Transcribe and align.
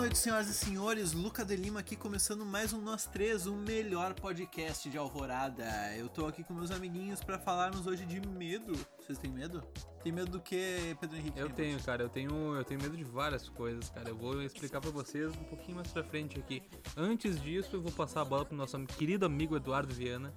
noite, 0.00 0.16
senhoras 0.16 0.48
e 0.48 0.54
senhores. 0.54 1.12
Luca 1.12 1.44
de 1.44 1.54
Lima 1.54 1.80
aqui, 1.80 1.94
começando 1.94 2.42
mais 2.42 2.72
um 2.72 2.80
Nós 2.80 3.04
Três, 3.04 3.46
o 3.46 3.54
melhor 3.54 4.14
podcast 4.14 4.88
de 4.88 4.96
Alvorada. 4.96 5.62
Eu 5.94 6.08
tô 6.08 6.24
aqui 6.24 6.42
com 6.42 6.54
meus 6.54 6.70
amiguinhos 6.70 7.22
pra 7.22 7.38
falarmos 7.38 7.86
hoje 7.86 8.06
de 8.06 8.18
medo. 8.26 8.72
Vocês 8.98 9.18
têm 9.18 9.30
medo? 9.30 9.62
Tem 10.02 10.10
medo 10.10 10.30
do 10.30 10.40
que, 10.40 10.96
Pedro 10.98 11.18
Henrique? 11.18 11.38
Eu 11.38 11.50
tenho, 11.50 11.78
cara. 11.82 12.02
Eu 12.02 12.08
tenho, 12.08 12.56
eu 12.56 12.64
tenho 12.64 12.80
medo 12.80 12.96
de 12.96 13.04
várias 13.04 13.50
coisas, 13.50 13.90
cara. 13.90 14.08
Eu 14.08 14.16
vou 14.16 14.40
explicar 14.40 14.80
pra 14.80 14.90
vocês 14.90 15.36
um 15.36 15.44
pouquinho 15.44 15.76
mais 15.76 15.88
pra 15.88 16.02
frente 16.02 16.38
aqui. 16.38 16.62
Antes 16.96 17.38
disso, 17.38 17.76
eu 17.76 17.82
vou 17.82 17.92
passar 17.92 18.22
a 18.22 18.24
bola 18.24 18.46
pro 18.46 18.56
nosso 18.56 18.82
querido 18.86 19.26
amigo 19.26 19.54
Eduardo 19.54 19.92
Viana 19.92 20.32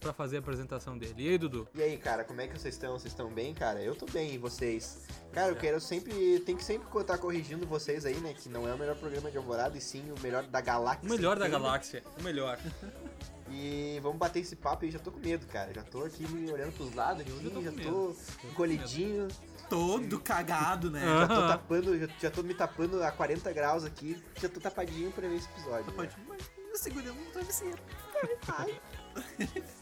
pra 0.00 0.12
fazer 0.12 0.36
a 0.36 0.38
apresentação 0.40 0.96
dele. 0.96 1.14
E 1.18 1.28
aí, 1.28 1.38
Dudu? 1.38 1.68
E 1.74 1.82
aí, 1.82 1.96
cara, 1.98 2.24
como 2.24 2.40
é 2.40 2.48
que 2.48 2.58
vocês 2.58 2.74
estão? 2.74 2.92
Vocês 2.98 3.12
estão 3.12 3.28
bem, 3.30 3.52
cara? 3.54 3.80
Eu 3.82 3.94
tô 3.94 4.06
bem, 4.06 4.34
e 4.34 4.38
vocês? 4.38 5.06
Cara, 5.32 5.48
eu 5.50 5.56
quero 5.56 5.80
sempre. 5.80 6.40
Tem 6.40 6.56
que 6.56 6.64
sempre 6.64 6.88
estar 7.00 7.18
corrigindo 7.18 7.66
vocês 7.66 8.04
aí, 8.06 8.18
né? 8.18 8.34
Que 8.34 8.48
não 8.48 8.66
é 8.66 8.74
o 8.74 8.78
melhor 8.78 8.96
programa 8.96 9.30
de 9.30 9.36
Alvorada, 9.36 9.76
e 9.76 9.80
sim 9.80 10.10
o 10.10 10.20
melhor 10.20 10.42
da 10.44 10.60
galáxia. 10.60 11.06
O 11.06 11.10
melhor 11.12 11.38
da 11.38 11.46
inteira. 11.46 11.62
galáxia. 11.64 12.02
O 12.18 12.22
melhor. 12.22 12.58
E 13.50 13.98
vamos 14.02 14.18
bater 14.18 14.40
esse 14.40 14.56
papo 14.56 14.84
aí, 14.84 14.90
já 14.90 14.98
tô 14.98 15.10
com 15.12 15.18
medo, 15.20 15.46
cara. 15.46 15.72
Já 15.74 15.82
tô 15.82 16.04
aqui 16.04 16.26
me 16.28 16.50
olhando 16.50 16.72
pros 16.72 16.94
lados 16.94 17.20
aqui, 17.22 17.30
Eu 17.30 17.62
já 17.62 17.72
tô 17.72 18.14
já 18.14 18.48
encolhidinho, 18.48 19.28
Todo 19.68 20.18
cagado, 20.20 20.90
né? 20.90 21.00
Já 21.00 21.28
tô 21.28 21.46
tapando, 21.46 21.98
já, 21.98 22.08
já 22.20 22.30
tô 22.30 22.42
me 22.42 22.54
tapando 22.54 23.02
a 23.04 23.12
40 23.12 23.52
graus 23.52 23.84
aqui, 23.84 24.20
já 24.40 24.48
tô 24.48 24.58
tapadinho 24.60 25.12
pra 25.12 25.28
ver 25.28 25.36
esse 25.36 25.48
episódio. 25.50 25.84
Tá 25.84 25.90
né? 25.92 25.96
pode- 26.26 26.40
mas 26.72 26.80
segurando 26.80 27.14
no 27.14 27.30
travesseiro. 27.30 27.78
Ai. 28.48 28.80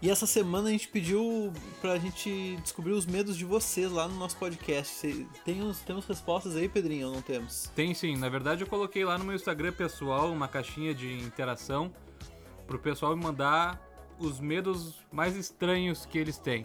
E 0.00 0.08
essa 0.08 0.26
semana 0.26 0.68
a 0.68 0.70
gente 0.70 0.86
pediu 0.86 1.52
pra 1.80 1.98
gente 1.98 2.56
descobrir 2.62 2.92
os 2.92 3.04
medos 3.04 3.36
de 3.36 3.44
vocês 3.44 3.90
lá 3.90 4.06
no 4.06 4.14
nosso 4.14 4.36
podcast. 4.36 5.26
Tem 5.44 5.60
uns, 5.60 5.80
temos 5.80 6.06
respostas 6.06 6.54
aí, 6.54 6.68
Pedrinho, 6.68 7.08
ou 7.08 7.14
não 7.14 7.22
temos? 7.22 7.68
Tem 7.74 7.92
sim. 7.92 8.16
Na 8.16 8.28
verdade, 8.28 8.62
eu 8.62 8.68
coloquei 8.68 9.04
lá 9.04 9.18
no 9.18 9.24
meu 9.24 9.34
Instagram 9.34 9.72
pessoal 9.72 10.30
uma 10.30 10.46
caixinha 10.46 10.94
de 10.94 11.12
interação 11.14 11.92
pro 12.64 12.78
pessoal 12.78 13.16
me 13.16 13.24
mandar 13.24 13.82
os 14.20 14.38
medos 14.38 14.94
mais 15.10 15.34
estranhos 15.36 16.06
que 16.06 16.16
eles 16.16 16.38
têm. 16.38 16.64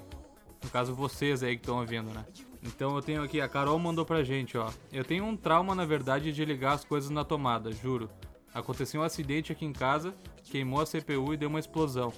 No 0.64 0.70
caso, 0.70 0.94
vocês 0.94 1.42
aí 1.42 1.56
que 1.56 1.64
estão 1.64 1.80
ouvindo, 1.80 2.12
né? 2.12 2.24
Então 2.62 2.96
eu 2.96 3.02
tenho 3.02 3.24
aqui, 3.24 3.42
a 3.42 3.50
Carol 3.50 3.80
mandou 3.80 4.06
pra 4.06 4.24
gente, 4.24 4.56
ó. 4.58 4.72
Eu 4.92 5.04
tenho 5.04 5.26
um 5.26 5.36
trauma, 5.36 5.74
na 5.74 5.86
verdade, 5.86 6.32
de 6.32 6.46
ligar 6.46 6.74
as 6.74 6.86
coisas 6.86 7.10
na 7.10 7.24
tomada, 7.24 7.72
juro. 7.72 8.12
Aconteceu 8.54 9.02
um 9.02 9.04
acidente 9.04 9.52
aqui 9.52 9.66
em 9.66 9.74
casa, 9.74 10.14
queimou 10.44 10.80
a 10.82 10.86
CPU 10.86 11.34
e 11.34 11.38
deu 11.38 11.50
uma 11.50 11.60
explosão. 11.60 12.14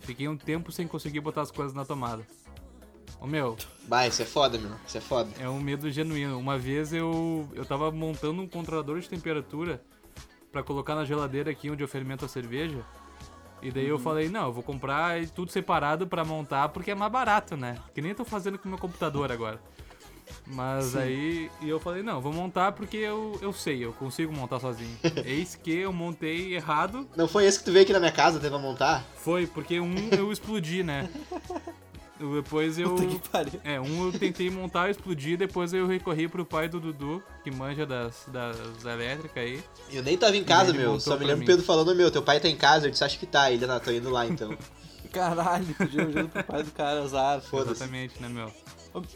Fiquei 0.00 0.28
um 0.28 0.36
tempo 0.36 0.70
sem 0.72 0.86
conseguir 0.86 1.20
botar 1.20 1.42
as 1.42 1.50
coisas 1.50 1.74
na 1.74 1.84
tomada. 1.84 2.26
Ô 3.20 3.26
meu, 3.26 3.56
Vai, 3.88 4.08
isso 4.08 4.22
é 4.22 4.24
foda, 4.24 4.58
meu. 4.58 4.70
Isso 4.86 4.96
é 4.98 5.00
foda. 5.00 5.30
é 5.40 5.48
um 5.48 5.60
medo 5.60 5.90
genuíno. 5.90 6.38
Uma 6.38 6.56
vez 6.56 6.92
eu, 6.92 7.48
eu 7.54 7.64
tava 7.64 7.90
montando 7.90 8.40
um 8.40 8.46
controlador 8.46 9.00
de 9.00 9.08
temperatura 9.08 9.82
pra 10.52 10.62
colocar 10.62 10.94
na 10.94 11.04
geladeira 11.04 11.50
aqui 11.50 11.70
onde 11.70 11.82
eu 11.82 11.88
fermento 11.88 12.24
a 12.24 12.28
cerveja. 12.28 12.84
E 13.60 13.72
daí 13.72 13.88
eu 13.88 13.98
falei, 13.98 14.28
não, 14.28 14.46
eu 14.46 14.52
vou 14.52 14.62
comprar 14.62 15.26
tudo 15.30 15.50
separado 15.50 16.06
pra 16.06 16.24
montar 16.24 16.68
porque 16.68 16.92
é 16.92 16.94
mais 16.94 17.10
barato, 17.10 17.56
né? 17.56 17.76
Que 17.92 18.00
nem 18.00 18.10
eu 18.12 18.16
tô 18.16 18.24
fazendo 18.24 18.56
com 18.56 18.66
o 18.66 18.68
meu 18.68 18.78
computador 18.78 19.32
agora. 19.32 19.60
Mas 20.46 20.96
aí 20.96 21.50
e 21.60 21.68
eu 21.68 21.78
falei, 21.78 22.02
não, 22.02 22.20
vou 22.20 22.32
montar 22.32 22.72
porque 22.72 22.96
eu, 22.96 23.38
eu 23.42 23.52
sei, 23.52 23.84
eu 23.84 23.92
consigo 23.92 24.32
montar 24.32 24.60
sozinho. 24.60 24.96
Eis 25.24 25.54
que 25.54 25.72
eu 25.72 25.92
montei 25.92 26.54
errado. 26.54 27.06
Não 27.16 27.28
foi 27.28 27.46
esse 27.46 27.58
que 27.58 27.64
tu 27.64 27.72
veio 27.72 27.84
aqui 27.84 27.92
na 27.92 28.00
minha 28.00 28.12
casa, 28.12 28.40
teve 28.40 28.54
a 28.54 28.58
montar? 28.58 29.04
Foi 29.16 29.46
porque 29.46 29.80
um 29.80 29.94
eu 30.10 30.32
explodi, 30.32 30.82
né? 30.82 31.08
Depois 32.18 32.78
eu. 32.78 32.96
Puta 32.96 33.06
que 33.06 33.28
pariu. 33.28 33.60
É, 33.62 33.80
um 33.80 34.06
eu 34.06 34.12
tentei 34.12 34.50
montar, 34.50 34.90
explodir, 34.90 35.38
depois 35.38 35.72
eu 35.72 35.86
recorri 35.86 36.26
pro 36.26 36.44
pai 36.44 36.68
do 36.68 36.80
Dudu, 36.80 37.22
que 37.44 37.50
manja 37.50 37.86
das, 37.86 38.26
das 38.26 38.84
elétricas 38.84 39.36
aí. 39.36 39.62
Eu 39.92 40.02
nem 40.02 40.18
tava 40.18 40.36
em 40.36 40.42
casa, 40.42 40.72
meu. 40.72 40.98
Só 40.98 41.16
me 41.16 41.24
lembro 41.24 41.44
o 41.44 41.46
Pedro 41.46 41.64
falando, 41.64 41.94
meu, 41.94 42.10
teu 42.10 42.22
pai 42.22 42.40
tá 42.40 42.48
em 42.48 42.56
casa. 42.56 42.86
Eu 42.86 42.90
disse, 42.90 43.04
acho 43.04 43.18
que 43.18 43.26
tá. 43.26 43.52
Ele, 43.52 43.64
tá, 43.64 43.78
tô 43.78 43.92
indo 43.92 44.10
lá 44.10 44.26
então. 44.26 44.56
Caralho, 45.12 45.66
pediu 45.74 46.02
ajuda 46.02 46.24
pro 46.24 46.44
pai 46.44 46.62
do 46.62 46.70
cara, 46.72 47.02
azar. 47.02 47.40
Foda-se. 47.40 47.82
Exatamente, 47.82 48.20
né, 48.20 48.28
meu? 48.28 48.52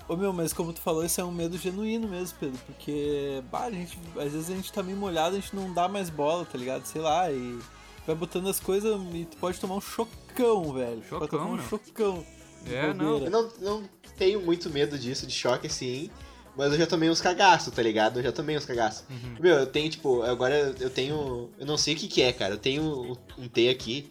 Ô, 0.09 0.16
meu, 0.16 0.32
mas 0.32 0.53
como 0.53 0.72
tu 0.72 0.81
falou, 0.81 1.04
isso 1.04 1.20
é 1.20 1.25
um 1.25 1.32
medo 1.32 1.56
genuíno 1.56 2.09
mesmo, 2.09 2.37
Pedro, 2.38 2.59
porque, 2.66 3.43
bah, 3.50 3.65
a 3.65 3.70
gente, 3.70 3.98
às 4.16 4.32
vezes 4.32 4.50
a 4.50 4.54
gente 4.54 4.72
tá 4.72 4.82
meio 4.82 4.97
molhado, 4.97 5.37
a 5.37 5.41
gente 5.41 5.54
não 5.54 5.72
dá 5.72 5.88
mais 5.88 6.10
bola, 6.10 6.44
tá 6.44 6.56
ligado? 6.59 6.84
Sei 6.87 7.00
lá, 7.00 7.31
e 7.31 7.59
vai 8.06 8.15
botando 8.16 8.48
as 8.48 8.59
coisas 8.60 9.00
e 9.15 9.25
tu 9.25 9.37
pode 9.37 9.59
tomar 9.60 9.76
um 9.76 9.81
chocão, 9.81 10.72
velho. 10.72 10.97
pode 10.97 11.09
Chocão, 11.09 11.28
tomar 11.28 11.44
um 11.44 11.56
meu. 11.56 11.65
chocão. 11.69 12.26
É, 12.66 12.94
não. 12.94 13.19
Eu 13.19 13.31
não, 13.31 13.48
não 13.60 13.82
tenho 14.16 14.41
muito 14.41 14.71
medo 14.71 14.98
disso, 14.98 15.26
de 15.26 15.34
choque 15.34 15.66
assim. 15.66 16.10
Mas 16.54 16.71
eu 16.72 16.78
já 16.78 16.87
tomei 16.87 17.09
uns 17.09 17.21
cagaços, 17.21 17.72
tá 17.72 17.82
ligado? 17.82 18.19
Eu 18.19 18.25
já 18.25 18.31
tomei 18.32 18.56
uns 18.56 18.66
cagaços. 18.66 19.04
Uhum. 19.09 19.37
Meu, 19.41 19.56
eu 19.56 19.66
tenho, 19.66 19.88
tipo, 19.88 20.22
agora 20.22 20.75
eu 20.78 20.91
tenho. 20.91 21.48
Eu 21.59 21.65
não 21.66 21.78
sei 21.78 21.94
o 21.94 21.97
que, 21.97 22.06
que 22.06 22.21
é, 22.21 22.31
cara. 22.31 22.54
Eu 22.54 22.59
tenho 22.59 23.16
um 23.38 23.48
T 23.48 23.71
aqui. 23.71 24.10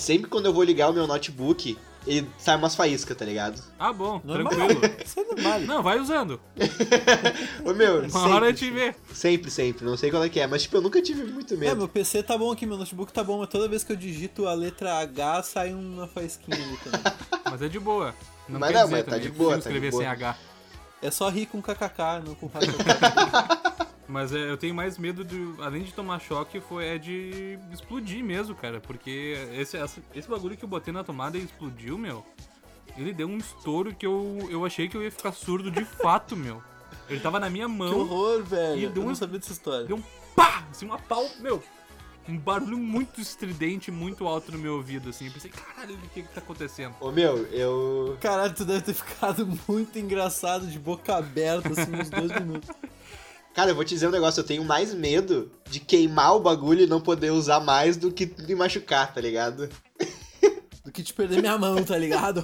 Sempre 0.00 0.30
quando 0.30 0.46
eu 0.46 0.52
vou 0.52 0.62
ligar 0.62 0.88
o 0.90 0.92
meu 0.92 1.06
notebook, 1.06 1.76
ele 2.06 2.26
sai 2.38 2.56
umas 2.56 2.74
faíscas, 2.74 3.16
tá 3.16 3.24
ligado? 3.24 3.62
Ah, 3.78 3.92
bom, 3.92 4.20
Normal. 4.24 4.52
tranquilo. 4.52 4.80
Isso 5.04 5.20
é 5.20 5.24
normal. 5.24 5.60
Não, 5.60 5.82
vai 5.82 6.00
usando. 6.00 6.40
Ô 7.64 7.74
meu, 7.74 7.98
Uma 8.00 8.08
sempre, 8.08 8.30
hora 8.32 8.46
a 8.46 8.50
gente 8.50 8.70
vê. 8.70 8.94
sempre, 9.12 9.50
sempre. 9.50 9.84
Não 9.84 9.96
sei 9.96 10.10
qual 10.10 10.24
é 10.24 10.28
que 10.28 10.40
é, 10.40 10.46
mas 10.46 10.62
tipo, 10.62 10.76
eu 10.76 10.80
nunca 10.80 11.02
tive 11.02 11.24
muito 11.24 11.54
É, 11.54 11.56
medo. 11.58 11.76
meu 11.76 11.88
PC 11.88 12.22
tá 12.22 12.38
bom 12.38 12.50
aqui, 12.50 12.64
meu 12.64 12.78
notebook 12.78 13.12
tá 13.12 13.22
bom, 13.22 13.38
mas 13.40 13.48
toda 13.48 13.68
vez 13.68 13.84
que 13.84 13.92
eu 13.92 13.96
digito 13.96 14.46
a 14.48 14.54
letra 14.54 14.94
H, 15.00 15.42
sai 15.42 15.74
uma 15.74 16.06
faísquinha 16.08 16.56
ali 16.56 16.76
também. 16.78 17.00
Mas 17.50 17.62
é 17.62 17.68
de 17.68 17.80
boa. 17.80 18.14
Não 18.48 18.60
Mas 18.60 18.70
quer 18.70 18.78
não, 18.78 18.84
dizer 18.84 18.96
mas 18.96 19.04
tá 19.06 19.18
de 19.18 19.26
eu 19.28 19.34
boa, 19.34 19.50
tá 19.50 19.56
de 19.56 19.62
escrever 19.62 19.90
boa. 19.90 20.02
sem 20.02 20.10
H. 20.10 20.36
É 21.02 21.10
só 21.10 21.28
rir 21.28 21.46
com 21.46 21.60
kkk, 21.60 22.22
não 22.24 22.34
com 22.36 22.48
kkk. 22.48 23.59
Mas 24.10 24.34
é, 24.34 24.50
eu 24.50 24.56
tenho 24.56 24.74
mais 24.74 24.98
medo 24.98 25.24
de, 25.24 25.36
além 25.62 25.82
de 25.84 25.92
tomar 25.92 26.18
choque, 26.20 26.60
foi 26.60 26.84
é 26.86 26.98
de 26.98 27.58
explodir 27.72 28.24
mesmo, 28.24 28.54
cara. 28.54 28.80
Porque 28.80 29.36
esse, 29.56 29.76
essa- 29.76 30.00
esse 30.14 30.28
bagulho 30.28 30.56
que 30.56 30.64
eu 30.64 30.68
botei 30.68 30.92
na 30.92 31.04
tomada 31.04 31.38
e 31.38 31.42
explodiu, 31.44 31.96
meu. 31.96 32.24
Ele 32.96 33.12
deu 33.12 33.28
um 33.28 33.38
estouro 33.38 33.94
que 33.94 34.04
eu, 34.04 34.48
eu 34.50 34.64
achei 34.66 34.88
que 34.88 34.96
eu 34.96 35.02
ia 35.02 35.12
ficar 35.12 35.30
surdo 35.32 35.70
de 35.70 35.84
fato, 35.84 36.36
meu. 36.36 36.60
Ele 37.08 37.20
tava 37.20 37.38
na 37.38 37.48
minha 37.48 37.66
que 37.66 37.72
mão, 37.72 38.00
horror, 38.00 38.42
velho. 38.42 38.80
E 38.80 38.84
Eu 38.84 38.90
deu 38.90 39.04
não 39.04 39.12
um- 39.12 39.14
sabia 39.14 39.38
dessa 39.38 39.52
história. 39.52 39.86
deu 39.86 39.96
um 39.96 40.02
pá! 40.34 40.64
Assim, 40.70 40.86
uma 40.86 40.98
pau, 40.98 41.24
meu. 41.38 41.62
Um 42.28 42.36
barulho 42.36 42.78
muito 42.78 43.20
estridente, 43.20 43.90
muito 43.90 44.26
alto 44.26 44.52
no 44.52 44.58
meu 44.58 44.74
ouvido, 44.74 45.08
assim. 45.10 45.26
Eu 45.26 45.32
pensei, 45.32 45.50
caralho, 45.50 45.94
o 45.94 46.08
que 46.10 46.22
que 46.22 46.28
tá 46.34 46.40
acontecendo? 46.40 46.94
Ô 47.00 47.10
meu, 47.10 47.46
eu. 47.46 48.16
Caralho, 48.20 48.54
tu 48.54 48.64
deve 48.64 48.82
ter 48.82 48.94
ficado 48.94 49.46
muito 49.68 49.98
engraçado 49.98 50.66
de 50.66 50.78
boca 50.78 51.16
aberta, 51.16 51.68
assim, 51.70 51.92
uns 51.94 52.10
dois 52.10 52.30
minutos. 52.40 52.68
Cara, 53.54 53.70
eu 53.70 53.74
vou 53.74 53.84
te 53.84 53.94
dizer 53.94 54.06
um 54.06 54.12
negócio, 54.12 54.40
eu 54.40 54.44
tenho 54.44 54.64
mais 54.64 54.94
medo 54.94 55.50
de 55.68 55.80
queimar 55.80 56.36
o 56.36 56.40
bagulho 56.40 56.82
e 56.82 56.86
não 56.86 57.00
poder 57.00 57.30
usar 57.30 57.60
mais 57.60 57.96
do 57.96 58.12
que 58.12 58.32
me 58.46 58.54
machucar, 58.54 59.12
tá 59.12 59.20
ligado? 59.20 59.68
Do 60.82 60.90
que 60.90 61.02
te 61.02 61.12
perder 61.12 61.40
minha 61.42 61.58
mão, 61.58 61.84
tá 61.84 61.96
ligado? 61.98 62.42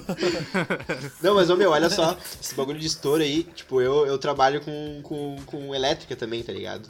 Não, 1.23 1.33
mas, 1.33 1.49
ô 1.49 1.55
meu, 1.55 1.71
olha 1.71 1.89
só, 1.89 2.15
esse 2.39 2.53
bagulho 2.53 2.77
de 2.77 2.85
estouro 2.85 3.23
aí, 3.23 3.43
tipo, 3.43 3.81
eu, 3.81 4.05
eu 4.05 4.15
trabalho 4.19 4.61
com, 4.61 5.01
com, 5.01 5.35
com 5.43 5.73
elétrica 5.73 6.15
também, 6.15 6.43
tá 6.43 6.53
ligado? 6.53 6.87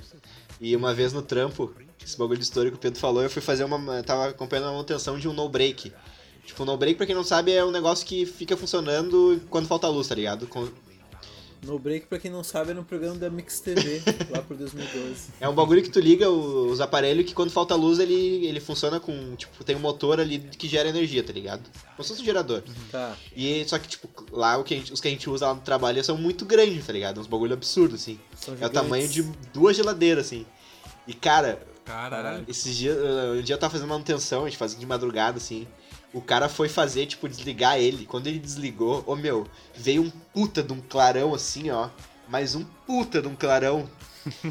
E 0.59 0.75
uma 0.75 0.93
vez 0.93 1.13
no 1.13 1.21
trampo, 1.21 1.73
esse 2.03 2.17
bagulho 2.17 2.37
de 2.37 2.43
estouro 2.43 2.69
que 2.69 2.75
o 2.75 2.79
Pedro 2.79 2.99
falou, 2.99 3.23
eu 3.23 3.29
fui 3.29 3.41
fazer 3.41 3.63
uma. 3.63 3.95
eu 3.95 4.03
Tava 4.03 4.27
acompanhando 4.27 4.65
uma 4.65 4.73
manutenção 4.73 5.17
de 5.17 5.29
um 5.29 5.33
no-break. 5.33 5.93
Tipo, 6.45 6.63
o 6.63 6.65
no-break, 6.65 6.95
pra 6.95 7.05
quem 7.05 7.15
não 7.15 7.23
sabe, 7.23 7.53
é 7.53 7.63
um 7.63 7.71
negócio 7.71 8.05
que 8.05 8.25
fica 8.25 8.57
funcionando 8.57 9.41
quando 9.49 9.67
falta 9.67 9.87
luz, 9.87 10.07
tá 10.07 10.15
ligado? 10.15 10.47
No 11.65 11.77
Break, 11.79 12.07
pra 12.07 12.19
quem 12.19 12.29
não 12.31 12.43
sabe, 12.43 12.71
era 12.71 12.79
um 12.79 12.83
programa 12.83 13.15
da 13.15 13.29
Mix 13.29 13.59
TV, 13.59 14.01
lá 14.29 14.41
por 14.41 14.55
2012. 14.55 15.29
É 15.39 15.49
um 15.49 15.53
bagulho 15.55 15.81
que 15.81 15.89
tu 15.89 15.99
liga 15.99 16.29
os 16.29 16.79
aparelhos 16.79 17.25
que 17.25 17.33
quando 17.33 17.49
falta 17.51 17.75
luz 17.75 17.99
ele, 17.99 18.45
ele 18.45 18.59
funciona 18.59 18.99
com. 18.99 19.35
Tipo, 19.35 19.63
tem 19.63 19.75
um 19.75 19.79
motor 19.79 20.19
ali 20.19 20.39
que 20.39 20.67
gera 20.67 20.89
energia, 20.89 21.23
tá 21.23 21.33
ligado? 21.33 21.61
Como 21.95 22.03
se 22.03 22.09
fosse 22.09 22.21
um 22.21 22.25
gerador. 22.25 22.63
Tá. 22.91 23.15
E 23.35 23.65
só 23.67 23.77
que, 23.79 23.87
tipo, 23.87 24.07
lá 24.31 24.57
o 24.57 24.63
que 24.63 24.73
a 24.73 24.77
gente- 24.77 24.93
os 24.93 25.01
que 25.01 25.07
a 25.07 25.11
gente 25.11 25.29
usa 25.29 25.47
lá 25.47 25.53
no 25.55 25.61
trabalho 25.61 26.03
são 26.03 26.17
muito 26.17 26.45
grandes, 26.45 26.85
tá 26.85 26.93
ligado? 26.93 27.19
Uns 27.19 27.27
bagulho 27.27 27.53
absurdo, 27.53 27.95
assim. 27.95 28.19
São 28.35 28.55
É 28.59 28.65
o 28.65 28.69
tamanho 28.69 29.07
de 29.07 29.23
duas 29.53 29.75
geladeiras, 29.75 30.27
assim. 30.27 30.45
E, 31.07 31.13
cara, 31.13 31.59
Caralho. 31.85 32.45
esses 32.47 32.75
dias. 32.75 32.97
Um 32.97 33.41
dia 33.41 33.55
eu 33.55 33.59
tava 33.59 33.71
fazendo 33.71 33.87
manutenção, 33.89 34.43
a 34.45 34.49
gente 34.49 34.57
fazia 34.57 34.77
de 34.77 34.85
madrugada, 34.85 35.37
assim. 35.37 35.67
O 36.13 36.21
cara 36.21 36.47
foi 36.47 36.69
fazer, 36.69 37.05
tipo, 37.05 37.27
desligar 37.27 37.77
ele. 37.77 38.05
Quando 38.05 38.27
ele 38.27 38.39
desligou, 38.39 39.03
ô 39.05 39.15
meu, 39.15 39.45
veio 39.75 40.01
um 40.03 40.09
puta 40.09 40.63
de 40.63 40.73
um 40.73 40.81
clarão 40.81 41.33
assim, 41.33 41.69
ó. 41.69 41.89
Mais 42.29 42.55
um 42.55 42.63
puta 42.85 43.21
de 43.21 43.27
um 43.27 43.35
clarão. 43.35 43.89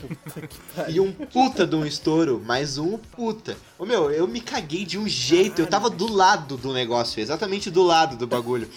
e 0.89 1.01
um 1.01 1.13
puta 1.13 1.67
de 1.67 1.75
um 1.75 1.85
estouro. 1.85 2.43
Mais 2.45 2.79
um 2.79 2.99
puta. 2.99 3.57
Ô 3.79 3.85
meu, 3.85 4.11
eu 4.11 4.27
me 4.27 4.41
caguei 4.41 4.85
de 4.85 4.99
um 4.99 5.09
jeito. 5.09 5.61
Eu 5.61 5.67
tava 5.67 5.91
do 5.91 6.13
lado 6.13 6.57
do 6.57 6.73
negócio, 6.73 7.21
exatamente 7.21 7.71
do 7.71 7.83
lado 7.83 8.17
do 8.17 8.27
bagulho. 8.27 8.69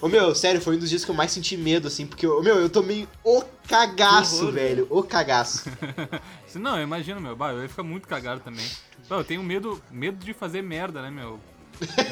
Ô 0.00 0.08
meu, 0.08 0.34
sério, 0.34 0.60
foi 0.60 0.76
um 0.76 0.78
dos 0.78 0.90
dias 0.90 1.04
que 1.04 1.10
eu 1.10 1.14
mais 1.14 1.32
senti 1.32 1.56
medo, 1.56 1.88
assim, 1.88 2.06
porque, 2.06 2.26
ô 2.26 2.42
meu, 2.42 2.56
eu 2.56 2.68
tomei 2.68 3.08
o 3.24 3.42
cagaço, 3.66 4.36
horror, 4.42 4.52
velho. 4.52 4.86
O 4.90 5.02
cagaço. 5.02 5.64
Se- 6.46 6.58
Não, 6.58 6.76
eu 6.76 6.82
imagino, 6.82 7.20
meu. 7.20 7.34
Bah, 7.34 7.52
eu 7.52 7.62
ia 7.62 7.68
ficar 7.68 7.82
muito 7.82 8.06
cagado 8.06 8.40
também. 8.40 8.66
Bah, 9.08 9.16
eu 9.16 9.24
tenho 9.24 9.42
medo, 9.42 9.80
medo 9.90 10.22
de 10.22 10.34
fazer 10.34 10.62
merda, 10.62 11.00
né, 11.00 11.10
meu? 11.10 11.40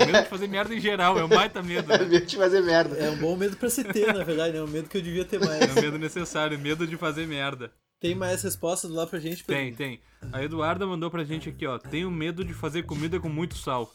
medo 0.07 0.23
de 0.23 0.29
fazer 0.29 0.49
merda 0.49 0.75
em 0.75 0.81
geral, 0.81 1.17
é 1.19 1.25
um 1.25 1.29
baita 1.29 1.63
medo, 1.63 1.87
né? 1.89 1.99
medo 2.05 2.27
de 2.27 2.37
fazer 2.37 2.63
merda. 2.63 2.97
É 2.97 3.11
um 3.11 3.17
bom 3.17 3.37
medo 3.37 3.57
pra 3.57 3.69
se 3.71 3.85
ter, 3.85 4.13
na 4.13 4.25
verdade, 4.25 4.57
é 4.57 4.63
um 4.63 4.67
medo 4.67 4.89
que 4.89 4.97
eu 4.97 5.03
devia 5.03 5.25
ter 5.25 5.39
mais. 5.39 5.61
É 5.61 5.79
um 5.79 5.83
medo 5.83 5.99
necessário, 5.99 6.59
medo 6.59 6.87
de 6.87 6.97
fazer 6.97 7.27
merda. 7.27 7.71
Tem 8.01 8.15
mais 8.15 8.43
respostas 8.43 8.91
lá 8.91 9.07
pra 9.07 9.21
gente? 9.21 9.45
Pedro? 9.45 9.63
Tem, 9.63 9.75
tem. 9.75 10.01
A 10.33 10.43
Eduarda 10.43 10.85
mandou 10.85 11.09
pra 11.11 11.23
gente 11.23 11.49
aqui, 11.49 11.65
ó. 11.67 11.79
Tenho 11.79 12.11
medo 12.11 12.45
de 12.45 12.53
fazer 12.53 12.83
comida 12.85 13.21
com 13.21 13.29
muito 13.29 13.57
sal. 13.57 13.95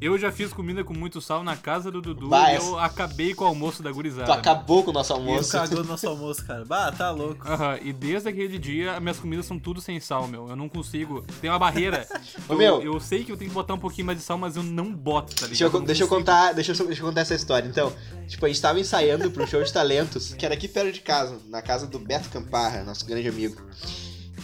Eu 0.00 0.16
já 0.16 0.30
fiz 0.30 0.52
comida 0.52 0.84
com 0.84 0.94
muito 0.94 1.20
sal 1.20 1.42
na 1.42 1.56
casa 1.56 1.90
do 1.90 2.00
Dudu 2.00 2.28
Bah, 2.28 2.52
e 2.52 2.56
essa- 2.56 2.66
eu 2.68 2.78
acabei 2.78 3.34
com 3.34 3.42
o 3.42 3.48
almoço 3.48 3.82
da 3.82 3.90
Tu 3.90 3.94
gurizada. 3.94 4.32
acabou 4.32 4.84
com 4.84 4.90
o 4.90 4.94
nosso 4.94 5.12
E 5.12 5.14
almoço. 5.16 5.50
cagou 5.50 5.78
no 5.82 5.84
nosso 5.90 6.08
almoço, 6.08 6.46
cara. 6.46 6.64
Bah, 6.64 6.92
tá 6.92 7.10
louco. 7.10 7.44
Aham, 7.48 7.78
e 7.82 7.92
desde 7.92 8.28
aquele 8.28 8.58
dia, 8.60 9.00
minhas 9.00 9.18
comidas 9.18 9.44
são 9.46 9.58
tudo 9.58 9.80
sem 9.80 9.98
sal, 9.98 10.28
meu. 10.28 10.48
Eu 10.48 10.54
não 10.54 10.68
consigo. 10.68 11.24
Tem 11.40 11.50
uma 11.50 11.58
barreira. 11.58 12.06
Ô, 12.48 12.52
eu, 12.52 12.58
meu. 12.58 12.80
eu 12.82 13.00
sei 13.00 13.24
que 13.24 13.32
eu 13.32 13.36
tenho 13.36 13.50
que 13.50 13.54
botar 13.54 13.74
um 13.74 13.78
pouquinho 13.78 14.06
mais 14.06 14.18
de 14.18 14.24
sal, 14.24 14.38
mas 14.38 14.54
eu 14.56 14.62
não 14.62 14.92
boto, 14.94 15.34
tá 15.34 15.46
ligado? 15.46 15.48
Deixa 15.48 15.64
eu, 15.64 15.72
não 15.72 15.84
deixa 15.84 16.04
eu 16.04 16.08
contar, 16.08 16.52
deixa 16.52 16.72
eu, 16.72 16.86
deixa 16.86 17.02
eu 17.02 17.06
contar 17.06 17.20
essa 17.22 17.34
história. 17.34 17.66
Então, 17.66 17.92
tipo, 18.28 18.46
a 18.46 18.48
gente 18.48 18.60
tava 18.62 18.78
ensaiando 18.78 19.28
pro 19.32 19.46
show 19.48 19.60
de 19.64 19.72
talentos, 19.72 20.32
que 20.32 20.44
era 20.46 20.54
aqui 20.54 20.68
perto 20.68 20.92
de 20.92 21.00
casa, 21.00 21.38
na 21.48 21.60
casa 21.60 21.88
do 21.88 21.98
Beto 21.98 22.28
Camparra, 22.28 22.84
nosso 22.84 23.04
grande 23.04 23.28
amigo. 23.28 23.60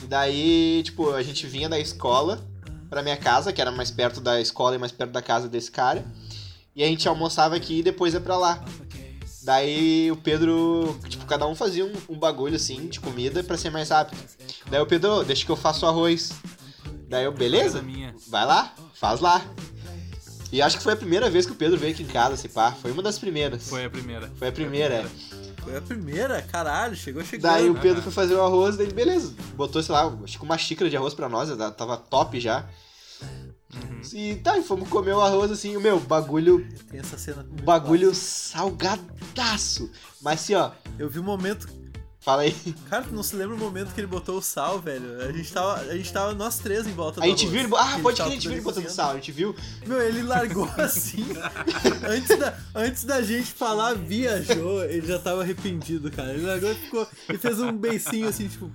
E 0.03 0.07
daí, 0.09 0.83
tipo, 0.85 1.13
a 1.13 1.23
gente 1.23 1.47
vinha 1.47 1.69
da 1.69 1.79
escola 1.79 2.45
pra 2.95 3.03
minha 3.03 3.17
casa, 3.17 3.53
que 3.53 3.61
era 3.61 3.73
mais 3.73 3.91
perto 3.91 4.21
da 4.21 4.41
escola 4.41 4.77
e 4.77 4.79
mais 4.79 4.93
perto 4.93 5.11
da 5.11 5.21
casa 5.21 5.49
desse 5.49 5.69
cara. 5.69 6.05
E 6.77 6.83
a 6.83 6.87
gente 6.87 7.09
almoçava 7.09 7.57
aqui 7.57 7.81
e 7.81 7.83
depois 7.83 8.15
ia 8.15 8.21
pra 8.21 8.37
lá. 8.37 8.65
Daí 9.43 10.11
o 10.13 10.17
Pedro, 10.17 10.97
tipo, 11.09 11.27
cada 11.27 11.45
um 11.47 11.57
fazia 11.57 11.85
um, 11.85 11.93
um 12.09 12.17
bagulho 12.17 12.55
assim 12.55 12.87
de 12.87 13.01
comida 13.01 13.43
pra 13.43 13.57
ser 13.59 13.71
mais 13.71 13.91
rápido. 13.91 14.17
Daí 14.71 14.81
o 14.81 14.87
Pedro, 14.87 15.11
"Ô, 15.11 15.25
deixa 15.25 15.45
que 15.45 15.51
eu 15.51 15.57
faço 15.57 15.85
o 15.85 15.89
arroz. 15.89 16.31
Daí 17.09 17.25
eu, 17.25 17.33
beleza? 17.33 17.83
Vai 18.29 18.47
lá, 18.47 18.73
faz 18.95 19.21
lá. 19.21 19.45
E 20.53 20.63
acho 20.63 20.77
que 20.79 20.83
foi 20.85 20.93
a 20.93 20.97
primeira 20.97 21.29
vez 21.29 21.45
que 21.47 21.53
o 21.53 21.57
Pedro 21.57 21.77
veio 21.77 21.93
aqui 21.93 22.05
em 22.05 22.07
casa, 22.07 22.37
se 22.37 22.49
pá. 22.49 22.71
Foi 22.71 22.93
uma 22.93 23.03
das 23.03 23.19
primeiras. 23.19 23.69
Foi 23.69 23.85
a 23.85 23.91
primeira. 23.91 24.31
Foi 24.37 24.49
a 24.49 24.53
primeira, 24.53 24.95
é. 24.95 25.44
Foi 25.65 25.77
a 25.77 25.81
primeira, 25.81 26.43
caralho, 26.43 26.95
chegou 26.95 27.25
chegando. 27.25 27.53
Daí 27.53 27.71
o 27.71 27.75
Pedro 27.75 28.03
foi 28.03 28.13
fazer 28.13 28.35
o 28.35 28.43
arroz, 28.43 28.77
daí 28.77 28.93
beleza. 28.93 29.35
Botou, 29.55 29.83
sei 29.83 29.95
lá, 29.95 30.07
acho 30.23 30.39
que 30.39 30.45
uma 30.45 30.59
xícara 30.59 30.91
de 30.91 30.97
arroz 30.97 31.15
pra 31.15 31.29
nós, 31.29 31.49
já 31.49 31.71
tava 31.71 31.97
top 31.97 32.39
já. 32.39 32.69
Uhum. 33.75 34.01
E 34.13 34.37
tá, 34.37 34.57
e 34.59 34.63
fomos 34.63 34.89
comer 34.89 35.15
o 35.15 35.21
arroz 35.21 35.51
assim, 35.51 35.77
o 35.77 35.81
meu, 35.81 35.99
bagulho, 35.99 36.67
Tem 36.91 37.01
essa 37.01 37.19
cena. 37.19 37.45
bagulho 37.65 38.15
salgadaço. 38.15 39.91
Mas 40.21 40.43
assim, 40.43 40.55
ó, 40.55 40.71
Eu 40.99 41.09
vi 41.09 41.19
um 41.19 41.25
momento. 41.25 41.67
Fala 42.25 42.43
aí. 42.43 42.55
Cara, 42.89 43.05
tu 43.05 43.15
não 43.15 43.23
se 43.23 43.37
lembra 43.37 43.55
o 43.55 43.59
momento 43.59 43.93
que 43.95 44.01
ele 44.01 44.07
botou 44.07 44.39
o 44.39 44.43
sal, 44.43 44.81
velho? 44.81 45.21
A 45.23 45.31
gente 45.33 45.53
tava, 45.53 45.75
a 45.81 45.97
gente 45.97 46.13
tava 46.13 46.35
nós 46.35 46.59
três 46.59 46.87
em 46.87 46.93
volta 46.93 47.21
A 47.21 47.25
do 47.25 47.29
gente 47.31 47.45
arroz. 47.47 47.53
viu 47.53 47.61
ele. 47.69 47.77
Ah, 47.77 47.99
pode 48.03 48.17
crer, 48.17 48.29
a 48.29 48.31
gente 48.35 48.43
viu 48.49 48.53
ele 48.57 48.61
botando 48.63 48.89
sal, 48.89 49.11
a 49.11 49.15
gente 49.15 49.31
viu. 49.33 49.55
Meu, 49.87 50.01
ele 50.01 50.23
largou 50.23 50.69
assim. 50.79 51.27
antes, 52.09 52.39
da, 52.39 52.59
antes 52.75 53.05
da 53.05 53.23
gente 53.23 53.53
falar, 53.53 53.95
viajou, 53.95 54.85
ele 54.85 55.07
já 55.07 55.19
tava 55.19 55.43
arrependido, 55.43 56.11
cara. 56.11 56.33
Ele 56.33 56.47
largou 56.47 56.71
e 56.71 56.75
ficou. 56.75 57.07
E 57.29 57.37
fez 57.39 57.61
um 57.61 57.73
beicinho 57.73 58.29
assim, 58.29 58.49
tipo. 58.49 58.71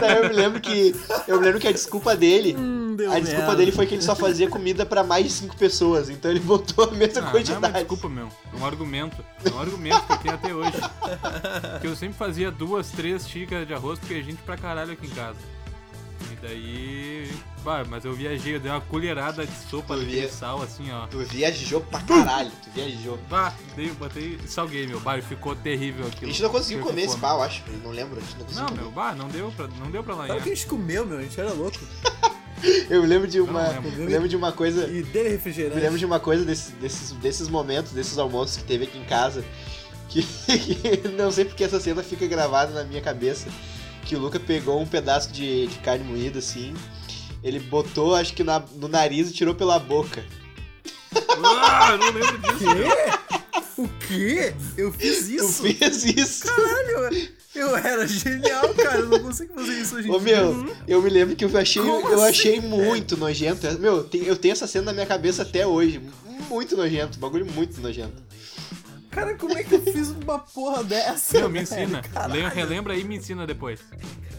Daí 0.00 0.16
eu 0.18 0.28
me 0.28 0.34
lembro 0.34 0.60
que. 0.60 0.94
Eu 1.26 1.38
me 1.38 1.44
lembro 1.46 1.60
que 1.60 1.68
a 1.68 1.72
desculpa 1.72 2.16
dele. 2.16 2.54
Hum, 2.58 2.96
A 3.10 3.18
desculpa 3.18 3.40
merda. 3.46 3.56
dele 3.56 3.72
foi 3.72 3.86
que 3.86 3.94
ele 3.94 4.02
só 4.02 4.14
fazia 4.14 4.48
comida 4.48 4.86
pra 4.86 5.02
mais 5.02 5.24
de 5.24 5.30
cinco 5.32 5.56
pessoas. 5.56 6.08
Então 6.08 6.30
ele 6.30 6.40
botou 6.40 6.84
a 6.84 6.90
mesma 6.92 7.18
Ah, 7.18 7.22
não 7.22 7.28
é 7.28 7.32
quantidade. 7.32 7.58
uma 7.66 7.72
desculpa, 7.72 8.08
meu. 8.08 8.28
É 8.52 8.56
um 8.62 8.66
argumento. 8.66 9.24
É 9.44 9.50
um 9.50 9.58
argumento 9.60 10.06
que 10.06 10.12
eu 10.12 10.18
tenho 10.18 10.34
até 10.34 10.54
hoje. 10.54 11.80
Que 11.80 11.86
eu 11.86 11.96
sempre 11.96 12.16
fazia 12.16 12.50
duas, 12.50 12.90
três 12.90 13.28
xícaras 13.28 13.66
de 13.66 13.74
arroz, 13.74 13.98
porque 13.98 14.14
a 14.14 14.22
gente 14.22 14.40
pra 14.42 14.56
caralho 14.56 14.92
aqui 14.92 15.06
em 15.06 15.10
casa. 15.10 15.38
E 16.32 16.36
daí. 16.46 17.30
Bah, 17.64 17.84
mas 17.88 18.04
eu 18.04 18.12
viajei, 18.12 18.56
eu 18.56 18.60
dei 18.60 18.70
uma 18.70 18.80
colherada 18.80 19.46
de 19.46 19.52
sopa 19.70 19.94
Tu 19.94 20.00
daquele 20.00 20.20
via- 20.20 20.30
sal, 20.30 20.60
assim, 20.62 20.90
ó. 20.92 21.06
Tu 21.06 21.18
viajou 21.20 21.80
pra 21.80 22.00
caralho, 22.00 22.50
tu 22.62 22.70
viajou. 22.74 23.18
Bah, 23.30 23.54
dei, 23.74 23.88
botei, 23.90 24.38
salguei, 24.46 24.86
meu. 24.86 25.00
Bah, 25.00 25.20
ficou 25.22 25.54
terrível 25.56 26.04
A 26.04 26.08
aquilo. 26.08 26.30
gente 26.30 26.42
não 26.42 26.50
conseguiu 26.50 26.84
comer 26.84 27.02
esse 27.04 27.16
pau, 27.16 27.42
acho. 27.42 27.62
Eu 27.66 27.78
não 27.78 27.90
lembro, 27.90 28.18
a 28.18 28.20
gente 28.20 28.36
não 28.36 28.44
conseguiu 28.44 28.62
Não, 28.62 28.68
comer. 28.68 28.80
meu, 28.82 28.90
bah, 28.90 29.14
não 29.14 29.28
deu 29.28 29.50
pra, 29.56 29.66
não 29.78 29.90
deu 29.90 30.04
pra 30.04 30.14
Sabe 30.16 30.32
o 30.32 30.42
que 30.42 30.50
a 30.50 30.54
gente 30.54 30.66
comeu, 30.66 31.06
meu? 31.06 31.18
A 31.18 31.22
gente 31.22 31.40
era 31.40 31.52
louco. 31.52 31.78
Eu 32.88 33.02
me 33.02 33.08
lembro 33.08 33.28
de 33.28 33.40
uma. 33.40 33.68
lembro. 33.68 33.90
Eu 34.02 34.06
lembro 34.08 34.28
de 34.28 34.36
uma 34.36 34.50
coisa. 34.52 34.86
E 34.88 35.02
dele 35.02 35.28
refrigerante. 35.30 35.74
me 35.76 35.82
lembro 35.82 35.98
de 35.98 36.06
uma 36.06 36.18
coisa 36.18 36.44
desse- 36.46 36.72
desses, 36.72 37.10
desses 37.12 37.48
momentos, 37.48 37.92
desses 37.92 38.16
almoços 38.16 38.56
que 38.56 38.64
teve 38.64 38.84
aqui 38.84 38.96
em 38.98 39.04
casa. 39.04 39.44
Que, 40.08 40.22
que 41.02 41.08
não 41.08 41.30
sei 41.30 41.44
porque 41.44 41.62
essa 41.64 41.78
cena 41.78 42.02
fica 42.02 42.26
gravada 42.26 42.72
na 42.72 42.84
minha 42.84 43.02
cabeça. 43.02 43.48
Que 44.04 44.16
o 44.16 44.18
Luca 44.18 44.38
pegou 44.38 44.80
um 44.80 44.86
pedaço 44.86 45.32
de, 45.32 45.66
de 45.66 45.78
carne 45.78 46.04
moída 46.04 46.38
assim. 46.38 46.74
Ele 47.42 47.58
botou, 47.60 48.14
acho 48.14 48.32
que 48.34 48.42
na- 48.44 48.62
no 48.76 48.88
nariz 48.88 49.30
e 49.30 49.32
tirou 49.32 49.54
pela 49.54 49.78
boca. 49.78 50.24
Ah, 51.44 51.90
eu 51.92 51.98
não 51.98 52.10
lembro 52.10 52.38
disso. 52.38 52.58
Quê? 52.58 53.82
O 53.82 53.88
quê? 54.06 54.54
Eu 54.76 54.92
fiz 54.92 55.28
isso? 55.28 55.62
fez 55.62 56.04
isso? 56.04 56.44
Caralho, 56.46 57.28
eu 57.54 57.76
era 57.76 58.06
genial, 58.06 58.72
cara. 58.74 58.98
Eu 59.00 59.06
não 59.06 59.20
consigo 59.20 59.52
fazer 59.54 59.80
isso 59.80 59.96
hoje 59.96 60.08
em 60.08 60.12
Ô 60.12 60.18
dia. 60.20 60.42
meu, 60.44 60.76
eu 60.86 61.02
me 61.02 61.10
lembro 61.10 61.34
que 61.36 61.44
eu 61.44 61.56
achei, 61.58 61.82
Como 61.82 62.08
eu 62.08 62.20
assim, 62.22 62.30
achei 62.30 62.60
muito 62.60 63.16
nojento. 63.16 63.66
Meu, 63.80 64.04
tem- 64.04 64.24
eu 64.24 64.36
tenho 64.36 64.52
essa 64.52 64.66
cena 64.66 64.86
na 64.86 64.92
minha 64.92 65.06
cabeça 65.06 65.42
até 65.42 65.66
hoje. 65.66 66.00
Muito 66.48 66.76
nojento, 66.76 67.18
bagulho 67.18 67.46
muito 67.46 67.80
nojento. 67.80 68.22
Cara, 69.14 69.34
como 69.36 69.56
é 69.56 69.62
que 69.62 69.74
eu 69.74 69.82
fiz 69.82 70.08
uma 70.10 70.38
porra 70.38 70.82
dessa? 70.84 71.38
Meu, 71.38 71.48
me 71.48 71.62
ensina. 71.62 72.02
Caralho. 72.02 72.34
Le- 72.42 72.48
Relembra 72.48 72.92
aí 72.94 73.00
e 73.00 73.04
me 73.04 73.16
ensina 73.16 73.46
depois. 73.46 73.80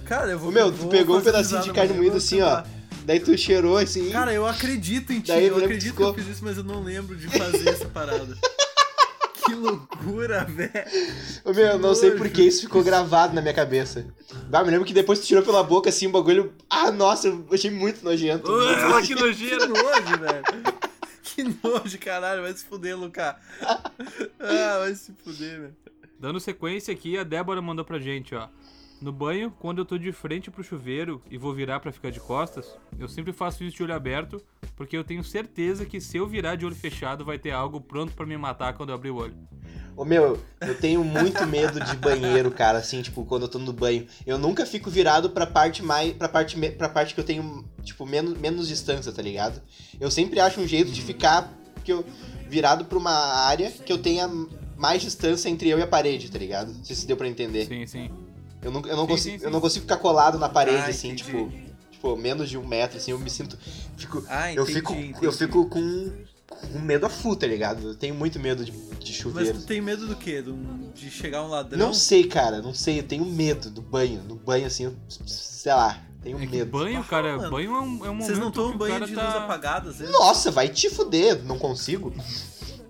Cara, 0.06 0.32
eu 0.32 0.40
vou. 0.40 0.50
Ô 0.50 0.52
meu, 0.52 0.72
tu 0.72 0.78
vou 0.78 0.90
pegou 0.90 1.18
um 1.18 1.22
pedacinho 1.22 1.62
de 1.62 1.72
carne 1.72 1.94
moída 1.94 2.18
assim, 2.18 2.42
ó. 2.42 2.64
Daí 3.06 3.20
tu 3.20 3.38
cheirou 3.38 3.78
assim. 3.78 4.10
Cara, 4.10 4.34
eu 4.34 4.46
acredito 4.46 5.14
em 5.14 5.20
ti. 5.22 5.28
Daí 5.28 5.46
eu 5.48 5.58
que 5.58 5.64
acredito 5.64 5.92
ficou- 5.92 6.14
que 6.14 6.20
eu 6.20 6.24
fiz 6.26 6.34
isso, 6.36 6.44
mas 6.44 6.58
eu 6.58 6.64
não 6.64 6.84
lembro 6.84 7.16
de 7.16 7.28
fazer 7.28 7.70
essa 7.70 7.86
parada. 7.86 8.36
Que 9.46 9.54
loucura, 9.54 10.44
velho. 10.44 10.72
Ô, 11.46 11.54
meu, 11.54 11.66
eu 11.68 11.78
não 11.78 11.94
sei 11.94 12.10
nojo. 12.10 12.20
porque 12.24 12.42
isso 12.42 12.62
ficou 12.62 12.84
gravado 12.84 13.36
na 13.36 13.44
minha 13.44 13.54
cabeça. 13.54 14.08
Ah, 14.52 14.64
me 14.64 14.72
lembro 14.72 14.88
que 14.88 14.94
depois 14.94 15.20
tu 15.20 15.28
tirou 15.28 15.44
pela 15.44 15.62
boca 15.64 15.88
assim 15.88 16.08
um 16.08 16.12
bagulho. 16.12 16.52
Ah, 16.68 16.90
nossa, 16.92 17.28
eu 17.28 17.46
achei 17.52 17.70
muito 17.70 18.04
nojento. 18.04 18.52
Ah, 18.52 19.00
que 19.04 19.10
Que 19.14 19.22
nojeira. 19.22 19.68
nojo, 19.68 20.20
velho. 20.20 20.44
Que 21.36 21.44
nojo, 21.44 22.00
caralho. 22.00 22.44
Vai 22.44 22.54
se 22.54 22.64
fuder, 22.64 22.98
Luca. 22.98 23.38
Ah, 24.40 24.80
vai 24.80 24.96
se 24.96 25.12
fuder, 25.12 25.60
velho. 25.60 25.76
Dando 26.18 26.40
sequência 26.40 26.94
aqui, 26.94 27.18
a 27.18 27.26
Débora 27.26 27.62
mandou 27.62 27.84
pra 27.84 28.00
gente, 28.00 28.34
ó. 28.34 28.48
No 29.02 29.12
banho, 29.12 29.52
quando 29.52 29.80
eu 29.80 29.86
tô 29.86 29.98
de 29.98 30.14
frente 30.14 30.50
pro 30.50 30.64
chuveiro 30.64 31.22
e 31.30 31.38
vou 31.38 31.54
virar 31.54 31.82
pra 31.82 31.92
ficar 31.92 32.10
de 32.10 32.22
costas, 32.22 32.78
eu 32.98 33.10
sempre 33.10 33.34
faço 33.34 33.66
isso 33.66 33.76
de 33.76 33.84
olho 33.84 33.94
aberto, 33.94 34.42
porque 34.78 34.96
eu 34.96 35.04
tenho 35.04 35.22
certeza 35.26 35.86
que 35.86 36.00
se 36.00 36.16
eu 36.16 36.26
virar 36.26 36.56
de 36.56 36.66
olho 36.66 36.74
fechado 36.74 37.26
vai 37.26 37.38
ter 37.38 37.52
algo 37.52 37.82
pronto 37.82 38.14
pra 38.14 38.26
me 38.26 38.38
matar 38.38 38.74
quando 38.74 38.90
eu 38.90 38.96
abrir 38.96 39.10
o 39.10 39.18
olho. 39.18 39.38
Ô 39.96 40.04
meu, 40.04 40.38
eu 40.62 40.76
tenho 40.78 41.04
muito 41.04 41.46
medo 41.46 41.80
de 41.80 41.96
banheiro, 41.96 42.52
cara, 42.52 42.80
assim, 42.80 43.02
tipo, 43.02 43.24
quando 43.24 43.44
eu 43.44 43.48
tô 43.48 43.58
no 43.60 43.72
banho. 43.72 44.06
Eu 44.26 44.38
nunca 44.38 44.66
fico 44.66 44.90
virado 44.90 45.30
pra 45.30 45.46
parte 45.48 45.82
mais. 45.82 46.12
pra 46.14 46.28
parte, 46.28 46.58
pra 46.72 46.90
parte 46.90 47.14
que 47.14 47.20
eu 47.20 47.24
tenho, 47.24 47.64
tipo, 47.82 48.06
menos, 48.06 48.38
menos 48.38 48.68
distância, 48.68 49.12
tá 49.12 49.22
ligado? 49.22 49.62
Eu 50.00 50.12
sempre 50.12 50.40
acho 50.40 50.60
um 50.60 50.68
jeito 50.68 50.92
de 50.92 51.02
ficar 51.02 51.52
que 51.84 51.94
eu, 51.94 52.04
virado 52.50 52.84
pra 52.86 52.98
uma 52.98 53.12
área 53.46 53.72
que 53.72 53.92
eu 53.94 53.98
tenha 53.98 54.28
mais 54.76 55.02
distância 55.02 55.48
entre 55.48 55.70
eu 55.70 55.80
e 55.80 55.82
a 55.82 55.88
parede, 55.88 56.30
tá 56.30 56.38
ligado? 56.38 56.74
Não 56.74 56.84
sei 56.84 56.96
se 56.96 57.08
deu 57.08 57.16
pra 57.16 57.28
entender. 57.28 57.66
Sim, 57.66 57.88
sim. 57.88 58.10
Eu 58.62 58.72
não, 58.72 58.82
eu, 58.82 58.96
não 58.98 59.04
Sim, 59.04 59.12
consigo, 59.12 59.34
sim, 59.36 59.40
sim. 59.40 59.46
eu 59.46 59.52
não 59.52 59.62
consigo 59.62 59.84
ficar 59.84 59.98
colado 59.98 60.38
na 60.38 60.50
parede, 60.50 60.78
Ah, 60.78 60.88
assim, 60.88 61.10
entendi. 61.12 61.24
tipo. 61.24 61.52
Tipo, 61.92 62.18
menos 62.18 62.50
de 62.50 62.58
um 62.58 62.68
metro, 62.68 62.98
assim, 62.98 63.12
eu 63.12 63.20
me 63.20 63.30
sinto. 63.30 63.58
Fico, 63.96 64.24
Ah, 64.28 64.52
eu 64.52 64.64
entendi, 64.64 64.80
fico. 64.80 64.94
entendi. 64.94 65.18
Eu 65.26 65.32
fico 65.32 65.66
com, 65.70 66.12
com 66.48 66.80
medo 66.80 67.06
a 67.06 67.10
fu, 67.10 67.36
tá 67.36 67.48
ligado? 67.48 67.90
Eu 67.90 67.96
tenho 67.96 68.14
muito 68.16 68.40
medo 68.40 68.64
de, 68.64 68.72
de 68.72 68.78
Mas 69.00 69.10
chuveiro. 69.10 69.60
tu 69.60 69.66
tem 69.66 69.82
medo 69.82 70.08
do 70.08 70.16
quê? 70.16 70.42
Do- 70.42 70.56
de 70.94 71.10
chegar 71.10 71.44
um 71.44 71.48
ladrão? 71.50 71.78
Não 71.80 71.94
sei, 71.94 72.26
cara, 72.26 72.62
não 72.62 72.74
sei, 72.74 73.00
eu 73.00 73.04
tenho 73.04 73.26
medo 73.26 73.70
do 73.70 73.82
banho. 73.82 74.22
No 74.24 74.36
banho, 74.36 74.66
assim, 74.68 74.86
eu, 74.86 74.96
sei 75.26 75.74
lá, 75.74 76.00
tenho 76.22 76.38
É 76.42 76.46
medo. 76.46 76.72
banho, 76.72 77.04
cara, 77.04 77.36
mano. 77.38 77.52
banho 77.52 77.72
é 77.76 77.80
um, 77.80 78.06
é 78.06 78.10
um 78.10 78.14
momento 78.14 78.26
Vocês 78.26 78.40
não 78.40 78.52
tomam 78.52 78.78
banho 78.78 79.06
de 79.06 79.14
tá... 79.14 79.24
luz 79.26 79.36
apagada, 79.36 79.90
às 79.90 79.98
vezes? 79.98 80.14
Nossa, 80.14 80.52
vai 80.52 80.70
te 80.70 80.90
fuder, 80.90 81.44
não 81.44 81.58
consigo. 81.60 82.14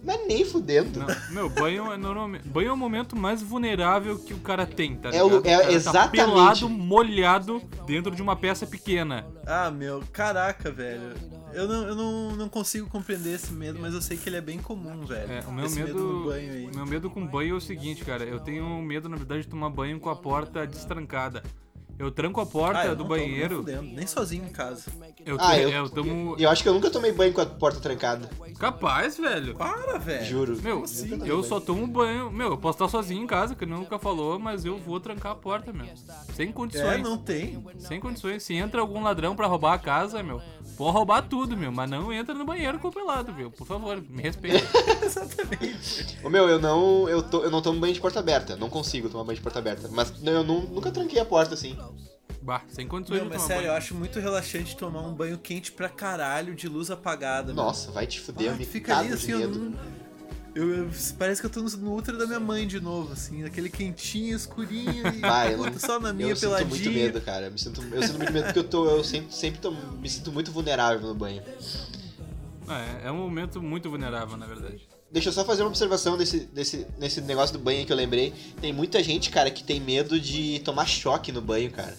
Mas 0.06 0.28
nem 0.28 0.46
fudendo. 0.46 1.00
Não, 1.00 1.08
meu, 1.32 1.50
banho 1.50 1.92
é 1.92 1.98
normalmente. 1.98 2.48
Banho 2.48 2.70
é 2.70 2.74
o 2.74 2.78
momento 2.78 3.16
mais 3.16 3.42
vulnerável 3.42 4.20
que 4.20 4.34
o 4.36 4.40
cara 4.40 4.66
tem, 4.66 4.96
tá 4.96 5.10
É 5.10 5.24
o- 5.24 5.28
ligado? 5.28 5.48
é 5.48 5.58
cara 5.58 5.74
exatamente. 5.74 6.16
Tá 6.18 6.26
pelado, 6.28 6.70
molhado, 6.70 7.62
dentro 7.88 8.16
de 8.16 8.22
uma 8.22 8.36
peça 8.36 8.68
pequena. 8.68 9.26
Ah, 9.48 9.72
meu, 9.72 10.04
caraca, 10.14 10.72
velho. 10.72 11.14
Eu 11.54 11.68
não, 11.68 11.88
eu 11.88 11.96
não, 11.96 12.32
não 12.36 12.50
consigo 12.50 12.88
compreender 12.88 13.34
esse 13.34 13.52
medo, 13.52 13.80
mas 13.82 13.94
eu 13.94 14.02
sei 14.02 14.16
que 14.18 14.30
ele 14.30 14.36
é 14.36 14.42
bem 14.42 14.60
comum, 14.60 15.06
velho. 15.06 15.32
É, 15.32 15.40
o 15.48 15.52
meu 15.52 15.66
esse 15.66 15.80
medo. 15.82 15.98
no 15.98 16.26
banho 16.26 16.52
aí. 16.54 16.66
O 16.68 16.76
meu 16.76 16.86
medo 16.86 17.10
com 17.10 17.26
banho 17.26 17.56
é 17.56 17.58
o 17.58 17.62
seguinte, 17.62 18.04
cara. 18.06 18.24
Eu 18.26 18.40
tenho 18.40 18.64
medo, 18.84 19.10
na 19.10 19.16
verdade, 19.18 19.42
de 19.44 19.48
tomar 19.48 19.70
banho 19.70 20.00
com 20.00 20.10
a 20.10 20.16
porta 20.16 20.68
destrancada. 20.68 21.42
Eu 21.98 22.12
tranco 22.12 22.42
a 22.42 22.46
porta 22.46 22.80
Ah, 22.82 22.86
eu 22.88 22.96
do 22.96 23.04
não 23.04 23.08
banheiro. 23.10 23.58
fudendo, 23.58 23.84
nem 23.84 24.06
sozinho 24.06 24.44
em 24.46 24.50
casa. 24.50 24.84
Eu, 25.26 25.38
Ah, 25.40 25.58
eu- 25.58 25.70
eu 25.70 25.90
tomo. 25.90 26.36
Eu 26.38 26.50
acho 26.50 26.62
que 26.62 26.68
eu 26.68 26.74
nunca 26.74 26.90
tomei 26.90 27.14
banho 27.14 27.32
com 27.32 27.40
a 27.40 27.46
porta 27.46 27.80
trancada. 27.80 28.30
Capaz, 28.60 29.18
velho. 29.18 29.56
Para, 29.56 29.98
velho. 29.98 30.26
Juro. 30.26 30.62
Meu, 30.62 30.84
assim? 30.84 31.20
Eu 31.26 31.42
só 31.42 31.60
tomo 31.60 31.88
banho. 31.88 32.30
Meu, 32.30 32.50
eu 32.50 32.58
posso 32.58 32.76
estar 32.84 32.90
sozinho 32.90 33.24
em 33.24 33.28
casa, 33.28 33.56
que 33.56 33.66
nunca 33.66 33.98
falou, 33.98 34.38
mas 34.38 34.66
eu 34.66 34.78
vou 34.78 35.00
trancar 35.00 35.32
a 35.32 35.36
porta, 35.36 35.72
meu. 35.72 35.86
Sem 36.34 36.52
condições. 36.52 36.86
É, 36.86 36.98
não 36.98 37.18
tem. 37.18 37.64
Sem 37.80 38.00
condições. 38.02 38.44
Se 38.44 38.54
entra 38.54 38.82
algum 38.82 39.02
ladrão 39.02 39.34
pra 39.36 39.48
roubar 39.48 39.74
a 39.74 39.78
casa, 39.80 40.22
meu, 40.22 40.42
pode 40.78 40.92
roubar 40.92 41.22
tudo, 41.22 41.56
meu, 41.56 41.72
mas 41.72 41.90
não 41.90 42.12
entra 42.12 42.34
no 42.36 42.44
banheiro 42.44 42.78
com 42.78 42.90
o 42.90 42.92
pelado, 42.92 43.34
meu. 43.34 43.50
Por 43.50 43.66
favor, 43.66 44.04
me 44.10 44.22
respeita. 44.22 44.66
Ô 46.24 46.30
meu, 46.30 46.50
eu 46.50 46.60
não. 46.60 47.08
Eu, 47.08 47.24
tô, 47.24 47.44
eu 47.44 47.52
não 47.52 47.62
tomo 47.62 47.80
banho 47.80 47.94
de 47.94 48.02
porta 48.02 48.20
aberta. 48.20 48.56
Não 48.56 48.70
consigo 48.70 49.10
tomar 49.10 49.24
banho 49.24 49.38
de 49.38 49.42
porta 49.42 49.60
aberta. 49.60 49.88
Mas 49.92 50.22
não, 50.22 50.34
eu 50.34 50.44
nu- 50.44 50.68
nunca 50.68 50.92
tranquei 50.92 51.20
a 51.20 51.26
porta 51.26 51.54
assim. 51.54 51.78
Bah, 52.46 52.62
sem 52.70 52.88
condições 52.88 53.24
de 53.24 53.28
mas 53.30 53.42
sério, 53.42 53.64
eu 53.64 53.68
banho. 53.68 53.78
acho 53.78 53.96
muito 53.96 54.20
relaxante 54.20 54.78
tomar 54.78 55.02
um 55.02 55.14
banho 55.14 55.38
quente 55.38 55.72
pra 55.72 55.90
caralho 55.90 56.54
de 56.56 56.68
luz 56.70 56.92
apagada. 56.92 57.48
meu. 57.54 57.56
Nossa, 57.64 57.92
vai 57.92 58.06
te 58.06 58.20
fuder, 58.20 58.48
eu 58.48 58.54
Ah, 58.54 58.56
me 58.56 58.66
fica 58.66 58.98
ali 58.98 59.12
assim, 59.14 59.32
eu, 59.32 59.50
não- 59.50 59.74
eu, 60.54 60.70
eu- 60.86 60.90
parece 61.18 61.42
que 61.42 61.48
eu 61.48 61.50
tô 61.50 61.62
no, 61.62 61.70
no 61.70 61.96
útero 61.96 62.18
da 62.18 62.26
minha 62.28 62.40
mãe 62.40 62.66
de 62.68 62.80
novo, 62.80 63.12
assim, 63.14 63.44
aquele 63.44 63.68
quentinho, 63.70 64.36
escurinho 64.36 65.08
e 65.08 65.20
Vai, 65.20 65.54
eu 65.54 65.58
puta, 65.58 65.72
não- 65.72 65.80
só 65.80 66.00
na 66.00 66.14
minha 66.14 66.30
Eu 66.30 66.36
sinto 66.36 66.50
peladinha. 66.50 66.70
muito 66.70 66.92
medo, 66.92 67.20
cara. 67.22 67.48
Eu, 67.48 67.52
me 67.52 67.60
sinto, 67.60 67.82
eu 67.92 68.04
sinto 68.04 68.18
muito 68.18 68.32
medo 68.32 68.46
porque 68.46 68.60
eu, 68.60 68.64
tô, 68.64 68.86
eu 68.90 69.04
sempre, 69.04 69.34
sempre 69.36 69.60
tô- 69.60 69.72
me 69.72 70.10
sinto 70.10 70.32
muito 70.32 70.52
vulnerável 70.52 71.02
no 71.08 71.16
banho. 71.16 71.42
É, 72.68 73.08
é 73.08 73.12
um 73.12 73.18
momento 73.18 73.62
muito 73.62 73.90
vulnerável, 73.90 74.38
na 74.38 74.46
verdade. 74.46 74.88
Deixa 75.12 75.30
eu 75.30 75.34
só 75.34 75.46
fazer 75.46 75.62
uma 75.62 75.70
observação 75.70 76.18
desse, 76.18 76.40
desse, 76.42 76.86
nesse 76.98 77.22
negócio 77.22 77.58
do 77.58 77.64
banho 77.64 77.86
que 77.86 77.92
eu 77.92 77.96
lembrei. 77.96 78.34
Tem 78.60 78.74
muita 78.74 79.02
gente, 79.04 79.30
cara, 79.30 79.52
que 79.52 79.64
tem 79.64 79.80
medo 79.80 80.20
de 80.20 80.60
tomar 80.60 80.86
choque 80.88 81.32
no 81.32 81.42
banho, 81.42 81.70
cara. 81.72 81.96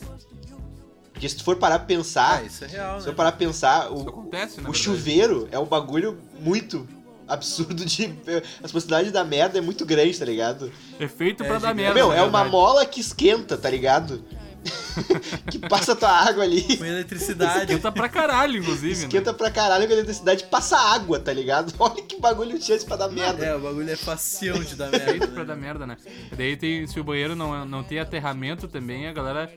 Porque 1.17 1.31
se 1.31 1.37
tu 1.37 1.45
for 1.45 1.57
parar 1.57 1.79
pra 1.79 1.87
pensar, 1.87 2.41
Ah, 2.41 2.43
isso 2.43 2.63
é 2.65 2.69
real, 2.69 3.01
se 3.01 3.07
né? 3.07 3.13
for 3.13 3.17
parar 3.17 3.33
pra 3.33 3.39
pensar, 3.39 3.87
Isso 3.87 4.05
o, 4.05 4.09
acontece, 4.11 4.61
o 4.61 4.75
chuveiro 4.75 5.49
é 5.51 5.59
um 5.59 5.65
bagulho 5.65 6.19
muito 6.41 6.87
absurdo 7.27 7.87
de. 7.87 8.15
As 8.63 8.71
possibilidades 8.71 9.11
da 9.13 9.25
merda 9.25 9.57
é 9.57 9.61
muito 9.63 9.87
grande, 9.87 10.19
tá 10.19 10.27
ligado? 10.27 10.71
É 11.01 11.09
feito 11.09 11.43
É 11.43 11.47
pra 11.47 11.55
dar 11.59 11.69
gigante. 11.71 11.77
merda. 11.83 11.95
Meu, 11.95 12.13
é 12.13 12.23
uma 12.23 12.45
mola 12.45 12.85
que 12.85 13.01
esquenta, 13.01 13.57
tá 13.57 13.71
ligado? 13.71 14.23
que 15.51 15.59
passa 15.59 15.95
tua 15.97 16.11
água 16.11 16.43
ali. 16.45 16.63
Com 16.77 16.85
eletricidade. 16.85 17.61
Esquenta 17.73 17.93
pra 17.93 18.09
caralho, 18.09 18.59
inclusive. 18.59 18.93
Esquenta 18.93 19.33
né? 19.33 19.39
pra 19.39 19.51
caralho 19.51 19.87
com 19.87 19.93
a 19.93 19.97
eletricidade 19.97 20.45
passa 20.45 20.77
água, 20.77 21.19
tá 21.19 21.33
ligado? 21.33 21.73
Olha 21.79 22.03
que 22.03 22.21
bagulho 22.21 22.59
tinha 22.59 22.79
pra 22.81 22.97
dar 22.97 23.09
merda. 23.09 23.45
É, 23.45 23.55
o 23.57 23.61
bagulho 23.61 23.91
é 23.91 23.97
facião 23.97 24.59
de 24.63 24.75
dar 24.75 24.89
Feito 24.91 25.07
merda. 25.07 25.27
pra 25.29 25.43
né? 25.43 25.45
dar 25.45 25.57
merda, 25.57 25.87
né? 25.87 25.97
Daí 26.37 26.57
tem, 26.57 26.87
se 26.87 26.99
o 27.01 27.05
banheiro 27.05 27.35
não, 27.35 27.65
não 27.65 27.83
tem 27.83 27.99
aterramento 27.99 28.69
também, 28.69 29.07
a 29.07 29.13
galera. 29.13 29.51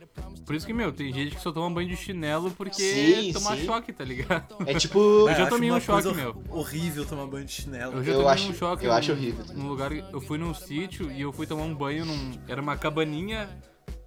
Por 0.45 0.55
isso 0.55 0.65
que, 0.65 0.73
meu, 0.73 0.91
tem 0.91 1.13
gente 1.13 1.35
que 1.35 1.41
só 1.41 1.51
toma 1.51 1.69
banho 1.69 1.87
de 1.89 1.95
chinelo 1.95 2.49
porque 2.51 2.81
Sim, 2.81 3.31
tomar 3.33 3.55
sim. 3.55 3.65
choque, 3.65 3.93
tá 3.93 4.03
ligado? 4.03 4.55
É 4.65 4.73
tipo. 4.73 4.99
Eu 4.99 5.35
já 5.35 5.41
acho 5.43 5.49
tomei 5.49 5.71
um 5.71 5.79
choque, 5.79 6.13
meu. 6.13 6.41
Horrível 6.49 7.05
tomar 7.05 7.27
banho 7.27 7.45
de 7.45 7.51
chinelo. 7.51 7.93
Eu 7.97 8.03
já 8.03 8.11
Eu 8.11 8.17
tomei 8.19 8.33
acho- 8.33 8.49
um 8.49 8.53
choque. 8.55 8.85
eu 8.85 8.91
num- 8.91 8.97
acho 8.97 9.11
horrível. 9.11 9.45
Num 9.53 9.67
lugar. 9.67 9.91
Eu 9.91 10.19
fui 10.21 10.37
num 10.37 10.53
sítio 10.53 11.11
e 11.11 11.21
eu 11.21 11.31
fui 11.31 11.45
tomar 11.45 11.63
um 11.63 11.75
banho 11.75 12.03
num. 12.05 12.31
Era 12.47 12.61
uma 12.61 12.75
cabaninha 12.75 13.47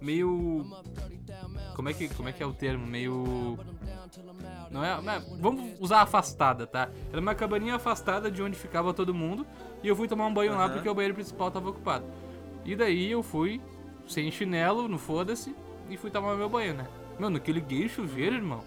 meio. 0.03 0.65
Como 1.75 1.89
é 1.89 1.93
que, 1.93 2.09
como 2.09 2.29
é, 2.29 2.31
que 2.31 2.43
é 2.43 2.45
o 2.45 2.53
termo? 2.53 2.85
Meio. 2.85 3.57
Não 4.69 4.83
é, 4.83 4.91
é- 4.91 5.23
Vamos 5.39 5.79
usar 5.79 6.01
afastada, 6.01 6.67
tá? 6.67 6.89
Era 7.11 7.21
uma 7.21 7.33
cabaninha 7.33 7.75
afastada 7.75 8.29
de 8.29 8.41
onde 8.41 8.55
ficava 8.57 8.93
todo 8.93 9.13
mundo. 9.13 9.45
E 9.81 9.87
eu 9.87 9.95
fui 9.95 10.07
tomar 10.07 10.25
um 10.27 10.33
banho 10.33 10.53
lá 10.53 10.65
Aham. 10.65 10.73
porque 10.73 10.89
o 10.89 10.93
banheiro 10.93 11.15
principal 11.15 11.49
tava 11.49 11.69
ocupado. 11.69 12.05
E 12.65 12.75
daí 12.75 13.11
eu 13.11 13.21
fui, 13.23 13.61
sem 14.07 14.31
chinelo, 14.31 14.87
no 14.87 14.97
foda-se, 14.97 15.55
e 15.89 15.97
fui 15.97 16.09
tomar 16.09 16.35
meu 16.35 16.49
banho, 16.49 16.73
né? 16.73 16.87
Mano, 17.19 17.39
liguei 17.45 17.85
o 17.85 17.89
chuveiro, 17.89 18.35
irmão. 18.35 18.63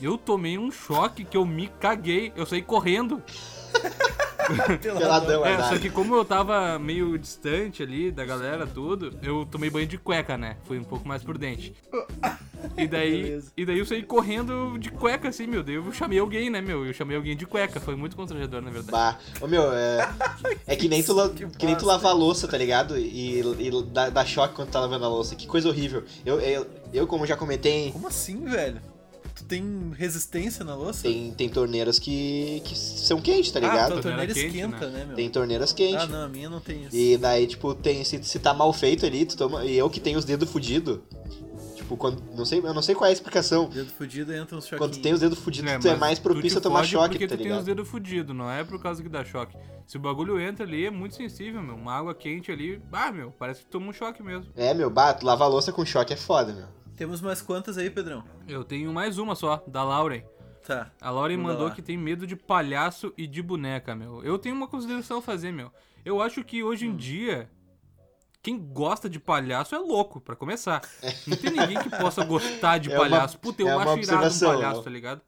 Eu 0.00 0.16
tomei 0.16 0.58
um 0.58 0.70
choque 0.70 1.24
que 1.24 1.36
eu 1.36 1.44
me 1.44 1.68
caguei. 1.68 2.32
Eu 2.34 2.46
saí 2.46 2.62
correndo. 2.62 3.22
Peladão, 4.80 5.44
É, 5.44 5.62
só 5.64 5.78
que 5.78 5.90
como 5.90 6.14
eu 6.14 6.24
tava 6.24 6.78
meio 6.78 7.18
distante 7.18 7.82
ali 7.82 8.10
da 8.10 8.24
galera, 8.24 8.66
tudo, 8.66 9.16
eu 9.22 9.46
tomei 9.50 9.70
banho 9.70 9.86
de 9.86 9.98
cueca, 9.98 10.36
né? 10.36 10.56
Fui 10.64 10.78
um 10.78 10.84
pouco 10.84 11.06
mais 11.06 11.22
prudente. 11.22 11.74
E 12.76 12.86
daí, 12.86 13.22
Beleza. 13.22 13.52
e 13.56 13.64
daí 13.64 13.78
eu 13.78 13.86
saí 13.86 14.02
correndo 14.02 14.78
de 14.78 14.90
cueca, 14.90 15.28
assim, 15.28 15.46
meu 15.46 15.62
Deus. 15.62 15.86
Eu 15.86 15.92
chamei 15.92 16.18
alguém, 16.18 16.50
né, 16.50 16.60
meu? 16.60 16.84
Eu 16.84 16.92
chamei 16.92 17.16
alguém 17.16 17.36
de 17.36 17.46
cueca. 17.46 17.80
Foi 17.80 17.96
muito 17.96 18.16
constrangedor, 18.16 18.60
na 18.60 18.70
verdade. 18.70 18.90
Bah. 18.90 19.18
Ô 19.40 19.46
meu, 19.46 19.72
é. 19.72 20.08
É 20.66 20.76
que 20.76 20.88
nem 20.88 21.02
tu, 21.02 21.14
Que 21.30 21.46
que 21.46 21.66
nem 21.66 21.76
tu 21.76 21.86
lavar 21.86 22.12
a 22.12 22.14
louça, 22.14 22.46
tá 22.46 22.58
ligado? 22.58 22.98
E, 22.98 23.40
e 23.40 23.84
dá, 23.90 24.10
dá 24.10 24.24
choque 24.24 24.54
quando 24.54 24.70
tá 24.70 24.80
lavando 24.80 25.04
a 25.04 25.08
louça. 25.08 25.34
Que 25.34 25.46
coisa 25.46 25.68
horrível. 25.68 26.04
Eu, 26.24 26.40
eu, 26.40 26.66
eu 26.92 27.06
como 27.06 27.26
já 27.26 27.36
comentei, 27.36 27.90
Como 27.92 28.06
assim, 28.08 28.44
velho? 28.44 28.80
Tem 29.50 29.90
resistência 29.96 30.64
na 30.64 30.76
louça? 30.76 31.02
tem, 31.02 31.32
tem 31.32 31.48
torneiras 31.48 31.98
que, 31.98 32.62
que 32.64 32.78
são 32.78 33.20
quentes, 33.20 33.50
tá 33.50 33.58
Ah, 33.58 33.62
ligado? 33.62 33.92
tua 33.94 34.02
torneira 34.02 34.32
Torneira 34.32 34.34
quente, 34.34 34.56
esquenta, 34.64 34.88
né, 34.90 35.04
meu? 35.04 35.16
Tem 35.16 35.28
torneiras 35.28 35.72
quentes. 35.72 36.04
Ah, 36.04 36.06
não, 36.06 36.22
a 36.22 36.28
minha 36.28 36.48
não 36.48 36.60
tem 36.60 36.84
isso. 36.84 36.94
E 36.94 37.16
daí, 37.16 37.48
tipo, 37.48 37.74
tem, 37.74 38.04
se, 38.04 38.22
se 38.22 38.38
tá 38.38 38.54
mal 38.54 38.72
feito 38.72 39.04
ali, 39.04 39.26
tu 39.26 39.36
toma. 39.36 39.64
E 39.64 39.76
eu 39.76 39.90
que 39.90 39.98
tenho 39.98 40.20
os 40.20 40.24
dedos 40.24 40.48
fudidos. 40.48 41.00
Tipo, 41.74 41.96
quando. 41.96 42.22
Não 42.36 42.44
sei, 42.44 42.60
eu 42.60 42.72
não 42.72 42.80
sei 42.80 42.94
qual 42.94 43.06
é 43.06 43.10
a 43.10 43.12
explicação. 43.12 43.68
Dedo 43.68 43.90
fudido 43.90 44.32
entra 44.32 44.56
uns 44.56 44.64
choquinhos. 44.64 44.78
Quando 44.78 44.92
tu 44.92 45.02
tem 45.02 45.12
os 45.12 45.18
dedos 45.18 45.38
fudidos, 45.40 45.72
tu 45.80 45.88
é 45.88 45.96
mais 45.96 46.20
propício 46.20 46.58
a 46.58 46.60
tomar 46.60 46.84
choque, 46.84 47.18
porque 47.18 47.26
tá 47.26 47.36
tu 47.36 47.42
tem 47.42 47.52
os 47.52 47.64
dedos 47.64 47.88
fudidos, 47.88 48.36
não 48.36 48.48
é 48.48 48.62
por 48.62 48.80
causa 48.80 49.02
que 49.02 49.08
dá 49.08 49.24
choque. 49.24 49.56
Se 49.84 49.96
o 49.96 50.00
bagulho 50.00 50.38
entra 50.38 50.64
ali, 50.64 50.86
é 50.86 50.90
muito 50.90 51.16
sensível, 51.16 51.60
meu. 51.60 51.74
Uma 51.74 51.92
água 51.94 52.14
quente 52.14 52.52
ali, 52.52 52.80
ah, 52.92 53.10
meu, 53.10 53.32
parece 53.36 53.62
que 53.62 53.66
toma 53.66 53.88
um 53.88 53.92
choque 53.92 54.22
mesmo. 54.22 54.46
É, 54.54 54.72
meu, 54.72 54.88
bato, 54.88 55.26
lavar 55.26 55.48
a 55.48 55.50
louça 55.50 55.72
com 55.72 55.84
choque 55.84 56.12
é 56.12 56.16
foda, 56.16 56.52
meu. 56.52 56.66
Temos 57.00 57.22
mais 57.22 57.40
quantas 57.40 57.78
aí, 57.78 57.88
Pedrão? 57.88 58.22
Eu 58.46 58.62
tenho 58.62 58.92
mais 58.92 59.16
uma 59.16 59.34
só, 59.34 59.64
da 59.66 59.82
Lauren. 59.82 60.20
Tá. 60.66 60.90
A 61.00 61.10
Lauren 61.10 61.38
mandou 61.38 61.68
lá. 61.68 61.74
que 61.74 61.80
tem 61.80 61.96
medo 61.96 62.26
de 62.26 62.36
palhaço 62.36 63.10
e 63.16 63.26
de 63.26 63.40
boneca, 63.42 63.94
meu. 63.94 64.22
Eu 64.22 64.38
tenho 64.38 64.54
uma 64.54 64.68
consideração 64.68 65.16
a 65.16 65.22
fazer, 65.22 65.50
meu. 65.50 65.72
Eu 66.04 66.20
acho 66.20 66.44
que 66.44 66.62
hoje 66.62 66.86
Hum. 66.86 66.90
em 66.92 66.96
dia, 66.96 67.50
quem 68.42 68.58
gosta 68.58 69.08
de 69.08 69.18
palhaço 69.18 69.74
é 69.74 69.78
louco, 69.78 70.20
pra 70.20 70.36
começar. 70.36 70.82
Não 71.26 71.38
tem 71.38 71.50
ninguém 71.52 71.78
que 71.78 71.88
possa 71.88 72.22
gostar 72.22 72.76
de 72.76 72.90
É 72.90 72.94
uma- 72.94 73.00
palhaço. 73.08 73.38
Puta, 73.38 73.62
eu 73.62 73.68
é 73.68 73.74
uma 73.76 73.82
acho 73.94 74.02
irado 74.02 74.26
um 74.26 74.38
palhaço, 74.38 74.80
ó. 74.80 74.82
tá 74.82 74.90
ligado? 74.90 75.22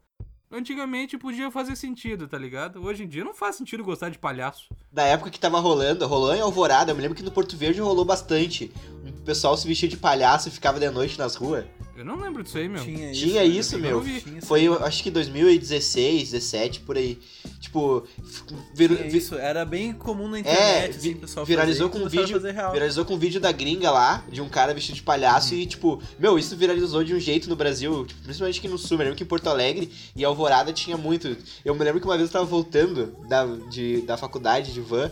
Antigamente 0.55 1.17
podia 1.17 1.49
fazer 1.49 1.75
sentido, 1.75 2.27
tá 2.27 2.37
ligado? 2.37 2.85
Hoje 2.85 3.03
em 3.03 3.07
dia 3.07 3.23
não 3.23 3.33
faz 3.33 3.55
sentido 3.55 3.83
gostar 3.83 4.09
de 4.09 4.19
palhaço. 4.19 4.69
Da 4.91 5.01
época 5.01 5.31
que 5.31 5.39
tava 5.39 5.59
rolando, 5.59 6.05
rolou 6.05 6.31
em 6.31 6.41
Alvorada, 6.41 6.91
eu 6.91 6.95
me 6.95 7.01
lembro 7.01 7.17
que 7.17 7.23
no 7.23 7.31
Porto 7.31 7.57
Verde 7.57 7.81
rolou 7.81 8.05
bastante. 8.05 8.71
O 9.03 9.21
pessoal 9.23 9.57
se 9.57 9.67
vestia 9.67 9.89
de 9.89 9.97
palhaço 9.97 10.49
e 10.49 10.51
ficava 10.51 10.79
de 10.79 10.87
noite 10.91 11.17
nas 11.17 11.33
ruas. 11.33 11.65
Eu 11.95 12.03
não 12.03 12.19
lembro 12.19 12.41
disso 12.43 12.57
aí, 12.57 12.67
meu. 12.67 12.83
Tinha 12.83 13.11
isso. 13.11 13.21
Tinha 13.21 13.43
isso, 13.45 13.75
eu 13.75 13.79
meu. 13.79 14.01
Tinha 14.03 14.37
isso. 14.39 14.47
Foi, 14.47 14.63
eu 14.63 14.83
acho 14.83 15.03
que 15.03 15.11
2016, 15.11 16.31
17, 16.31 16.79
por 16.79 16.97
aí. 16.97 17.19
Tipo, 17.59 18.03
vir- 18.73 19.13
isso. 19.15 19.35
Era 19.35 19.63
bem 19.63 19.93
comum 19.93 20.27
na 20.27 20.37
é, 20.37 20.39
internet, 20.41 20.91
vi- 20.93 20.97
assim, 20.97 21.13
o 21.13 21.17
pessoal 21.19 21.45
viralizou 21.45 21.87
fazer, 21.89 21.99
com 22.01 22.05
um 22.05 22.09
vídeo, 22.09 22.39
viralizou 22.71 23.05
com 23.05 23.13
um 23.13 23.17
vídeo 23.17 23.39
da 23.39 23.51
gringa 23.51 23.91
lá, 23.91 24.23
de 24.31 24.41
um 24.41 24.49
cara 24.49 24.73
vestido 24.73 24.95
de 24.95 25.03
palhaço 25.03 25.53
e 25.53 25.65
tipo, 25.65 26.01
meu, 26.19 26.37
isso 26.37 26.55
viralizou 26.57 27.03
de 27.03 27.13
um 27.13 27.19
jeito 27.19 27.47
no 27.47 27.55
Brasil, 27.55 28.05
tipo, 28.05 28.21
principalmente 28.23 28.59
aqui 28.59 28.67
no 28.67 28.77
sul, 28.77 28.97
eu 28.97 29.03
lembro 29.03 29.15
que 29.15 29.23
em 29.23 29.27
Porto 29.27 29.47
Alegre 29.47 29.89
e 30.15 30.25
Alvorada 30.25 30.73
tinha 30.73 30.97
muito. 30.97 31.37
Eu 31.63 31.75
me 31.75 31.83
lembro 31.83 31.99
que 32.01 32.05
uma 32.07 32.17
vez 32.17 32.27
eu 32.29 32.33
tava 32.33 32.45
voltando 32.45 33.15
da, 33.27 33.45
de, 33.45 34.01
da 34.01 34.17
faculdade 34.17 34.73
de 34.73 34.81
van 34.81 35.09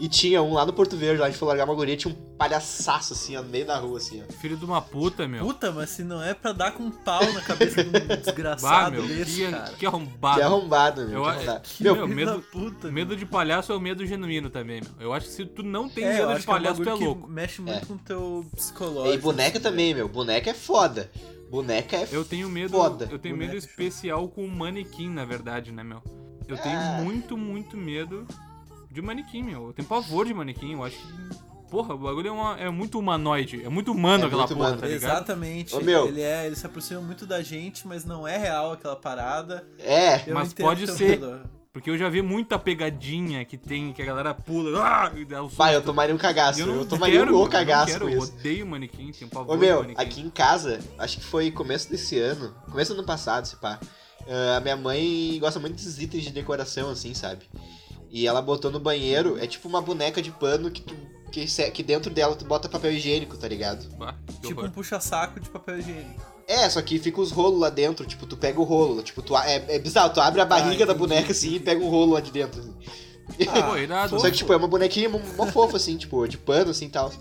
e 0.00 0.08
tinha 0.08 0.42
um 0.42 0.54
lá 0.54 0.64
no 0.66 0.72
Porto 0.72 0.96
Verde, 0.96 1.20
lá 1.20 1.26
a 1.26 1.30
gente 1.30 1.38
foi 1.38 1.46
largar 1.48 1.64
uma 1.66 1.74
guria, 1.74 1.96
tinha 1.96 2.12
um 2.12 2.16
palhaçaço 2.36 3.12
assim, 3.12 3.36
ó, 3.36 3.42
no 3.42 3.48
meio 3.50 3.66
da 3.66 3.76
rua 3.78 3.98
assim, 3.98 4.22
ó. 4.26 4.32
Filho 4.32 4.56
de 4.56 4.64
uma 4.64 4.80
puta, 4.80 5.28
meu. 5.28 5.44
Puta, 5.44 5.70
mas 5.70 5.90
se 5.90 6.02
não 6.02 6.22
é 6.22 6.32
pra 6.34 6.52
dar 6.52 6.72
com 6.72 6.84
um 6.84 6.90
pau 6.90 7.20
na 7.32 7.40
cabeça 7.42 7.84
de 7.84 7.88
um 7.90 7.92
Bah, 8.06 8.16
desgraçado 8.16 8.92
meu. 8.96 9.06
desse, 9.06 9.44
Que, 9.44 9.50
cara. 9.50 9.72
que 9.78 9.86
arrombado. 9.86 10.36
Que 10.38 10.42
arrombado, 10.42 11.06
meu. 11.08 11.24
Eu 11.26 11.60
que 11.62 11.82
Meu, 11.82 11.94
meu, 11.96 12.08
medo- 12.08 12.32
da 12.32 12.38
puta, 12.38 12.90
Medo 12.90 13.14
de 13.14 13.26
palhaço 13.26 13.72
é 13.72 13.76
o 13.76 13.80
medo 13.80 14.04
genuíno 14.06 14.48
também, 14.50 14.80
meu. 14.80 14.90
Eu 15.08 15.12
acho 15.12 15.26
que 15.26 15.32
se 15.32 15.44
tu 15.44 15.62
não 15.62 15.88
tem 15.88 16.04
é, 16.04 16.14
medo 16.14 16.28
de 16.28 16.32
é 16.32 16.38
um 16.40 16.42
palhaço, 16.44 16.82
tu 16.82 16.88
é 16.88 16.94
louco. 16.94 17.26
que 17.26 17.30
mexe 17.32 17.60
muito 17.60 17.76
É. 17.82 17.84
com 17.86 17.94
o 17.94 17.98
teu 17.98 18.46
psicológico. 18.56 19.14
e 19.14 19.18
boneca 19.18 19.58
assim, 19.58 19.62
também, 19.68 19.94
meu. 19.94 20.08
Boneca 20.08 20.50
é 20.50 20.54
foda. 20.54 21.10
Boneca 21.50 21.96
é 21.96 22.08
Eu 22.10 22.24
tenho 22.24 22.48
medo. 22.48 22.70
Foda. 22.70 23.08
Eu 23.10 23.18
tenho 23.18 23.34
Boneco 23.34 23.54
medo 23.54 23.58
é 23.58 23.60
show. 23.60 23.68
especial 23.70 24.28
com 24.28 24.46
manequim, 24.46 25.10
na 25.10 25.24
verdade, 25.24 25.72
né, 25.72 25.82
meu? 25.82 26.00
Eu 26.48 26.56
tenho 26.56 26.78
Ah. 26.78 27.00
muito, 27.02 27.36
muito 27.36 27.76
medo 27.76 28.26
de 28.90 29.00
manequim, 29.02 29.42
meu. 29.42 29.68
Eu 29.68 29.72
tenho 29.72 29.86
pavor 29.88 30.26
de 30.26 30.34
manequim. 30.34 30.72
Eu 30.74 30.84
acho 30.84 30.96
que. 30.96 31.50
Porra, 31.70 31.94
o 31.94 31.98
bagulho 31.98 32.26
é, 32.28 32.32
uma- 32.32 32.58
é 32.58 32.68
muito 32.68 32.98
humanoide. 32.98 33.62
É 33.64 33.68
muito 33.68 33.92
humano 33.92 34.24
É 34.24 34.26
aquela 34.26 34.42
muito 34.42 34.56
porra, 34.56 34.68
humano. 34.70 34.80
tá 34.82 34.86
ligado? 34.88 35.12
Exatamente. 35.12 35.76
Ô, 35.76 35.80
meu. 35.80 36.08
Ele, 36.08 36.20
é, 36.20 36.46
ele 36.46 36.56
se 36.56 36.66
aproxima 36.66 37.00
muito 37.00 37.24
da 37.24 37.42
gente, 37.42 37.86
mas 37.86 38.04
não 38.04 38.26
é 38.26 38.36
real 38.36 38.72
aquela 38.72 38.96
parada. 38.96 39.64
É. 39.78 40.28
Eu 40.28 40.34
Mas 40.34 40.52
pode 40.52 40.86
ser. 40.90 41.20
Porque 41.72 41.88
eu 41.88 41.96
já 41.96 42.08
vi 42.08 42.20
muita 42.20 42.58
pegadinha 42.58 43.44
que 43.44 43.56
tem, 43.56 43.92
que 43.92 44.02
a 44.02 44.04
galera 44.04 44.34
pula. 44.34 44.82
Ah, 44.84 45.12
e 45.16 45.24
dá 45.24 45.40
um 45.44 45.48
Pai, 45.48 45.76
eu 45.76 45.80
tomaria 45.82 46.12
um 46.12 46.18
cagaço. 46.18 46.58
Eu, 46.60 46.74
eu 46.74 46.84
tomaria 46.84 47.20
quero, 47.20 47.40
um 47.40 47.48
cagaço 47.48 47.92
eu 47.92 48.00
não 48.00 48.06
com 48.06 48.12
quero, 48.12 48.22
isso. 48.24 48.32
Eu 48.32 48.38
odeio 48.40 48.66
manequim, 48.66 49.12
tenho 49.12 49.30
pavor 49.30 49.54
Ô 49.54 49.56
meu, 49.56 49.86
aqui 49.94 50.20
em 50.20 50.28
casa, 50.30 50.80
acho 50.98 51.18
que 51.18 51.24
foi 51.24 51.52
começo 51.52 51.88
desse 51.88 52.18
ano, 52.18 52.52
começo 52.68 52.92
do 52.92 52.98
ano 52.98 53.06
passado, 53.06 53.46
se 53.46 53.54
pá. 53.54 53.78
ah, 54.28 54.56
a 54.56 54.60
minha 54.60 54.76
mãe 54.76 55.38
gosta 55.38 55.60
muito 55.60 55.74
desses 55.76 56.00
itens 56.00 56.24
de 56.24 56.30
decoração, 56.32 56.90
assim, 56.90 57.14
sabe? 57.14 57.44
E 58.10 58.26
ela 58.26 58.42
botou 58.42 58.70
no 58.70 58.80
banheiro, 58.80 59.38
é 59.38 59.46
tipo 59.46 59.68
uma 59.68 59.80
boneca 59.80 60.20
de 60.20 60.30
pano 60.30 60.70
que 60.70 60.80
tu. 60.82 60.94
Que, 61.30 61.46
se- 61.46 61.70
que 61.70 61.80
dentro 61.84 62.10
dela 62.10 62.34
tu 62.34 62.44
bota 62.44 62.68
papel 62.68 62.92
higiênico, 62.92 63.36
tá 63.36 63.46
ligado? 63.46 63.86
Tipo 64.42 64.64
um 64.66 64.70
puxa-saco 64.70 65.38
de 65.38 65.48
papel 65.48 65.78
higiênico. 65.78 66.20
É, 66.48 66.68
só 66.68 66.82
que 66.82 66.98
fica 66.98 67.20
os 67.20 67.30
rolos 67.30 67.60
lá 67.60 67.70
dentro, 67.70 68.04
tipo, 68.04 68.26
tu 68.26 68.36
pega 68.36 68.60
o 68.60 68.64
rolo, 68.64 69.00
tipo, 69.04 69.22
tu, 69.22 69.36
é, 69.36 69.64
é 69.68 69.78
bizarro, 69.78 70.12
tu 70.12 70.20
abre 70.20 70.40
a 70.40 70.44
barriga 70.44 70.84
da 70.84 70.92
entendi, 70.92 70.98
boneca 70.98 71.30
assim 71.30 71.54
e 71.54 71.60
pega 71.60 71.80
um 71.84 71.88
rolo 71.88 72.14
lá 72.14 72.20
de 72.20 72.32
dentro. 72.32 72.60
assim. 72.60 72.74
Irado. 73.38 74.18
Só 74.18 74.28
que, 74.28 74.36
tipo, 74.38 74.52
é 74.52 74.56
uma 74.56 74.66
bonequinha 74.66 75.08
mó 75.08 75.20
mó 75.36 75.46
fofa, 75.46 75.76
assim, 75.76 75.96
tipo, 75.96 76.26
de 76.26 76.36
pano, 76.36 76.72
assim, 76.72 76.86
e 76.86 76.90
tal. 76.90 77.12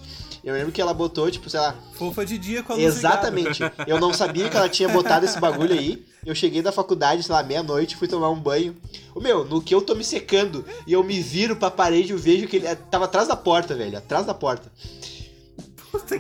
Eu 0.44 0.54
lembro 0.54 0.72
que 0.72 0.82
ela 0.82 0.94
botou, 0.94 1.30
tipo, 1.30 1.50
sei 1.50 1.60
lá, 1.60 1.76
Fofa 1.94 2.26
de 2.26 2.38
dia 2.38 2.64
com 2.64 2.74
a 2.74 2.76
luz 2.76 2.96
ligada. 2.96 3.30
Exatamente. 3.30 3.64
Eu 3.86 4.00
não 4.00 4.14
sabia 4.14 4.50
que 4.50 4.56
ela 4.56 4.70
tinha 4.70 4.88
botado 4.88 5.26
esse 5.26 5.40
bagulho 5.40 5.74
aí. 5.74 6.06
Eu 6.26 6.34
cheguei 6.34 6.62
da 6.62 6.72
faculdade, 6.72 7.24
sei 7.24 7.34
lá, 7.34 7.44
meia-noite, 7.44 7.96
fui 7.96 8.08
tomar 8.08 8.30
um 8.30 8.40
banho. 8.40 8.76
Ô, 9.14 9.20
meu, 9.20 9.44
no 9.46 9.62
que 9.62 9.76
eu 9.76 9.82
tô 9.82 9.96
me 9.96 10.04
secando 10.04 10.66
e 10.88 10.94
eu 10.94 11.04
me 11.04 11.22
viro 11.22 11.56
pra 11.56 11.70
parede, 11.70 12.12
eu 12.12 12.18
vejo 12.18 12.48
que 12.48 12.58
ele 12.58 12.68
é, 12.68 12.76
tava 12.76 13.06
atrás 13.06 13.28
da 13.28 13.36
porta, 13.36 13.76
velho. 13.76 13.98
Atrás 13.98 14.26
da 14.26 14.34
porta. 14.34 14.72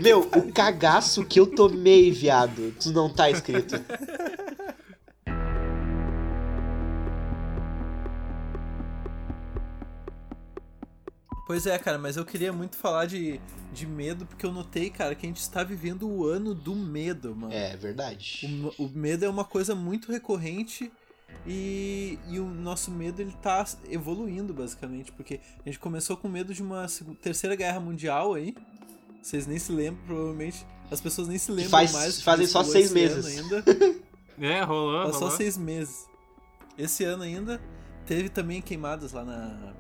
Meu, 0.02 0.22
o 0.22 0.52
cagaço 0.52 1.24
que 1.24 1.40
eu 1.40 1.48
tomei, 1.48 2.12
viado. 2.12 2.74
Tu 2.80 2.92
não 2.92 3.10
tá 3.10 3.30
escrito. 3.30 3.80
Pois 11.50 11.66
é, 11.66 11.80
cara, 11.80 11.98
mas 11.98 12.16
eu 12.16 12.24
queria 12.24 12.54
muito 12.54 12.78
falar 12.78 13.08
de, 13.08 13.42
de 13.74 13.88
medo, 13.88 14.24
porque 14.24 14.46
eu 14.46 14.52
notei, 14.52 14.92
cara, 14.92 15.16
que 15.16 15.26
a 15.26 15.30
gente 15.30 15.42
está 15.42 15.64
vivendo 15.64 16.08
o 16.08 16.24
ano 16.28 16.54
do 16.54 16.76
medo, 16.76 17.36
mano. 17.36 17.52
É, 17.52 17.76
verdade. 17.76 18.72
O, 18.78 18.84
o 18.86 18.90
medo 18.90 19.26
é 19.26 19.30
uma 19.30 19.44
coisa 19.44 19.74
muito 19.74 20.12
recorrente 20.12 20.92
e, 21.48 22.20
e 22.28 22.40
o 22.40 22.46
nosso 22.46 22.92
medo 22.92 23.20
ele 23.20 23.32
tá 23.42 23.66
evoluindo, 23.90 24.54
basicamente, 24.54 25.12
porque 25.12 25.40
a 25.66 25.68
gente 25.68 25.80
começou 25.80 26.16
com 26.16 26.30
medo 26.30 26.54
de 26.54 26.62
uma 26.62 26.86
terceira 27.20 27.56
guerra 27.56 27.80
mundial 27.80 28.36
aí. 28.36 28.54
Vocês 29.20 29.48
nem 29.48 29.58
se 29.58 29.72
lembram, 29.72 30.06
provavelmente. 30.06 30.64
As 30.92 31.02
pessoas 31.02 31.28
nem 31.28 31.40
se 31.40 31.52
lembram 31.52 31.72
Faz- 31.72 31.92
mais. 31.94 32.22
fazem 32.22 32.46
só 32.46 32.64
seis 32.64 32.92
meses. 32.92 33.26
Ainda. 33.26 33.64
É, 34.40 34.62
rolou, 34.62 35.02
Faz 35.06 35.16
só 35.16 35.22
rolou. 35.22 35.36
seis 35.36 35.58
meses. 35.58 36.06
Esse 36.78 37.04
ano 37.04 37.24
ainda 37.24 37.60
teve 38.06 38.30
também 38.30 38.62
queimadas 38.62 39.14
lá 39.14 39.26
na, 39.26 39.74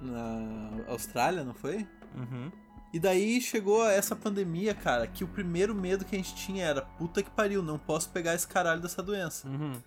na 0.00 0.84
Austrália, 0.88 1.44
não 1.44 1.54
foi? 1.54 1.86
Uhum. 2.14 2.50
E 2.92 2.98
daí 2.98 3.40
chegou 3.40 3.86
essa 3.88 4.16
pandemia, 4.16 4.74
cara, 4.74 5.06
que 5.06 5.22
o 5.22 5.28
primeiro 5.28 5.74
medo 5.74 6.04
que 6.04 6.16
a 6.16 6.18
gente 6.18 6.34
tinha 6.34 6.64
era 6.64 6.82
puta 6.82 7.22
que 7.22 7.30
pariu, 7.30 7.62
não 7.62 7.78
posso 7.78 8.08
pegar 8.10 8.34
esse 8.34 8.46
caralho 8.46 8.80
dessa 8.80 9.02
doença. 9.02 9.48
Uhum. 9.48 9.80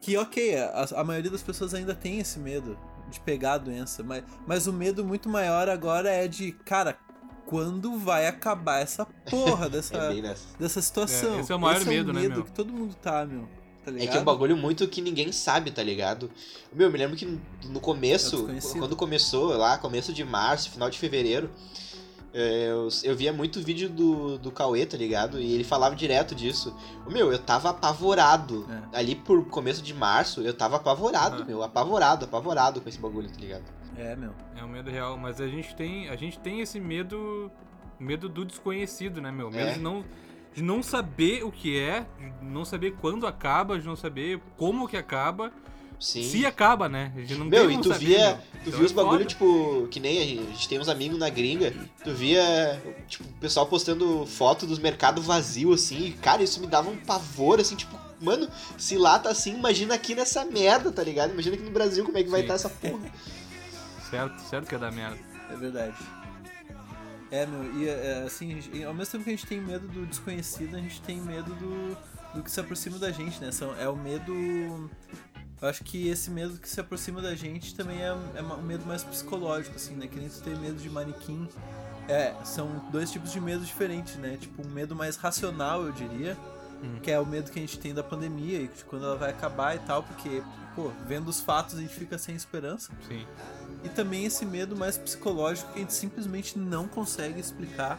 Que 0.00 0.16
ok, 0.16 0.58
a, 0.58 0.86
a 0.96 1.04
maioria 1.04 1.30
das 1.30 1.42
pessoas 1.42 1.72
ainda 1.72 1.94
tem 1.94 2.18
esse 2.18 2.38
medo 2.38 2.78
de 3.10 3.18
pegar 3.20 3.54
a 3.54 3.58
doença, 3.58 4.02
mas, 4.02 4.22
mas 4.46 4.66
o 4.66 4.72
medo 4.72 5.04
muito 5.04 5.28
maior 5.28 5.68
agora 5.68 6.10
é 6.10 6.28
de, 6.28 6.52
cara, 6.52 6.98
quando 7.46 7.98
vai 7.98 8.26
acabar 8.26 8.80
essa 8.80 9.06
porra 9.30 9.70
dessa, 9.70 9.96
É 10.12 10.34
dessa 10.58 10.82
situação? 10.82 11.36
É, 11.36 11.40
esse 11.40 11.50
é 11.50 11.54
o 11.54 11.58
maior 11.58 11.82
medo, 11.86 12.12
né, 12.12 12.20
medo 12.20 12.34
meu? 12.34 12.44
que 12.44 12.52
todo 12.52 12.70
mundo 12.70 12.94
tá, 12.94 13.24
meu. 13.24 13.48
Tá 13.90 13.96
É 13.96 14.00
ligado? 14.00 14.12
que 14.12 14.18
é 14.18 14.20
um 14.20 14.24
bagulho 14.24 14.56
muito 14.56 14.86
que 14.88 15.00
ninguém 15.00 15.30
sabe, 15.32 15.70
tá 15.70 15.82
ligado? 15.82 16.30
Meu, 16.72 16.86
eu 16.88 16.92
me 16.92 16.98
lembro 16.98 17.16
que 17.16 17.24
no- 17.26 17.40
É 17.78 17.80
começo, 17.80 18.48
quando 18.78 18.94
começou 18.96 19.56
lá, 19.56 19.76
começo 19.78 20.12
de 20.12 20.24
março, 20.24 20.70
final 20.70 20.88
de 20.90 20.98
fevereiro, 20.98 21.50
é, 22.32 22.68
eu, 22.70 22.88
eu 23.04 23.16
via 23.16 23.32
muito 23.32 23.60
vídeo 23.62 23.88
do, 23.88 24.38
do 24.38 24.50
Cauê, 24.52 24.84
tá 24.84 24.96
ligado? 24.96 25.40
E 25.40 25.52
ele 25.52 25.64
falava 25.64 25.96
direto 25.96 26.34
disso. 26.34 26.76
Meu, 27.08 27.32
eu 27.32 27.38
tava 27.38 27.70
apavorado. 27.70 28.66
É. 28.92 28.98
Ali 28.98 29.14
por 29.14 29.44
começo 29.46 29.82
de 29.82 29.94
março, 29.94 30.42
eu 30.42 30.52
tava 30.52 30.76
apavorado, 30.76 31.42
Ah. 31.42 31.44
meu. 31.44 31.62
Apavorado, 31.62 32.26
apavorado 32.26 32.80
com 32.80 32.88
esse 32.88 32.98
bagulho, 32.98 33.28
tá 33.28 33.40
ligado? 33.40 33.64
É, 33.96 34.14
meu. 34.14 34.32
É 34.56 34.62
um 34.62 34.68
medo 34.68 34.90
real, 34.90 35.16
mas 35.16 35.40
a 35.40 35.48
gente 35.48 35.74
tem, 35.74 36.08
a 36.08 36.16
gente 36.16 36.38
tem 36.38 36.60
esse 36.60 36.78
medo, 36.78 37.50
medo 37.98 38.28
do 38.28 38.44
desconhecido, 38.44 39.20
né, 39.22 39.30
meu? 39.32 39.50
Medo 39.50 39.70
É. 39.70 39.72
de 39.74 39.80
não 39.80 40.04
de 40.58 40.64
não 40.64 40.82
saber 40.82 41.44
o 41.44 41.52
que 41.52 41.78
é, 41.78 42.04
de 42.40 42.46
não 42.48 42.64
saber 42.64 42.96
quando 43.00 43.28
acaba, 43.28 43.78
de 43.78 43.86
não 43.86 43.94
saber 43.94 44.40
como 44.56 44.88
que 44.88 44.96
acaba, 44.96 45.52
Sim. 46.00 46.24
se 46.24 46.44
acaba, 46.44 46.88
né? 46.88 47.12
A 47.14 47.20
gente 47.20 47.36
não 47.36 47.46
Meu, 47.46 47.68
tem 47.68 47.78
e 47.78 47.80
tu 47.80 47.88
saber, 47.92 48.06
via, 48.06 48.34
tu 48.64 48.68
Então 48.68 48.72
via 48.72 48.86
os 48.86 48.90
é 48.90 48.94
bagulho, 48.96 49.18
foda. 49.18 49.24
tipo, 49.24 49.86
que 49.88 50.00
nem 50.00 50.18
a 50.20 50.24
gente, 50.24 50.40
a 50.40 50.50
gente 50.50 50.68
tem 50.68 50.80
uns 50.80 50.88
amigos 50.88 51.16
na 51.16 51.28
gringa, 51.28 51.72
tu 52.02 52.12
via, 52.12 52.82
tipo, 53.06 53.22
o 53.22 53.32
pessoal 53.34 53.66
postando 53.66 54.26
foto 54.26 54.66
dos 54.66 54.80
mercados 54.80 55.24
vazios, 55.24 55.84
assim, 55.84 56.06
e, 56.06 56.12
cara, 56.14 56.42
isso 56.42 56.60
me 56.60 56.66
dava 56.66 56.90
um 56.90 56.96
pavor, 56.96 57.60
assim, 57.60 57.76
tipo, 57.76 57.96
mano, 58.20 58.48
se 58.76 58.98
lá 58.98 59.16
tá 59.20 59.30
assim, 59.30 59.54
imagina 59.54 59.94
aqui 59.94 60.12
nessa 60.16 60.44
merda, 60.44 60.90
tá 60.90 61.04
ligado? 61.04 61.30
Imagina 61.30 61.54
aqui 61.54 61.64
no 61.64 61.70
Brasil 61.70 62.04
como 62.04 62.18
é 62.18 62.24
que 62.24 62.28
vai 62.30 62.40
Sim. 62.40 62.46
estar 62.46 62.54
essa 62.54 62.68
porra. 62.68 62.98
Certo, 64.10 64.40
certo 64.40 64.66
que 64.66 64.74
é 64.74 64.78
da 64.78 64.90
merda. 64.90 65.18
É 65.50 65.54
verdade. 65.54 65.94
É, 67.30 67.44
meu, 67.44 67.72
e 67.78 67.88
é, 67.88 68.22
assim, 68.26 68.58
e 68.72 68.84
ao 68.84 68.94
mesmo 68.94 69.12
tempo 69.12 69.24
que 69.24 69.30
a 69.30 69.32
gente 69.34 69.46
tem 69.46 69.60
medo 69.60 69.86
do 69.88 70.06
desconhecido, 70.06 70.76
a 70.76 70.80
gente 70.80 71.00
tem 71.02 71.20
medo 71.20 71.54
do, 71.54 71.96
do 72.34 72.42
que 72.42 72.50
se 72.50 72.58
aproxima 72.58 72.98
da 72.98 73.10
gente, 73.10 73.40
né? 73.40 73.52
São, 73.52 73.78
é 73.78 73.88
o 73.88 73.96
medo. 73.96 74.90
Eu 75.60 75.68
acho 75.68 75.82
que 75.84 76.08
esse 76.08 76.30
medo 76.30 76.56
que 76.58 76.68
se 76.68 76.80
aproxima 76.80 77.20
da 77.20 77.34
gente 77.34 77.74
também 77.74 78.00
é, 78.00 78.16
é 78.36 78.42
um 78.42 78.62
medo 78.62 78.86
mais 78.86 79.02
psicológico, 79.02 79.76
assim, 79.76 79.94
né? 79.94 80.06
Que 80.06 80.18
nem 80.18 80.28
tu 80.28 80.40
ter 80.40 80.56
medo 80.56 80.76
de 80.76 80.88
manequim. 80.88 81.48
É, 82.08 82.34
são 82.44 82.88
dois 82.90 83.10
tipos 83.10 83.32
de 83.32 83.40
medo 83.40 83.64
diferentes, 83.64 84.16
né? 84.16 84.38
Tipo, 84.40 84.66
um 84.66 84.70
medo 84.70 84.96
mais 84.96 85.16
racional, 85.16 85.84
eu 85.84 85.92
diria, 85.92 86.36
Hum. 86.82 87.00
que 87.02 87.10
é 87.10 87.18
o 87.18 87.26
medo 87.26 87.50
que 87.50 87.58
a 87.58 87.62
gente 87.62 87.78
tem 87.78 87.92
da 87.92 88.02
pandemia 88.02 88.60
e 88.60 88.68
de 88.68 88.84
quando 88.84 89.04
ela 89.04 89.16
vai 89.16 89.30
acabar 89.30 89.74
e 89.74 89.80
tal, 89.80 90.02
porque, 90.02 90.42
pô, 90.74 90.92
vendo 91.06 91.28
os 91.28 91.40
fatos 91.40 91.76
a 91.76 91.80
gente 91.80 91.94
fica 91.94 92.16
sem 92.16 92.34
esperança. 92.34 92.92
Sim. 93.06 93.26
E 93.84 93.88
também 93.88 94.24
esse 94.24 94.44
medo 94.44 94.76
mais 94.76 94.98
psicológico 94.98 95.72
que 95.72 95.78
a 95.78 95.82
gente 95.82 95.94
simplesmente 95.94 96.58
não 96.58 96.88
consegue 96.88 97.38
explicar. 97.40 97.98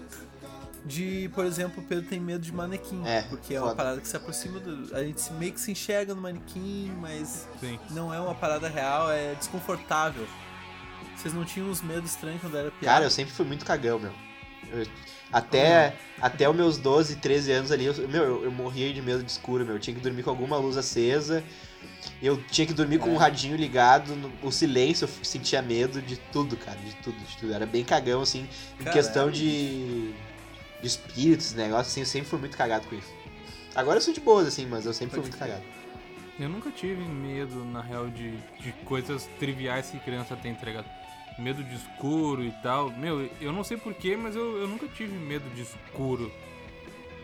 De, 0.85 1.29
por 1.35 1.45
exemplo, 1.45 1.83
o 1.83 1.85
Pedro 1.85 2.05
tem 2.07 2.19
medo 2.19 2.39
de 2.41 2.53
manequim. 2.53 3.05
É, 3.05 3.21
porque 3.23 3.53
é 3.53 3.61
uma 3.61 3.75
parada 3.75 3.99
que 3.99 4.07
se 4.07 4.15
aproxima 4.15 4.59
do. 4.59 4.95
A 4.95 5.03
gente 5.03 5.31
meio 5.33 5.51
que 5.51 5.59
se 5.59 5.71
enxerga 5.71 6.15
no 6.15 6.21
manequim, 6.21 6.91
mas 6.99 7.47
Sim. 7.59 7.77
não 7.91 8.13
é 8.13 8.19
uma 8.19 8.33
parada 8.33 8.69
real, 8.69 9.11
é 9.11 9.35
desconfortável. 9.35 10.25
Vocês 11.17 11.33
não 11.33 11.43
tinham 11.43 11.69
uns 11.69 11.81
medos 11.81 12.11
estranhos 12.11 12.39
quando 12.39 12.57
era 12.57 12.71
piada? 12.71 12.85
Cara, 12.85 13.05
eu 13.05 13.09
sempre 13.09 13.33
fui 13.33 13.45
muito 13.45 13.65
cagão, 13.65 13.99
meu. 13.99 14.13
Eu- 14.71 14.87
até, 15.31 15.95
até 16.19 16.49
os 16.49 16.55
meus 16.55 16.77
12, 16.77 17.17
13 17.17 17.51
anos 17.51 17.71
ali, 17.71 17.85
eu, 17.85 17.93
meu, 18.07 18.23
eu, 18.23 18.43
eu 18.45 18.51
morria 18.51 18.91
de 18.91 19.01
medo 19.01 19.21
de 19.21 19.29
escuro, 19.29 19.65
meu. 19.65 19.75
Eu 19.75 19.79
tinha 19.79 19.95
que 19.95 20.01
dormir 20.01 20.23
com 20.23 20.29
alguma 20.29 20.57
luz 20.57 20.75
acesa. 20.77 21.43
Eu 22.21 22.41
tinha 22.43 22.67
que 22.67 22.73
dormir 22.73 22.99
com 22.99 23.09
É. 23.09 23.13
o 23.13 23.17
radinho 23.17 23.55
ligado, 23.55 24.15
no- 24.15 24.31
o 24.41 24.51
silêncio, 24.51 25.05
eu 25.05 25.09
sentia 25.23 25.61
medo 25.61 26.01
de 26.01 26.17
tudo, 26.17 26.57
cara, 26.57 26.77
de 26.79 26.93
tudo, 26.97 27.17
de 27.17 27.37
tudo. 27.37 27.53
Era 27.53 27.65
bem 27.65 27.83
cagão, 27.83 28.21
assim, 28.21 28.41
em 28.79 28.83
Caralho. 28.83 28.93
questão 28.93 29.31
de, 29.31 30.11
de 30.81 30.87
espíritos, 30.87 31.53
negócio 31.53 31.89
assim, 31.91 32.01
eu 32.01 32.05
sempre 32.05 32.27
fui 32.29 32.39
muito 32.39 32.57
cagado 32.57 32.87
com 32.87 32.95
isso. 32.95 33.11
Agora 33.73 33.97
eu 33.97 34.01
sou 34.01 34.13
de 34.13 34.19
boas, 34.19 34.47
assim, 34.47 34.65
mas 34.65 34.85
eu 34.85 34.93
sempre 34.93 35.11
fui 35.15 35.19
Pode 35.21 35.29
muito 35.31 35.39
cagado. 35.39 35.63
Eu 36.37 36.49
nunca 36.49 36.71
tive 36.71 37.03
medo, 37.03 37.63
na 37.65 37.81
real, 37.81 38.07
de, 38.09 38.31
de 38.61 38.71
coisas 38.85 39.29
triviais 39.39 39.89
que 39.89 39.99
criança 39.99 40.35
tem, 40.35 40.53
tá 40.55 40.65
ligado? 40.65 40.85
Medo 41.37 41.63
de 41.63 41.75
escuro 41.75 42.43
e 42.43 42.51
tal. 42.63 42.89
Meu, 42.91 43.29
eu 43.39 43.53
não 43.53 43.63
sei 43.63 43.77
porquê, 43.77 44.17
mas 44.17 44.35
eu, 44.35 44.57
eu 44.57 44.67
nunca 44.67 44.87
tive 44.89 45.13
medo 45.17 45.49
de 45.55 45.61
escuro. 45.61 46.31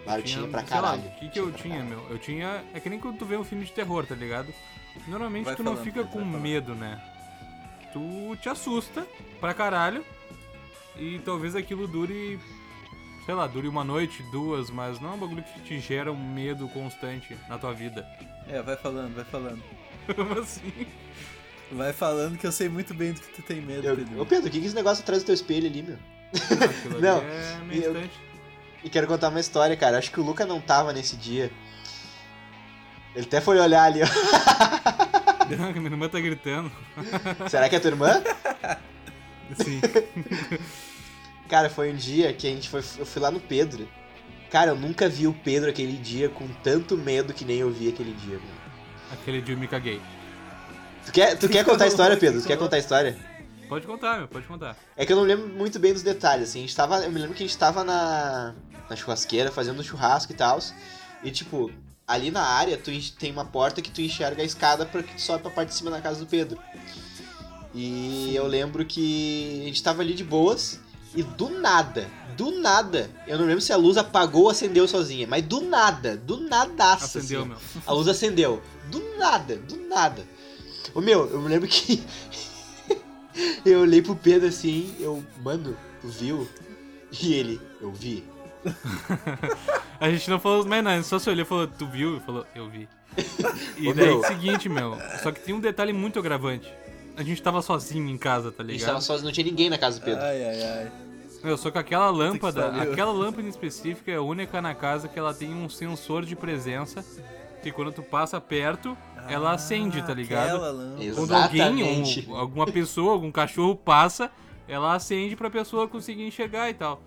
Claro, 0.06 0.22
tinha 0.24 0.48
pra 0.48 0.66
sei 0.66 0.76
lá, 0.78 0.82
caralho. 0.82 1.04
O 1.10 1.12
que, 1.20 1.30
que 1.30 1.40
eu 1.40 1.52
tinha, 1.52 1.84
meu? 1.84 2.06
Eu 2.10 2.18
tinha. 2.18 2.64
É 2.74 2.80
que 2.80 2.90
nem 2.90 3.00
quando 3.00 3.18
tu 3.18 3.26
vê 3.26 3.36
um 3.36 3.44
filme 3.44 3.66
de 3.66 3.72
terror, 3.74 4.06
tá 4.06 4.16
ligado? 4.16 4.54
Normalmente 5.08 5.44
Vai 5.46 5.56
tu 5.56 5.64
não 5.64 5.74
falando, 5.74 5.84
fica 5.86 6.04
vai 6.04 6.12
com 6.12 6.20
falando. 6.20 6.40
medo, 6.42 6.74
né? 6.76 7.02
Tu 7.92 8.36
te 8.42 8.48
assusta 8.50 9.06
pra 9.42 9.54
caralho. 9.54 10.04
E 10.98 11.20
talvez 11.26 11.56
aquilo 11.56 11.88
dure. 11.88 12.40
Sei 13.26 13.34
lá, 13.34 13.48
dure 13.48 13.68
uma 13.68 13.84
noite, 13.84 14.22
duas, 14.32 14.70
mas 14.70 15.00
não 15.00 15.10
é 15.12 15.14
um 15.14 15.18
bagulho 15.18 15.44
que 15.44 15.60
te 15.62 15.80
gera 15.80 16.12
um 16.12 16.34
medo 16.34 16.68
constante 16.70 17.36
na 17.50 17.58
tua 17.58 17.74
vida. 17.74 18.08
É, 18.48 18.62
vai 18.62 18.78
falando, 18.78 19.16
vai 19.16 19.26
falando. 19.26 19.62
Como 20.16 20.40
assim? 20.40 20.88
Vai 21.72 21.92
falando 21.92 22.38
que 22.38 22.46
eu 22.46 22.52
sei 22.52 22.70
muito 22.70 22.94
bem 22.94 23.12
do 23.14 23.20
que 23.20 23.34
tu 23.34 23.42
tem 23.42 23.60
medo, 23.60 23.88
Eu, 23.88 23.96
Pedro. 23.96 24.22
ô 24.22 24.26
Pedro, 24.28 24.48
o 24.48 24.52
que 24.52 24.60
que 24.60 24.68
esse 24.68 24.76
negócio 24.76 25.02
atrás 25.02 25.24
do 25.24 25.26
teu 25.26 25.34
espelho 25.34 25.66
ali, 25.68 25.82
meu? 25.82 25.98
Aquilo 26.36 27.00
Não, 27.02 27.18
ali 27.18 27.28
é 27.28 27.58
meio 27.66 27.84
eu- 27.86 27.92
instante. 27.96 28.25
E 28.86 28.90
quero 28.90 29.08
contar 29.08 29.30
uma 29.30 29.40
história, 29.40 29.76
cara. 29.76 29.98
Acho 29.98 30.12
que 30.12 30.20
o 30.20 30.24
Luca 30.24 30.46
não 30.46 30.62
tava 30.62 30.94
nesse 30.94 31.16
dia. 31.16 31.52
Ele 33.16 33.26
até 33.26 33.42
foi 33.42 33.60
olhar 33.60 33.82
ali, 33.82 34.02
ó. 34.04 34.06
Não, 35.58 35.72
minha 35.74 35.86
irmã 35.86 36.08
tá 36.08 36.20
gritando. 36.20 36.72
Será 37.50 37.68
que 37.68 37.76
é 37.76 37.80
tua 37.80 37.90
irmã? 37.90 38.22
Sim. 39.64 39.82
Cara, 41.50 41.68
foi 41.68 41.92
um 41.92 41.96
dia 41.96 42.32
que 42.32 42.46
a 42.46 42.50
gente 42.52 42.70
foi. 42.70 42.82
Eu 42.98 43.06
fui 43.06 43.22
lá 43.22 43.32
no 43.32 43.40
Pedro. 43.40 43.88
Cara, 44.52 44.72
eu 44.72 44.76
nunca 44.76 45.10
vi 45.10 45.28
o 45.28 45.34
Pedro 45.34 45.70
aquele 45.70 45.98
dia 45.98 46.30
com 46.30 46.48
tanto 46.64 46.96
medo 46.96 47.34
que 47.34 47.44
nem 47.44 47.58
eu 47.58 47.72
vi 47.72 47.90
aquele 47.90 48.14
dia, 48.14 48.38
meu. 48.38 48.56
Aquele 49.14 49.42
dia 49.42 49.56
eu 49.56 49.60
me 49.60 49.68
caguei. 49.68 50.00
Tu 51.06 51.12
quer, 51.12 51.38
tu 51.38 51.50
quer 51.50 51.66
contar 51.66 51.86
a 51.86 51.88
história, 51.88 52.18
Pedro? 52.18 52.42
Tu 52.42 52.48
quer 52.48 52.58
contar 52.58 52.76
a 52.76 52.80
história? 52.80 53.18
Pode 53.68 53.88
contar, 53.88 54.20
meu, 54.20 54.28
pode 54.28 54.46
contar. 54.46 54.78
É 54.96 55.06
que 55.06 55.12
eu 55.12 55.18
não 55.18 55.24
lembro 55.24 55.48
muito 55.48 55.80
bem 55.80 55.92
dos 55.92 56.04
detalhes, 56.04 56.50
assim. 56.50 56.60
A 56.60 56.62
gente 56.62 56.76
tava, 56.76 57.04
eu 57.04 57.12
me 57.12 57.20
lembro 57.20 57.36
que 57.36 57.44
a 57.44 57.48
gente 57.48 57.58
tava 57.58 57.84
na, 57.84 58.54
na 58.90 58.96
churrasqueira 58.96 59.52
fazendo 59.52 59.84
churrasco 59.84 60.32
e 60.32 60.36
tal. 60.36 60.60
E, 61.24 61.32
tipo, 61.32 61.72
ali 62.08 62.32
na 62.32 62.44
área 62.44 62.78
tu 62.78 62.92
tem 63.18 63.32
uma 63.32 63.46
porta 63.46 63.82
que 63.82 63.92
tu 63.92 64.02
enxerga 64.02 64.42
a 64.42 64.46
escada 64.46 64.86
pra 64.86 65.02
que 65.02 65.16
tu 65.16 65.22
sobe 65.22 65.42
pra 65.42 65.52
parte 65.52 65.70
de 65.70 65.76
cima 65.76 65.92
da 65.92 66.02
casa 66.02 66.20
do 66.20 66.26
Pedro. 66.26 66.60
E 67.74 68.34
eu 68.36 68.48
lembro 68.48 68.86
que 68.86 69.62
a 69.64 69.66
gente 69.66 69.84
tava 69.84 70.02
ali 70.02 70.14
de 70.14 70.24
boas 70.24 70.80
e 71.14 71.24
do 71.24 71.50
nada, 71.50 72.10
do 72.36 72.52
nada, 72.60 73.10
eu 73.28 73.38
não 73.38 73.46
lembro 73.46 73.62
se 73.62 73.72
a 73.72 73.78
luz 73.78 73.98
apagou 73.98 74.44
ou 74.44 74.50
acendeu 74.50 74.88
sozinha, 74.88 75.26
mas 75.28 75.44
do 75.44 75.62
nada, 75.62 76.18
do 76.18 76.38
nadaço. 76.42 77.18
Acendeu, 77.18 77.42
assim, 77.42 77.50
meu. 77.50 77.58
a 77.86 77.94
luz 77.94 78.08
acendeu. 78.08 78.62
Do 78.92 79.18
nada, 79.18 79.56
do 79.56 79.78
nada. 79.88 80.26
Ô 80.94 81.02
meu, 81.02 81.30
eu 81.30 81.42
me 81.42 81.50
lembro 81.50 81.68
que. 81.68 82.04
eu 83.66 83.82
olhei 83.82 84.02
pro 84.02 84.16
Pedro 84.16 84.48
assim, 84.48 84.94
eu, 85.00 85.24
mano, 85.42 85.78
tu 86.02 86.08
viu? 86.08 86.48
E 87.22 87.34
ele, 87.34 87.62
eu 87.82 87.92
vi. 87.92 88.24
A 90.00 90.10
gente 90.10 90.30
não 90.30 90.40
falou 90.40 90.66
mais 90.66 90.84
nada, 90.84 91.02
só 91.04 91.18
se 91.20 91.30
olhou 91.30 91.44
e 91.44 91.46
falou, 91.48 91.68
tu 91.68 91.86
viu? 91.88 92.18
E 92.18 92.20
falou, 92.20 92.46
eu 92.56 92.70
vi. 92.70 92.88
E 93.78 93.88
Ô, 93.90 93.94
daí, 93.94 94.06
meu. 94.08 94.20
o 94.20 94.24
seguinte, 94.26 94.68
meu, 94.70 94.98
só 95.22 95.32
que 95.32 95.40
tem 95.40 95.54
um 95.56 95.60
detalhe 95.60 95.94
muito 95.94 96.20
agravante. 96.20 96.72
A 97.18 97.24
gente 97.24 97.42
tava 97.42 97.62
sozinho 97.62 98.10
em 98.10 98.18
casa, 98.18 98.52
tá 98.52 98.62
A 98.64 98.66
gente 98.66 98.74
ligado? 98.74 98.88
tava 98.90 99.02
sozinho, 99.02 99.26
não 99.28 99.32
tinha 99.34 99.46
ninguém 99.46 99.70
na 99.70 99.78
casa 99.78 100.00
do 100.00 100.04
Pedro. 100.04 100.22
Ai, 100.22 100.44
ai, 100.44 100.64
ai. 100.64 100.92
Meu, 101.44 101.58
só 101.58 101.70
que 101.72 101.78
aquela 101.78 102.10
lâmpada, 102.10 102.68
aquela 102.82 103.12
lâmpada 103.12 103.44
em 103.46 103.50
específica 103.50 104.12
é 104.12 104.16
a 104.16 104.22
única 104.22 104.62
na 104.62 104.74
casa 104.74 105.08
que 105.08 105.18
ela 105.20 105.34
tem 105.34 105.54
um 105.54 105.70
sensor 105.70 106.26
de 106.26 106.36
presença 106.36 107.06
que 107.62 107.72
quando 107.72 107.92
tu 107.92 108.02
passa 108.04 108.40
perto, 108.42 108.98
ela 109.30 109.54
acende, 109.54 110.02
tá 110.02 110.14
ligado? 110.14 110.56
Aquela 110.56 110.72
lâmpada. 110.72 111.04
Exato. 111.04 111.16
Quando 111.28 111.34
alguém, 111.36 111.62
Exatamente. 111.62 112.30
um- 112.30 112.36
alguma 112.36 112.66
pessoa, 112.66 113.12
algum 113.14 113.32
cachorro 113.32 113.76
passa, 113.76 114.30
ela 114.68 114.94
acende 114.94 115.36
pra 115.36 115.50
pessoa 115.50 115.88
conseguir 115.88 116.26
enxergar 116.28 116.70
e 116.70 116.74
tal. 116.74 117.02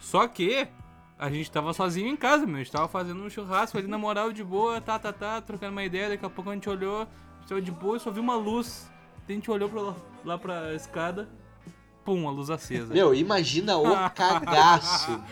Só 0.00 0.26
que 0.28 0.66
a 1.22 1.30
gente 1.30 1.48
tava 1.52 1.72
sozinho 1.72 2.08
em 2.08 2.16
casa, 2.16 2.44
meu. 2.44 2.56
A 2.56 2.58
gente 2.58 2.72
tava 2.72 2.88
fazendo 2.88 3.22
um 3.22 3.30
churrasco 3.30 3.78
ali 3.78 3.86
na 3.86 3.96
moral 3.96 4.32
de 4.32 4.42
boa, 4.42 4.80
tá, 4.80 4.98
tá, 4.98 5.12
tá, 5.12 5.40
trocando 5.40 5.70
uma 5.70 5.84
ideia. 5.84 6.08
Daqui 6.08 6.26
a 6.26 6.28
pouco 6.28 6.50
a 6.50 6.54
gente 6.54 6.68
olhou, 6.68 7.02
a 7.02 7.06
gente 7.38 7.48
tava 7.48 7.62
de 7.62 7.70
boa 7.70 7.96
e 7.96 8.00
só 8.00 8.10
viu 8.10 8.24
uma 8.24 8.34
luz. 8.34 8.90
A 9.28 9.30
gente 9.30 9.48
olhou 9.48 9.68
pra 9.68 9.80
lá, 9.80 9.94
lá 10.24 10.36
pra 10.36 10.74
escada, 10.74 11.28
pum, 12.04 12.28
a 12.28 12.32
luz 12.32 12.50
acesa. 12.50 12.92
Meu, 12.92 13.14
imagina 13.14 13.76
o 13.76 13.84
cagaço. 14.10 15.12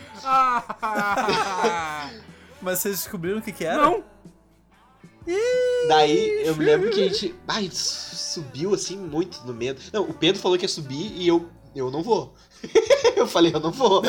Mas 2.61 2.79
vocês 2.79 2.99
descobriram 2.99 3.39
o 3.39 3.41
que 3.41 3.51
que 3.51 3.65
era? 3.65 3.81
Não! 3.81 4.01
Daí 5.89 6.47
eu 6.47 6.55
me 6.55 6.63
lembro 6.63 6.89
que 6.89 7.03
a 7.03 7.09
gente. 7.09 7.35
A 7.45 7.61
gente 7.61 7.75
subiu 7.75 8.73
assim 8.73 8.95
muito 8.95 9.45
no 9.45 9.53
medo. 9.53 9.81
Não, 9.91 10.03
o 10.03 10.13
Pedro 10.13 10.41
falou 10.41 10.57
que 10.57 10.63
ia 10.63 10.69
subir 10.69 11.11
e 11.17 11.27
eu. 11.27 11.49
Eu 11.75 11.91
não 11.91 12.01
vou. 12.01 12.33
eu 13.15 13.27
falei, 13.27 13.53
eu 13.53 13.59
não 13.59 13.71
vou. 13.71 14.01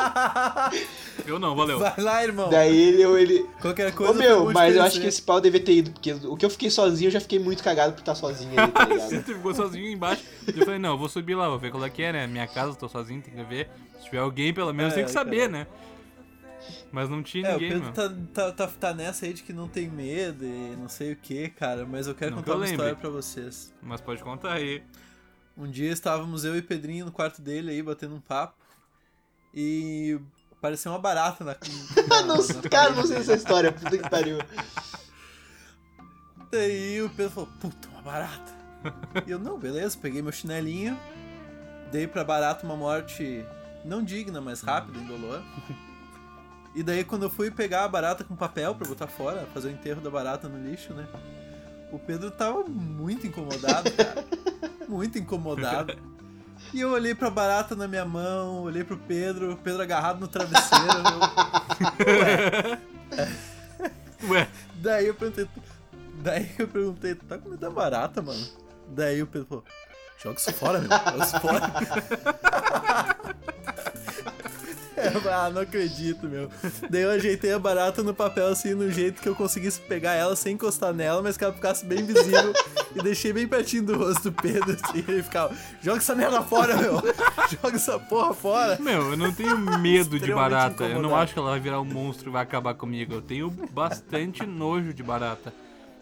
Eu 1.26 1.38
não, 1.38 1.54
valeu. 1.54 1.78
Vai 1.78 1.94
lá, 2.00 2.22
irmão. 2.24 2.48
Daí 2.48 2.74
ele. 2.76 3.02
Eu, 3.02 3.18
ele 3.18 3.46
Qualquer 3.60 3.92
coisa. 3.94 4.12
Ô 4.12 4.16
meu, 4.16 4.52
mas 4.52 4.74
eu 4.74 4.82
acho 4.82 4.96
que 4.96 5.02
se- 5.02 5.08
esse 5.08 5.22
pau 5.22 5.40
devia 5.40 5.60
ter 5.60 5.72
ido, 5.72 5.90
porque 5.92 6.12
o 6.12 6.36
que 6.36 6.44
eu 6.44 6.50
fiquei 6.50 6.70
sozinho, 6.70 7.08
eu 7.08 7.12
já 7.12 7.20
fiquei 7.20 7.38
muito 7.38 7.62
cagado 7.62 7.92
por 7.92 8.00
estar 8.00 8.14
sozinho 8.14 8.58
ali, 8.58 8.72
tá 8.72 8.84
ligado? 8.88 9.08
Você 9.10 9.22
ficou 9.22 9.54
sozinho 9.54 9.86
embaixo. 9.90 10.22
Eu 10.48 10.64
falei, 10.64 10.78
não, 10.78 10.90
eu 10.90 10.98
vou 10.98 11.08
subir 11.08 11.34
lá, 11.34 11.48
vou 11.48 11.58
ver 11.58 11.70
qual 11.70 11.84
é 11.84 11.90
que 11.90 12.02
é, 12.02 12.12
né? 12.12 12.26
Minha 12.26 12.46
casa, 12.46 12.72
eu 12.72 12.76
tô 12.76 12.88
sozinho, 12.88 13.20
tem 13.22 13.34
que 13.34 13.42
ver. 13.44 13.68
Se 13.98 14.04
tiver 14.06 14.18
alguém, 14.18 14.52
pelo 14.54 14.72
menos 14.72 14.92
É, 14.92 14.96
tem 14.96 15.04
que 15.04 15.10
saber, 15.10 15.40
cara. 15.50 15.52
né? 15.52 15.66
Mas 16.92 17.08
não 17.08 17.22
tinha 17.22 17.46
É, 17.46 17.50
o 17.50 17.52
ninguém, 17.54 17.68
Pedro 17.80 17.84
meu. 17.84 17.92
tá, 17.92 18.12
tá, 18.34 18.52
tá, 18.52 18.66
tá 18.66 18.94
nessa 18.94 19.24
aí 19.26 19.32
de 19.32 19.42
que 19.42 19.52
não 19.52 19.68
tem 19.68 19.88
medo 19.88 20.44
e 20.44 20.74
não 20.76 20.88
sei 20.88 21.12
o 21.12 21.16
que, 21.16 21.48
cara. 21.50 21.86
Mas 21.86 22.06
eu 22.06 22.14
quero 22.14 22.32
Não 22.32 22.38
contar 22.38 22.44
que 22.46 22.50
eu 22.50 22.54
uma 22.56 22.60
lembre. 22.64 22.74
história 22.76 22.96
pra 22.96 23.10
vocês. 23.10 23.72
Mas 23.82 24.00
pode 24.00 24.22
contar 24.22 24.54
aí. 24.54 24.82
Um 25.56 25.70
dia 25.70 25.92
estávamos 25.92 26.44
eu 26.44 26.56
e 26.56 26.62
Pedrinho 26.62 27.04
no 27.06 27.12
quarto 27.12 27.40
dele 27.42 27.70
aí, 27.70 27.82
batendo 27.82 28.14
um 28.14 28.20
papo. 28.20 28.54
E 29.54 30.18
apareceu 30.52 30.92
uma 30.92 30.98
barata 30.98 31.44
na. 31.44 31.56
na, 32.08 32.22
não, 32.22 32.36
na 32.36 32.68
cara, 32.68 32.90
não 32.92 33.06
sei 33.06 33.18
essa 33.18 33.34
história, 33.34 33.72
puta 33.72 33.98
que 33.98 34.08
pariu. 34.08 34.38
Daí 36.50 37.00
o 37.02 37.10
Pedro 37.10 37.32
falou, 37.32 37.48
puta, 37.60 37.88
uma 37.88 38.02
barata. 38.02 38.52
e 39.26 39.30
eu, 39.30 39.38
não, 39.38 39.58
beleza, 39.58 39.96
peguei 40.00 40.22
meu 40.22 40.32
chinelinho, 40.32 40.98
dei 41.92 42.06
pra 42.06 42.24
barata 42.24 42.64
uma 42.64 42.76
morte 42.76 43.44
não 43.84 44.02
digna, 44.02 44.40
mas 44.40 44.60
rápida, 44.60 44.98
indolor. 44.98 45.42
E 46.72 46.84
daí 46.84 47.02
quando 47.02 47.24
eu 47.24 47.30
fui 47.30 47.50
pegar 47.50 47.82
a 47.82 47.88
barata 47.88 48.22
com 48.22 48.36
papel 48.36 48.76
pra 48.76 48.86
botar 48.86 49.08
fora, 49.08 49.44
fazer 49.52 49.66
o 49.66 49.72
enterro 49.72 50.00
da 50.00 50.08
barata 50.08 50.48
no 50.48 50.70
lixo, 50.70 50.94
né? 50.94 51.04
O 51.90 51.98
Pedro 51.98 52.30
tava 52.30 52.62
muito 52.62 53.26
incomodado, 53.26 53.90
cara. 53.90 54.24
Muito 54.88 55.18
incomodado. 55.18 55.98
E 56.72 56.80
eu 56.80 56.90
olhei 56.92 57.14
pra 57.14 57.30
barata 57.30 57.74
na 57.74 57.88
minha 57.88 58.04
mão, 58.04 58.62
olhei 58.62 58.84
pro 58.84 58.96
Pedro, 58.96 59.52
o 59.52 59.56
Pedro 59.56 59.82
agarrado 59.82 60.20
no 60.20 60.28
travesseiro. 60.28 60.86
eu, 64.22 64.30
Ué, 64.30 64.48
Daí 64.74 65.06
eu 65.06 65.14
perguntei. 65.14 65.48
Daí 66.22 66.50
eu 66.58 66.68
perguntei, 66.68 67.14
tu 67.14 67.24
tá 67.24 67.38
com 67.38 67.48
medo 67.48 67.60
da 67.60 67.70
barata, 67.70 68.22
mano? 68.22 68.46
Daí 68.88 69.22
o 69.22 69.26
Pedro 69.26 69.48
falou, 69.48 69.64
joga 70.22 70.38
isso 70.38 70.52
fora, 70.52 70.78
meu. 70.78 70.90
Joga 70.90 71.24
isso 71.24 71.40
fora. 71.40 71.60
Ah, 75.30 75.48
não 75.48 75.62
acredito, 75.62 76.26
meu. 76.26 76.50
Daí 76.88 77.02
eu 77.02 77.10
ajeitei 77.10 77.52
a 77.52 77.58
barata 77.58 78.02
no 78.02 78.12
papel 78.12 78.48
assim, 78.48 78.74
no 78.74 78.90
jeito 78.90 79.22
que 79.22 79.28
eu 79.28 79.34
conseguisse 79.34 79.80
pegar 79.80 80.14
ela 80.14 80.34
sem 80.34 80.54
encostar 80.54 80.92
nela, 80.92 81.22
mas 81.22 81.36
que 81.36 81.44
ela 81.44 81.52
ficasse 81.52 81.84
bem 81.84 82.04
visível. 82.04 82.52
e 82.94 83.02
deixei 83.02 83.32
bem 83.32 83.46
pertinho 83.46 83.84
do 83.84 83.96
rosto 83.96 84.30
do 84.30 84.32
Pedro, 84.32 84.72
assim, 84.72 85.04
ele 85.06 85.22
ficava, 85.22 85.54
joga 85.80 85.98
essa 85.98 86.14
merda 86.14 86.42
fora, 86.42 86.76
meu. 86.76 87.00
Joga 87.62 87.76
essa 87.76 87.98
porra 87.98 88.34
fora. 88.34 88.78
meu, 88.80 89.12
eu 89.12 89.16
não 89.16 89.32
tenho 89.32 89.56
medo 89.78 90.18
de 90.18 90.32
barata. 90.32 90.84
Eu 90.84 90.88
não 90.90 90.98
incomodado. 91.00 91.22
acho 91.22 91.32
que 91.32 91.38
ela 91.38 91.50
vai 91.50 91.60
virar 91.60 91.80
um 91.80 91.84
monstro 91.84 92.30
e 92.30 92.32
vai 92.32 92.42
acabar 92.42 92.74
comigo. 92.74 93.14
Eu 93.14 93.22
tenho 93.22 93.50
bastante 93.50 94.44
nojo 94.44 94.92
de 94.92 95.02
barata. 95.02 95.52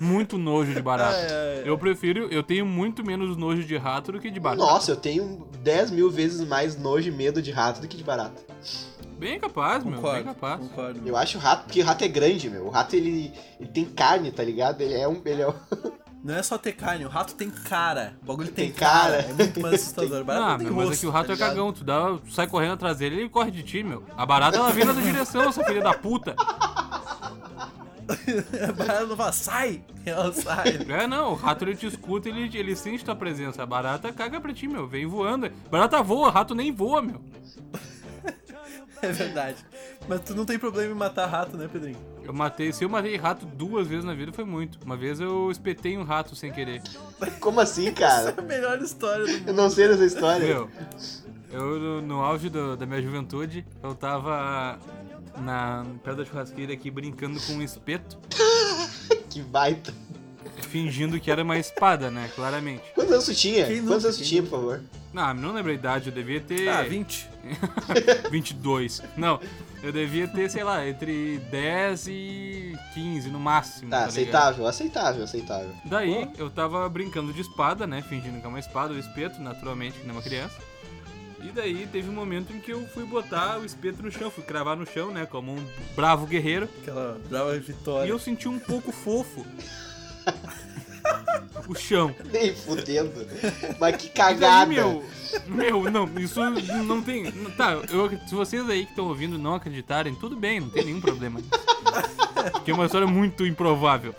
Muito 0.00 0.38
nojo 0.38 0.72
de 0.72 0.80
barata. 0.82 1.16
Ai, 1.18 1.26
ai, 1.26 1.56
ai. 1.58 1.62
Eu 1.64 1.76
prefiro, 1.78 2.28
eu 2.30 2.42
tenho 2.42 2.64
muito 2.64 3.04
menos 3.04 3.36
nojo 3.36 3.64
de 3.64 3.76
rato 3.76 4.12
do 4.12 4.20
que 4.20 4.30
de 4.30 4.38
barata. 4.40 4.62
Nossa, 4.62 4.92
eu 4.92 4.96
tenho 4.96 5.46
10 5.62 5.90
mil 5.90 6.10
vezes 6.10 6.46
mais 6.46 6.76
nojo 6.76 7.08
e 7.08 7.12
medo 7.12 7.42
de 7.42 7.50
rato 7.50 7.80
do 7.80 7.88
que 7.88 7.96
de 7.96 8.04
barata. 8.04 8.40
Bem 9.18 9.40
capaz, 9.40 9.82
meu, 9.82 9.94
bem 9.94 10.00
Concordo, 10.00 10.24
capaz. 10.26 10.60
concordo. 10.60 11.00
Eu 11.04 11.16
acho 11.16 11.38
o 11.38 11.40
rato, 11.40 11.64
porque 11.64 11.82
o 11.82 11.84
rato 11.84 12.04
é 12.04 12.08
grande, 12.08 12.48
meu. 12.48 12.66
O 12.66 12.70
rato, 12.70 12.94
ele, 12.94 13.32
ele 13.58 13.68
tem 13.68 13.84
carne, 13.84 14.30
tá 14.30 14.44
ligado? 14.44 14.80
Ele 14.80 14.94
é 14.94 15.08
um... 15.08 15.20
Ele 15.24 15.42
é 15.42 15.48
um... 15.48 15.54
Não 16.22 16.34
é 16.34 16.42
só 16.42 16.58
ter 16.58 16.72
carne, 16.72 17.04
o 17.06 17.08
rato 17.08 17.34
tem 17.34 17.48
cara. 17.48 18.14
O 18.22 18.26
bagulho 18.26 18.50
tem, 18.50 18.66
Tem 18.66 18.74
cara. 18.74 19.22
cara. 19.22 19.30
É 19.30 19.32
muito 19.32 19.60
mais 19.60 19.74
assustador. 19.76 20.24
Barata 20.24 20.44
Ah, 20.46 20.50
não 20.50 20.58
tem 20.58 20.66
meu, 20.66 20.74
mas 20.74 20.84
é 20.84 20.88
rosto, 20.88 21.00
que 21.00 21.06
o 21.06 21.10
rato 21.10 21.26
tá 21.28 21.32
é 21.32 21.36
cagão. 21.36 21.72
Tu, 21.72 21.84
dá, 21.84 22.18
sai 22.28 22.46
correndo 22.48 22.72
atrás 22.72 22.98
dele 22.98 23.20
ele 23.20 23.28
corre 23.28 23.52
de 23.52 23.62
ti, 23.62 23.84
meu. 23.84 24.04
A 24.16 24.26
barata 24.26 24.56
ela 24.56 24.70
vem 24.72 24.84
na 24.84 24.92
tua 24.92 25.02
direção, 25.02 25.42
essa 25.48 25.64
filha 25.64 25.80
da 25.80 25.94
puta. 25.94 26.34
A 28.68 28.72
barata 28.72 29.06
não 29.06 29.16
fala, 29.16 29.32
sai! 29.32 29.82
Ela 30.04 30.32
sai. 30.32 30.78
É, 30.88 31.06
não, 31.06 31.32
o 31.32 31.34
rato 31.34 31.64
ele 31.64 31.76
te 31.76 31.86
escuta 31.86 32.28
ele, 32.28 32.50
ele 32.56 32.74
sente 32.74 33.04
tua 33.04 33.14
presença. 33.14 33.62
A 33.62 33.66
barata 33.66 34.12
caga 34.12 34.40
pra 34.40 34.52
ti, 34.52 34.66
meu. 34.66 34.86
Vem 34.86 35.06
voando. 35.06 35.50
Barata 35.70 36.02
voa, 36.02 36.30
rato 36.30 36.54
nem 36.54 36.72
voa, 36.72 37.02
meu. 37.02 37.20
É 39.00 39.12
verdade. 39.12 39.64
Mas 40.08 40.22
tu 40.22 40.34
não 40.34 40.44
tem 40.44 40.58
problema 40.58 40.92
em 40.92 40.96
matar 40.96 41.26
rato, 41.26 41.56
né, 41.56 41.68
Pedrinho? 41.72 41.96
Eu 42.24 42.32
matei, 42.32 42.72
se 42.72 42.84
eu 42.84 42.88
matei 42.88 43.16
rato 43.16 43.46
duas 43.46 43.86
vezes 43.86 44.04
na 44.04 44.12
vida 44.12 44.32
foi 44.32 44.44
muito. 44.44 44.78
Uma 44.84 44.96
vez 44.96 45.20
eu 45.20 45.50
espetei 45.50 45.96
um 45.96 46.02
rato 46.02 46.34
sem 46.34 46.50
querer. 46.50 46.82
Como 47.40 47.60
assim, 47.60 47.92
cara? 47.94 48.34
É 48.36 48.40
a 48.40 48.42
melhor 48.42 48.82
história 48.82 49.24
do 49.24 49.32
mundo. 49.32 49.48
Eu 49.48 49.54
não 49.54 49.70
sei 49.70 49.88
dessa 49.88 50.04
história. 50.04 50.46
Meu, 50.46 50.68
eu 51.50 52.02
no, 52.02 52.20
auge 52.22 52.48
do- 52.48 52.76
da 52.76 52.84
minha 52.86 53.00
juventude, 53.02 53.64
eu 53.82 53.94
tava 53.94 54.78
na 55.38 55.84
perto 56.02 56.18
da 56.18 56.24
churrasqueira 56.24 56.72
aqui 56.72 56.90
brincando 56.90 57.40
com 57.42 57.54
um 57.54 57.62
espeto, 57.62 58.18
Que 59.30 59.40
baita. 59.42 59.92
fingindo 60.62 61.18
que 61.20 61.30
era 61.30 61.42
uma 61.42 61.58
espada, 61.58 62.10
né? 62.10 62.30
Claramente. 62.34 62.82
Quantos 62.94 63.12
anos 63.12 63.24
tu 63.26 63.34
tinha? 63.34 63.66
Quem 63.66 63.84
Quantos 63.84 64.04
anos 64.04 64.16
tu 64.18 64.24
tinha, 64.24 64.42
por 64.42 64.50
favor? 64.50 64.82
Não, 65.12 65.32
não 65.34 65.52
lembro 65.54 65.70
a 65.70 65.74
idade, 65.74 66.08
eu 66.08 66.14
devia 66.14 66.40
ter. 66.40 66.68
Ah, 66.68 66.82
20. 66.82 67.28
22. 68.30 69.02
Não, 69.16 69.40
eu 69.82 69.90
devia 69.90 70.28
ter, 70.28 70.50
sei 70.50 70.62
lá, 70.62 70.86
entre 70.86 71.38
10 71.50 72.06
e 72.08 72.76
15 72.92 73.30
no 73.30 73.40
máximo. 73.40 73.88
Tá, 73.90 73.96
ligado? 74.00 74.08
aceitável, 74.10 74.66
aceitável, 74.66 75.24
aceitável. 75.24 75.70
Daí 75.86 76.28
eu 76.36 76.50
tava 76.50 76.86
brincando 76.90 77.32
de 77.32 77.40
espada, 77.40 77.86
né? 77.86 78.02
Fingindo 78.02 78.38
que 78.38 78.44
é 78.46 78.48
uma 78.48 78.58
espada, 78.58 78.92
o 78.92 78.98
espeto, 78.98 79.40
naturalmente, 79.40 79.98
que 79.98 80.04
nem 80.06 80.12
uma 80.12 80.22
criança. 80.22 80.56
E 81.42 81.50
daí 81.52 81.86
teve 81.90 82.08
um 82.08 82.12
momento 82.12 82.52
em 82.52 82.60
que 82.60 82.72
eu 82.72 82.86
fui 82.88 83.04
botar 83.04 83.58
o 83.58 83.64
espeto 83.64 84.02
no 84.02 84.10
chão, 84.10 84.30
fui 84.30 84.42
cravar 84.44 84.76
no 84.76 84.86
chão, 84.86 85.10
né? 85.12 85.24
Como 85.26 85.52
um 85.52 85.66
bravo 85.94 86.26
guerreiro. 86.26 86.68
Aquela 86.82 87.20
brava 87.28 87.56
E 87.56 87.60
vitória. 87.60 88.08
eu 88.10 88.18
senti 88.18 88.48
um 88.48 88.58
pouco 88.58 88.90
fofo. 88.92 89.46
o 91.68 91.74
chão. 91.74 92.14
Nem 92.32 92.54
fudendo. 92.54 93.26
Mas 93.78 93.96
que 93.96 94.06
E 94.06 94.08
daí, 94.08 94.14
cagada. 94.14 94.66
meu, 94.66 95.04
meu, 95.46 95.90
não, 95.90 96.08
isso 96.18 96.40
não 96.84 97.00
tem. 97.02 97.30
Tá, 97.56 97.72
eu, 97.90 98.10
se 98.26 98.34
vocês 98.34 98.68
aí 98.68 98.84
que 98.84 98.90
estão 98.90 99.06
ouvindo 99.06 99.38
não 99.38 99.54
acreditarem, 99.54 100.14
tudo 100.14 100.36
bem, 100.36 100.60
não 100.60 100.70
tem 100.70 100.84
nenhum 100.84 101.00
problema. 101.00 101.40
Porque 102.52 102.70
é 102.70 102.74
uma 102.74 102.86
história 102.86 103.06
muito 103.06 103.46
improvável. 103.46 104.14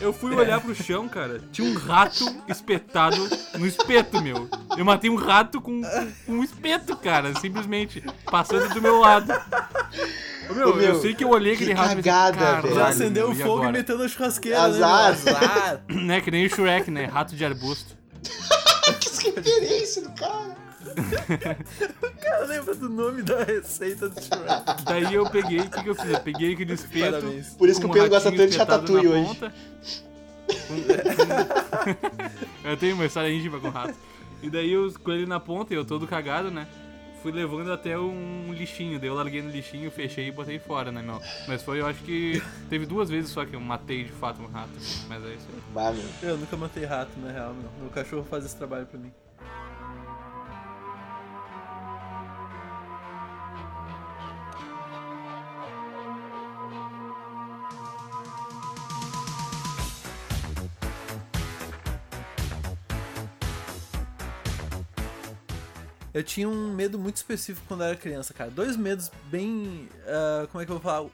Eu 0.00 0.12
fui 0.12 0.34
olhar 0.34 0.60
pro 0.60 0.74
chão, 0.74 1.08
cara, 1.08 1.40
tinha 1.52 1.68
um 1.70 1.74
rato 1.76 2.24
espetado 2.48 3.16
no 3.58 3.66
espeto, 3.66 4.20
meu. 4.22 4.48
Eu 4.80 4.84
matei 4.86 5.10
um 5.10 5.14
rato 5.14 5.60
com, 5.60 5.82
com 6.24 6.32
um 6.32 6.42
espeto, 6.42 6.96
cara, 6.96 7.38
simplesmente, 7.38 8.02
passando 8.24 8.72
do 8.72 8.80
meu 8.80 8.98
lado. 8.98 9.30
Ô, 10.48 10.54
Meu, 10.54 10.70
Ô, 10.70 10.74
meu, 10.74 10.94
eu 10.94 11.00
sei 11.02 11.14
que 11.14 11.22
eu 11.22 11.28
olhei 11.28 11.52
aquele 11.52 11.74
que 11.74 11.78
rato 11.78 11.98
e 12.00 12.02
cagada, 12.02 12.38
"Caralho, 12.38 12.62
velho." 12.62 12.74
Já 12.76 12.88
acendeu 12.88 13.26
o 13.30 13.34
fogo 13.34 13.40
e 13.40 13.42
agora?" 13.42 13.72
meteu 13.72 13.98
na 13.98 14.08
churrasqueira, 14.08 14.62
Azar. 14.62 15.12
né? 15.12 15.32
Azar. 15.32 15.82
Né, 15.86 16.22
que 16.22 16.30
nem 16.30 16.46
o 16.46 16.48
Shrek, 16.48 16.90
né? 16.90 17.04
Rato 17.04 17.36
de 17.36 17.44
arbusto. 17.44 17.94
Que 19.20 19.30
referência 19.32 20.00
do 20.00 20.12
cara. 20.12 20.56
Cara, 22.22 22.46
lembra 22.46 22.74
do 22.74 22.88
nome 22.88 23.22
da 23.22 23.44
receita 23.44 24.08
do 24.08 24.18
Shrek. 24.18 24.82
Daí 24.86 25.12
eu 25.12 25.28
peguei, 25.28 25.60
o 25.60 25.68
que, 25.68 25.82
que 25.82 25.90
eu 25.90 25.94
fiz? 25.94 26.10
Eu 26.10 26.20
peguei 26.20 26.54
aquele 26.54 26.72
espeto. 26.72 27.20
Parabéns. 27.20 27.48
Por 27.50 27.68
isso 27.68 27.80
que 27.80 27.86
o 27.86 27.90
Pedro 27.90 28.06
um 28.06 28.10
gosta 28.10 28.30
tanto 28.30 28.42
de 28.44 28.48
espetado 28.48 28.72
Ratatouille 28.80 29.08
na 29.08 29.14
hoje. 29.14 29.26
ponta. 29.26 29.54
Eu 32.64 32.76
tenho 32.78 32.94
uma 32.94 33.04
história 33.04 33.30
íntima 33.30 33.60
com 33.60 33.68
rato. 33.68 33.94
E 34.42 34.50
daí 34.50 34.72
eu 34.72 34.92
com 35.02 35.12
ele 35.12 35.26
na 35.26 35.38
ponta, 35.38 35.72
e 35.72 35.76
eu 35.76 35.84
todo 35.84 36.06
cagado, 36.06 36.50
né? 36.50 36.66
fui 37.22 37.32
levando 37.32 37.72
até 37.72 37.98
um 37.98 38.52
lixinho. 38.52 38.98
Daí 38.98 39.08
eu 39.08 39.14
larguei 39.14 39.42
no 39.42 39.50
lixinho, 39.50 39.90
fechei 39.90 40.28
e 40.28 40.32
botei 40.32 40.58
fora, 40.58 40.90
né, 40.90 41.02
meu? 41.02 41.20
Mas 41.46 41.62
foi, 41.62 41.80
eu 41.80 41.86
acho 41.86 42.02
que 42.02 42.42
teve 42.68 42.86
duas 42.86 43.08
vezes 43.08 43.30
só 43.30 43.44
que 43.44 43.54
eu 43.54 43.60
matei 43.60 44.04
de 44.04 44.12
fato 44.12 44.42
um 44.42 44.46
rato. 44.46 44.72
Mas 45.08 45.24
é 45.24 45.34
isso 45.34 45.46
aí. 45.52 45.60
Bah, 45.72 45.92
meu. 45.92 46.04
Eu 46.22 46.36
nunca 46.36 46.56
matei 46.56 46.84
rato, 46.84 47.10
na 47.20 47.30
real, 47.30 47.54
meu. 47.54 47.70
Meu 47.80 47.90
cachorro 47.90 48.24
faz 48.24 48.44
esse 48.44 48.56
trabalho 48.56 48.86
pra 48.86 48.98
mim. 48.98 49.12
Eu 66.12 66.22
tinha 66.24 66.48
um 66.48 66.72
medo 66.74 66.98
muito 66.98 67.16
específico 67.16 67.64
quando 67.68 67.82
eu 67.82 67.88
era 67.88 67.96
criança, 67.96 68.34
cara. 68.34 68.50
Dois 68.50 68.76
medos 68.76 69.10
bem. 69.26 69.88
ah, 70.06 70.46
como 70.50 70.62
é 70.62 70.66
que 70.66 70.72
eu 70.72 70.78
vou 70.78 70.82
falar? 70.82 71.08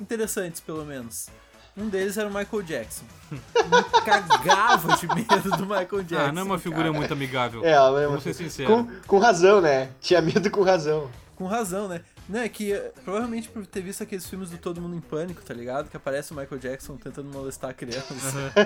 Interessantes, 0.00 0.60
pelo 0.60 0.84
menos. 0.84 1.28
Um 1.76 1.88
deles 1.88 2.18
era 2.18 2.28
o 2.28 2.34
Michael 2.34 2.62
Jackson. 2.62 3.04
Me 3.30 4.02
cagava 4.04 4.96
de 4.96 5.06
medo 5.06 5.50
do 5.56 5.62
Michael 5.64 6.02
Jackson. 6.02 6.28
Ah, 6.28 6.32
não 6.32 6.42
é 6.42 6.44
uma 6.44 6.58
figura 6.58 6.82
cara. 6.82 6.92
muito 6.92 7.12
amigável. 7.12 7.64
É, 7.64 7.70
ela 7.70 8.06
Vamos 8.06 8.22
ser 8.22 8.30
mesmo. 8.30 8.44
sinceros. 8.44 8.72
Com, 8.74 8.86
com 9.06 9.18
razão, 9.18 9.60
né? 9.60 9.90
Tinha 10.00 10.20
medo 10.20 10.50
com 10.50 10.62
razão. 10.62 11.08
Com 11.36 11.46
razão, 11.46 11.86
né? 11.88 12.00
Não, 12.30 12.38
é 12.38 12.48
que 12.48 12.72
eh, 12.72 12.92
provavelmente 13.04 13.48
por 13.48 13.66
ter 13.66 13.82
visto 13.82 14.04
aqueles 14.04 14.24
filmes 14.24 14.50
do 14.50 14.58
Todo 14.58 14.80
Mundo 14.80 14.94
em 14.94 15.00
Pânico, 15.00 15.42
tá 15.42 15.52
ligado? 15.52 15.90
Que 15.90 15.96
aparece 15.96 16.32
o 16.32 16.36
Michael 16.36 16.60
Jackson 16.60 16.96
tentando 16.96 17.28
molestar 17.28 17.70
a 17.70 17.74
criança. 17.74 18.14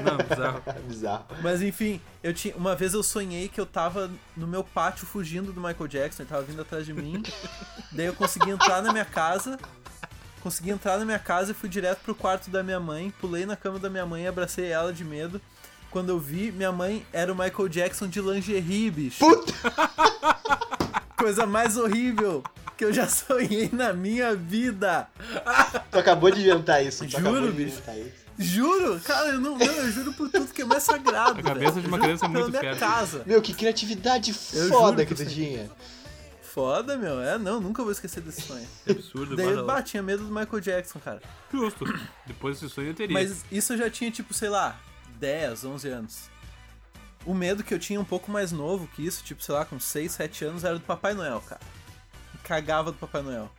Não, 0.05 0.19
bizarro. 0.19 0.63
Bizarro. 0.87 1.25
Mas 1.43 1.63
enfim, 1.63 1.99
eu 2.23 2.35
tinha. 2.35 2.55
Uma 2.57 2.77
vez 2.77 2.93
eu 2.93 3.03
sonhei 3.03 3.49
que 3.49 3.59
eu 3.59 3.65
tava 3.65 4.11
no 4.37 4.47
meu 4.47 4.63
pátio 4.63 5.07
fugindo 5.07 5.51
do 5.51 5.63
Michael 5.63 5.89
Jackson, 5.89 6.25
ele 6.25 6.29
tava 6.29 6.43
vindo 6.43 6.61
atrás 6.61 6.85
de 6.85 6.93
mim. 6.93 7.23
Daí 7.91 8.05
eu 8.05 8.13
consegui 8.13 8.51
entrar 8.51 8.83
na 8.83 8.93
minha 8.93 9.05
casa. 9.05 9.59
Consegui 10.43 10.69
entrar 10.69 10.99
na 10.99 11.07
minha 11.07 11.19
casa 11.19 11.53
e 11.53 11.55
fui 11.55 11.71
direto 11.71 12.01
pro 12.01 12.15
quarto 12.15 12.51
da 12.51 12.63
minha 12.63 12.79
mãe. 12.79 13.15
Pulei 13.19 13.47
na 13.47 13.57
cama 13.57 13.79
da 13.79 13.89
minha 13.89 14.05
mãe 14.05 14.25
e 14.25 14.27
abracei 14.27 14.67
ela 14.67 14.93
de 14.93 15.03
medo. 15.03 15.41
Quando 15.91 16.11
eu 16.11 16.19
vi, 16.19 16.53
minha 16.53 16.71
mãe 16.71 17.07
era 17.15 17.33
o 17.33 17.35
Michael 17.35 17.69
Jackson 17.71 18.09
de 18.09 18.21
lingerie, 18.21 18.91
bicho. 18.91 19.21
Puta! 19.21 19.55
Coisa 21.17 21.47
mais 21.47 21.79
horrível 21.79 22.45
que 22.77 22.85
eu 22.85 22.93
já 22.93 23.07
sonhei 23.09 23.71
na 23.73 23.93
minha 23.93 24.35
vida. 24.35 25.09
Tu 25.91 25.99
acabou 25.99 26.31
de 26.31 26.41
inventar 26.41 26.85
isso. 26.85 27.05
Tu 27.05 27.21
Juro, 27.21 27.53
bicho. 27.53 27.79
isso. 27.79 28.25
Juro, 28.37 29.01
cara, 29.01 29.29
eu 29.29 29.41
não, 29.41 29.57
não, 29.57 29.65
eu 29.65 29.93
juro 29.93 30.13
por 30.13 30.29
tudo 30.29 30.53
que 30.53 30.63
é 30.63 30.65
mais 30.65 30.83
sagrado. 30.83 31.39
A 31.39 31.43
cabeça 31.43 31.73
velho. 31.73 31.83
de 31.83 31.89
uma 31.89 31.99
criança 32.01 32.25
é 32.27 32.29
muito 32.29 32.51
minha 32.51 32.77
casa. 32.77 33.23
Meu, 33.25 33.41
que 33.41 33.55
criatividade 33.55 34.35
Eu 34.53 34.69
foda 34.69 35.07
que 35.07 35.15
tu 35.15 35.25
tinha. 35.25 35.71
Foda, 36.43 36.97
meu. 36.97 37.21
É, 37.21 37.39
não, 37.39 37.61
nunca 37.61 37.83
vou 37.83 37.93
esquecer 37.93 38.21
desse 38.21 38.43
sonho. 38.43 38.67
Absurdo. 38.89 39.37
Daí 39.37 39.63
bah, 39.63 39.83
tinha 39.83 40.03
medo 40.03 40.25
do 40.25 40.33
Michael 40.33 40.61
Jackson, 40.61 40.99
cara. 40.99 41.21
Justo. 41.53 41.85
Depois 42.27 42.61
desse 42.61 42.73
sonho 42.73 42.89
eu 42.89 42.95
teria. 42.95 43.13
Mas 43.13 43.45
isso 43.51 43.73
eu 43.73 43.79
já 43.79 43.91
tinha, 43.91 44.11
tipo, 44.11 44.35
sei 44.35 44.49
lá, 44.49 44.81
10, 45.19 45.65
11 45.65 45.89
anos. 45.89 46.19
O 47.27 47.35
medo 47.35 47.65
que 47.65 47.73
eu 47.73 47.79
tinha 47.79 48.01
um 48.01 48.05
pouco 48.05 48.31
mais 48.31 48.53
novo 48.53 48.89
que 48.95 49.05
isso, 49.05 49.25
tipo, 49.25 49.43
sei 49.43 49.55
lá, 49.55 49.65
com 49.65 49.81
6, 49.81 50.13
7 50.13 50.45
anos, 50.45 50.65
era 50.65 50.75
do 50.75 50.81
Papai 50.85 51.15
Noel, 51.15 51.41
cara. 51.41 51.61
Cagava 52.45 52.93
do 52.93 52.99
Papai 52.99 53.23
Noel. 53.23 53.51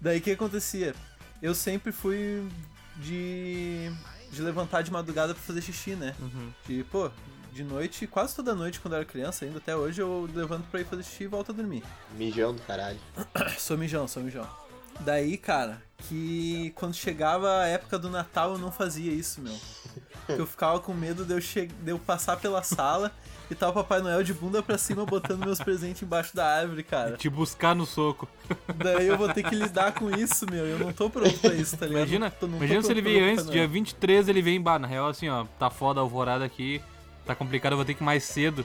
Daí 0.00 0.18
o 0.18 0.22
que 0.22 0.30
acontecia? 0.30 0.94
Eu 1.42 1.54
sempre 1.54 1.92
fui 1.92 2.46
de. 2.96 3.90
de 4.30 4.40
levantar 4.40 4.82
de 4.82 4.90
madrugada 4.90 5.34
pra 5.34 5.42
fazer 5.42 5.60
xixi, 5.60 5.90
né? 5.90 6.14
Uhum. 6.20 6.52
De, 6.66 6.84
pô, 6.84 7.10
de 7.52 7.62
noite, 7.64 8.06
quase 8.06 8.34
toda 8.34 8.54
noite 8.54 8.80
quando 8.80 8.94
eu 8.94 8.98
era 8.98 9.06
criança, 9.06 9.44
ainda 9.44 9.58
até 9.58 9.76
hoje, 9.76 10.00
eu 10.00 10.28
levanto 10.32 10.64
pra 10.70 10.80
ir 10.80 10.86
fazer 10.86 11.02
xixi 11.02 11.24
e 11.24 11.26
volto 11.26 11.52
a 11.52 11.54
dormir. 11.54 11.82
Mijão 12.16 12.54
do 12.54 12.62
caralho. 12.62 12.98
Sou 13.58 13.76
mijão, 13.76 14.08
sou 14.08 14.22
mijão. 14.22 14.48
Daí, 15.00 15.36
cara, 15.36 15.82
que 15.98 16.72
quando 16.76 16.94
chegava 16.94 17.60
a 17.60 17.66
época 17.66 17.98
do 17.98 18.08
Natal 18.08 18.52
eu 18.52 18.58
não 18.58 18.70
fazia 18.70 19.12
isso, 19.12 19.40
meu. 19.40 19.58
Eu 20.26 20.46
ficava 20.46 20.80
com 20.80 20.94
medo 20.94 21.22
de 21.22 21.34
eu, 21.34 21.40
che... 21.40 21.66
de 21.66 21.90
eu 21.90 21.98
passar 21.98 22.38
pela 22.38 22.62
sala 22.62 23.12
e 23.50 23.54
tá 23.54 23.68
o 23.68 23.72
Papai 23.72 24.00
Noel 24.00 24.22
de 24.22 24.32
bunda 24.32 24.62
pra 24.62 24.78
cima 24.78 25.04
botando 25.04 25.44
meus 25.44 25.58
presentes 25.58 26.02
embaixo 26.02 26.34
da 26.34 26.46
árvore, 26.46 26.82
cara. 26.82 27.16
Te 27.16 27.28
buscar 27.28 27.74
no 27.74 27.84
soco. 27.86 28.28
Daí 28.76 29.06
eu 29.06 29.16
vou 29.18 29.28
ter 29.28 29.42
que 29.42 29.54
lidar 29.54 29.92
com 29.92 30.10
isso, 30.10 30.46
meu. 30.50 30.64
Eu 30.66 30.78
não 30.78 30.92
tô 30.92 31.08
pronto 31.10 31.38
pra 31.38 31.54
isso, 31.54 31.76
tá 31.76 31.86
ligado? 31.86 32.02
Imagina, 32.02 32.30
tô- 32.30 32.46
não 32.46 32.58
tô 32.58 32.64
imagina 32.64 32.82
se 32.82 32.90
ele 32.90 33.02
Papai 33.02 33.20
antes, 33.30 33.50
dia 33.50 33.66
23 33.68 34.28
ele 34.28 34.42
vem, 34.42 34.60
bah, 34.60 34.78
na 34.78 34.86
real 34.88 35.08
assim, 35.08 35.28
ó, 35.28 35.44
tá 35.58 35.68
foda 35.70 36.00
a 36.00 36.02
alvorada 36.02 36.44
aqui, 36.44 36.80
tá 37.26 37.34
complicado, 37.34 37.72
eu 37.72 37.76
vou 37.76 37.84
ter 37.84 37.94
que 37.94 38.02
ir 38.02 38.06
mais 38.06 38.24
cedo. 38.24 38.64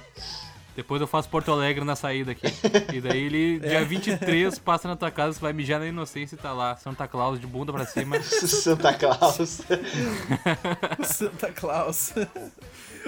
Depois 0.75 1.01
eu 1.01 1.07
faço 1.07 1.27
Porto 1.27 1.51
Alegre 1.51 1.83
na 1.83 1.93
saída 1.95 2.31
aqui. 2.31 2.45
E 2.93 3.01
daí 3.01 3.23
ele, 3.25 3.57
É. 3.63 3.67
dia 3.69 3.83
23, 3.85 4.57
passa 4.59 4.87
na 4.87 4.95
tua 4.95 5.11
casa, 5.11 5.33
você 5.33 5.41
vai 5.41 5.51
mijar 5.51 5.77
na 5.77 5.87
inocência 5.87 6.35
e 6.35 6.37
tá 6.37 6.53
lá, 6.53 6.73
Santa 6.77 7.05
Claus 7.05 7.37
de 7.37 7.45
bunda 7.45 7.73
pra 7.73 7.85
cima. 7.85 8.17
Santa 8.23 8.93
Claus. 8.93 9.61
Santa 11.03 11.51
Claus. 11.51 12.13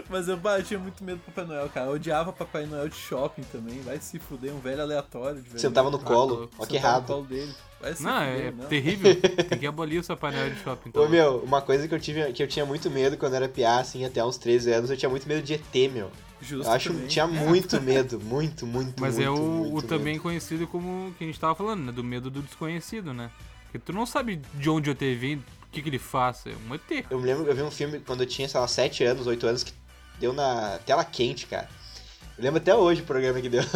Mas 0.10 0.28
eu 0.28 0.38
bah, 0.38 0.60
eu 0.60 0.64
tinha 0.64 0.80
muito 0.80 1.04
medo 1.04 1.18
do 1.18 1.24
Papai 1.26 1.46
Noel, 1.46 1.70
cara. 1.70 1.88
Eu 1.88 1.94
odiava 1.94 2.32
Papai 2.34 2.66
Noel 2.66 2.90
de 2.90 2.96
shopping 2.96 3.44
também. 3.44 3.80
Vai 3.82 4.00
se 4.00 4.20
fuder, 4.20 4.54
um 4.54 4.60
velho 4.60 4.82
aleatório 4.82 5.42
de. 5.42 5.60
Sentava 5.60 5.90
no 5.90 6.00
colo. 6.00 6.36
louco. 6.36 6.54
Ó 6.58 6.66
que 6.66 6.74
no 6.74 6.80
errado. 6.80 7.06
colo 7.08 7.26
dele. 7.26 7.54
Vai 7.80 7.96
se 7.96 8.04
Não, 8.04 8.12
fuder, 8.20 8.46
é 8.48 8.52
não. 8.52 8.66
terrível. 8.66 9.16
Tem 9.50 9.60
que 9.60 9.66
abolir 9.68 10.00
o 10.00 10.04
seu 10.04 10.16
painel 10.16 10.50
de 10.50 10.60
shopping. 10.62 10.90
Então. 10.90 11.04
Ô 11.04 11.10
meu, 11.10 11.38
uma 11.40 11.62
coisa 11.62 11.88
que 11.88 11.94
eu 11.96 12.00
tive, 12.00 12.32
que 12.34 12.44
eu 12.44 12.48
tinha 12.48 12.66
muito 12.66 12.90
medo 12.92 13.18
quando 13.18 13.34
era 13.36 13.50
piá, 13.50 13.80
assim, 13.80 14.06
até 14.06 14.24
uns 14.24 14.38
13 14.38 14.72
anos, 14.72 14.90
eu 14.92 14.98
tinha 14.98 15.10
muito 15.10 15.28
medo 15.28 15.42
de 15.42 15.54
ET, 15.56 15.92
meu. 15.92 16.12
Justo 16.42 16.68
Eu 16.68 16.72
acho 16.74 16.90
que 16.90 16.96
também. 16.96 17.08
tinha 17.08 17.26
muito 17.28 17.80
medo, 17.82 18.20
muito, 18.20 18.66
muito, 18.66 19.00
Mas 19.00 19.16
muito, 19.16 19.28
é 19.28 19.30
o, 19.32 19.36
muito 19.38 19.72
o 19.72 19.76
medo. 19.78 19.88
também 19.88 20.18
conhecido 20.20 20.66
como 20.68 21.14
que 21.18 21.24
a 21.24 21.28
gente 21.28 21.40
tava 21.40 21.54
falando, 21.56 21.84
né? 21.84 21.92
Do 21.92 22.04
medo 22.04 22.30
do 22.32 22.42
desconhecido, 22.42 23.14
né? 23.14 23.30
Porque 23.66 23.80
tu 23.80 23.94
não 23.94 24.06
sabe 24.06 24.42
de 24.56 24.70
onde 24.70 24.90
o 24.90 24.92
ET 24.92 25.00
vem, 25.00 25.36
o 25.38 25.44
que, 25.72 25.82
que 25.82 25.88
ele 25.90 26.00
faz. 26.00 26.44
É 26.46 26.54
um 26.70 26.76
ET. 26.76 27.06
Eu 27.10 27.20
me 27.20 27.26
lembro 27.26 27.46
que 27.46 27.52
eu 27.52 27.56
vi 27.56 27.62
um 27.62 27.72
filme 27.72 28.00
quando 28.00 28.22
eu 28.22 28.28
tinha, 28.28 28.48
sei 28.50 28.60
lá, 28.60 28.68
7 28.68 29.04
anos, 29.06 29.26
8 29.28 29.48
anos, 29.48 29.64
que 29.64 29.72
deu 30.21 30.31
na 30.31 30.79
tela 30.86 31.03
quente, 31.03 31.47
cara. 31.47 31.67
Eu 32.38 32.43
lembro 32.43 32.62
até 32.62 32.73
hoje 32.73 33.01
o 33.01 33.05
programa 33.05 33.41
que 33.41 33.49
deu. 33.49 33.63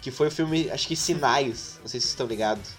Que 0.00 0.12
foi 0.12 0.28
o 0.28 0.30
filme, 0.30 0.70
acho 0.70 0.86
que 0.86 0.94
Sinais. 0.94 1.80
Não 1.80 1.88
sei 1.88 1.98
se 1.98 2.06
vocês 2.06 2.12
estão 2.12 2.28
ligados. 2.28 2.70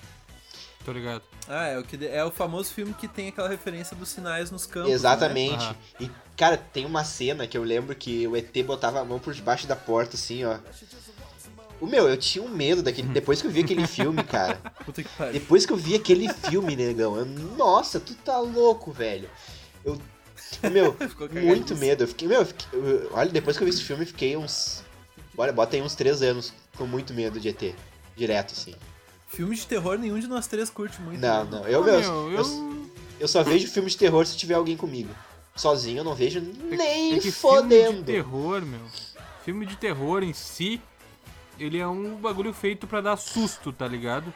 Tô 0.85 0.93
ligado. 0.93 1.21
Ah, 1.49 1.65
é 1.65 1.77
o, 1.77 1.83
que 1.83 2.07
é 2.07 2.23
o 2.23 2.31
famoso 2.31 2.73
filme 2.73 2.93
que 2.93 3.09
tem 3.09 3.27
aquela 3.27 3.49
referência 3.49 3.93
dos 3.93 4.07
sinais 4.07 4.49
nos 4.49 4.65
campos. 4.65 4.89
Exatamente. 4.89 5.63
Aham. 5.63 5.75
E, 5.99 6.09
cara, 6.37 6.55
tem 6.55 6.85
uma 6.85 7.03
cena 7.03 7.45
que 7.45 7.57
eu 7.57 7.63
lembro 7.63 7.93
que 7.93 8.25
o 8.25 8.37
ET 8.37 8.55
botava 8.65 9.01
a 9.01 9.05
mão 9.05 9.19
por 9.19 9.33
debaixo 9.33 9.67
da 9.67 9.75
porta, 9.75 10.15
assim, 10.15 10.45
ó. 10.45 10.57
O 11.81 11.85
meu, 11.85 12.07
eu 12.07 12.15
tinha 12.17 12.43
um 12.43 12.49
medo 12.49 12.81
daquele. 12.81 13.09
Depois 13.13 13.41
que 13.41 13.47
eu 13.47 13.51
vi 13.51 13.59
aquele 13.61 13.85
filme, 13.87 14.23
cara. 14.23 14.59
Né? 14.63 14.71
Puta 14.85 15.03
que 15.03 15.09
pariu. 15.09 15.33
Depois 15.33 15.65
que 15.65 15.73
eu 15.73 15.77
vi 15.77 15.95
aquele 15.95 16.33
filme, 16.33 16.75
negão, 16.75 17.17
eu, 17.17 17.25
nossa, 17.25 17.99
tu 17.99 18.15
tá 18.15 18.39
louco, 18.39 18.91
velho. 18.91 19.29
Eu. 19.83 19.99
Meu, 20.71 20.95
muito 21.43 21.75
medo. 21.75 22.03
Eu 22.03 22.07
fiquei, 22.07 22.27
meu, 22.27 22.39
eu 22.39 22.45
fiquei- 22.45 22.67
eu- 22.79 23.09
olha, 23.13 23.29
depois 23.29 23.57
que 23.57 23.63
eu 23.63 23.65
vi 23.67 23.73
esse 23.73 23.83
filme, 23.83 24.05
fiquei 24.05 24.35
uns. 24.37 24.83
Olha, 25.37 25.53
bota 25.53 25.75
aí 25.75 25.81
uns 25.81 25.95
três 25.95 26.21
anos 26.21 26.53
com 26.77 26.85
muito 26.85 27.13
medo 27.13 27.39
de 27.39 27.49
ET. 27.49 27.75
Direto, 28.15 28.51
assim. 28.53 28.73
Filme 29.27 29.55
de 29.55 29.65
terror 29.67 29.97
nenhum 29.97 30.19
de 30.19 30.27
nós 30.27 30.47
três 30.47 30.69
curte 30.69 30.99
muito. 31.01 31.19
Não, 31.21 31.45
né? 31.45 31.49
não. 31.51 31.67
Eu, 31.67 31.81
Ah, 31.81 31.85
meu, 31.85 31.99
meu, 32.01 32.31
eu, 32.31 32.39
eu- 32.39 32.85
eu 33.21 33.27
só 33.27 33.43
vejo 33.43 33.67
filme 33.67 33.89
de 33.89 33.97
terror 33.97 34.25
se 34.25 34.35
tiver 34.35 34.55
alguém 34.55 34.75
comigo. 34.75 35.09
Sozinho 35.55 35.99
eu 35.99 36.03
não 36.03 36.15
vejo 36.15 36.39
nem 36.41 37.13
é 37.13 37.19
que 37.19 37.19
Filme 37.19 37.19
de 37.21 37.31
fodendo. 37.31 38.03
terror, 38.03 38.61
meu. 38.65 38.79
Filme 39.45 39.65
de 39.65 39.75
terror 39.77 40.23
em 40.23 40.33
si, 40.33 40.81
ele 41.59 41.77
é 41.77 41.87
um 41.87 42.15
bagulho 42.15 42.53
feito 42.53 42.87
pra 42.87 43.01
dar 43.01 43.17
susto, 43.17 43.71
tá 43.71 43.87
ligado? 43.87 44.33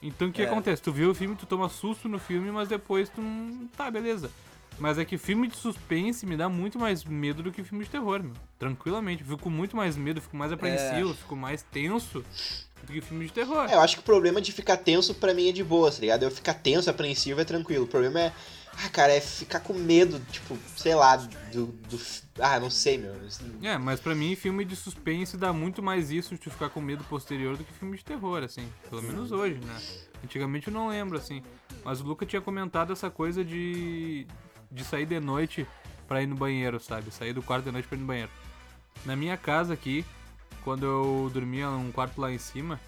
Então 0.00 0.28
o 0.28 0.32
que 0.32 0.42
É. 0.42 0.46
acontece? 0.46 0.80
Tu 0.82 0.92
vê 0.92 1.04
o 1.06 1.14
filme, 1.14 1.34
tu 1.34 1.44
toma 1.46 1.68
susto 1.68 2.08
no 2.08 2.18
filme, 2.18 2.50
mas 2.50 2.68
depois 2.68 3.08
tu 3.08 3.20
não. 3.20 3.66
Tá, 3.76 3.90
beleza. 3.90 4.30
Mas 4.78 4.98
é 4.98 5.04
que 5.04 5.18
filme 5.18 5.48
de 5.48 5.56
suspense 5.56 6.24
me 6.24 6.36
dá 6.36 6.48
muito 6.48 6.78
mais 6.78 7.04
medo 7.04 7.42
do 7.42 7.50
que 7.50 7.64
filme 7.64 7.84
de 7.84 7.90
terror, 7.90 8.22
meu. 8.22 8.32
Tranquilamente. 8.58 9.24
Fico 9.24 9.38
com 9.38 9.50
muito 9.50 9.76
mais 9.76 9.96
medo, 9.96 10.20
fico 10.20 10.36
mais 10.36 10.52
apreensivo, 10.52 11.14
fico 11.14 11.34
mais 11.34 11.62
tenso 11.62 12.24
do 12.84 12.92
que 12.92 13.00
filme 13.00 13.26
de 13.26 13.32
terror. 13.32 13.68
É, 13.68 13.74
eu 13.74 13.80
acho 13.80 13.96
que 13.96 14.00
o 14.00 14.04
problema 14.04 14.40
de 14.40 14.52
ficar 14.52 14.76
tenso 14.76 15.14
pra 15.14 15.34
mim 15.34 15.48
é 15.48 15.52
de 15.52 15.64
boa, 15.64 15.90
tá 15.90 15.98
ligado? 16.00 16.22
Eu 16.22 16.30
ficar 16.30 16.54
tenso, 16.54 16.88
apreensivo 16.88 17.40
é 17.40 17.44
tranquilo. 17.44 17.84
O 17.84 17.88
problema 17.88 18.20
é. 18.20 18.32
Ah, 18.80 18.88
cara, 18.90 19.12
é 19.12 19.20
ficar 19.20 19.58
com 19.58 19.74
medo, 19.74 20.20
tipo, 20.30 20.56
sei 20.76 20.94
lá, 20.94 21.16
do. 21.16 21.66
do 21.66 22.00
ah, 22.38 22.60
não 22.60 22.70
sei, 22.70 22.96
meu. 22.96 23.12
É, 23.60 23.76
mas 23.76 23.98
pra 23.98 24.14
mim, 24.14 24.36
filme 24.36 24.64
de 24.64 24.76
suspense 24.76 25.36
dá 25.36 25.52
muito 25.52 25.82
mais 25.82 26.12
isso 26.12 26.36
de 26.36 26.48
ficar 26.48 26.68
com 26.68 26.80
medo 26.80 27.02
posterior 27.04 27.56
do 27.56 27.64
que 27.64 27.72
filme 27.72 27.96
de 27.96 28.04
terror, 28.04 28.44
assim. 28.44 28.68
Pelo 28.88 29.02
menos 29.02 29.32
hoje, 29.32 29.58
né? 29.58 29.76
Antigamente 30.22 30.68
eu 30.68 30.72
não 30.72 30.88
lembro, 30.88 31.18
assim. 31.18 31.42
Mas 31.84 32.00
o 32.00 32.04
Luca 32.04 32.24
tinha 32.24 32.40
comentado 32.40 32.92
essa 32.92 33.10
coisa 33.10 33.44
de. 33.44 34.26
De 34.70 34.84
sair 34.84 35.06
de 35.06 35.18
noite 35.20 35.66
pra 36.06 36.22
ir 36.22 36.26
no 36.26 36.34
banheiro, 36.36 36.78
sabe? 36.80 37.10
Sair 37.10 37.32
do 37.32 37.42
quarto 37.42 37.64
de 37.64 37.72
noite 37.72 37.86
pra 37.88 37.96
ir 37.96 38.00
no 38.00 38.06
banheiro. 38.06 38.30
Na 39.04 39.14
minha 39.16 39.36
casa 39.36 39.74
aqui, 39.74 40.04
quando 40.64 40.84
eu 40.84 41.30
dormia 41.32 41.68
num 41.70 41.92
quarto 41.92 42.20
lá 42.20 42.32
em 42.32 42.38
cima, 42.38 42.80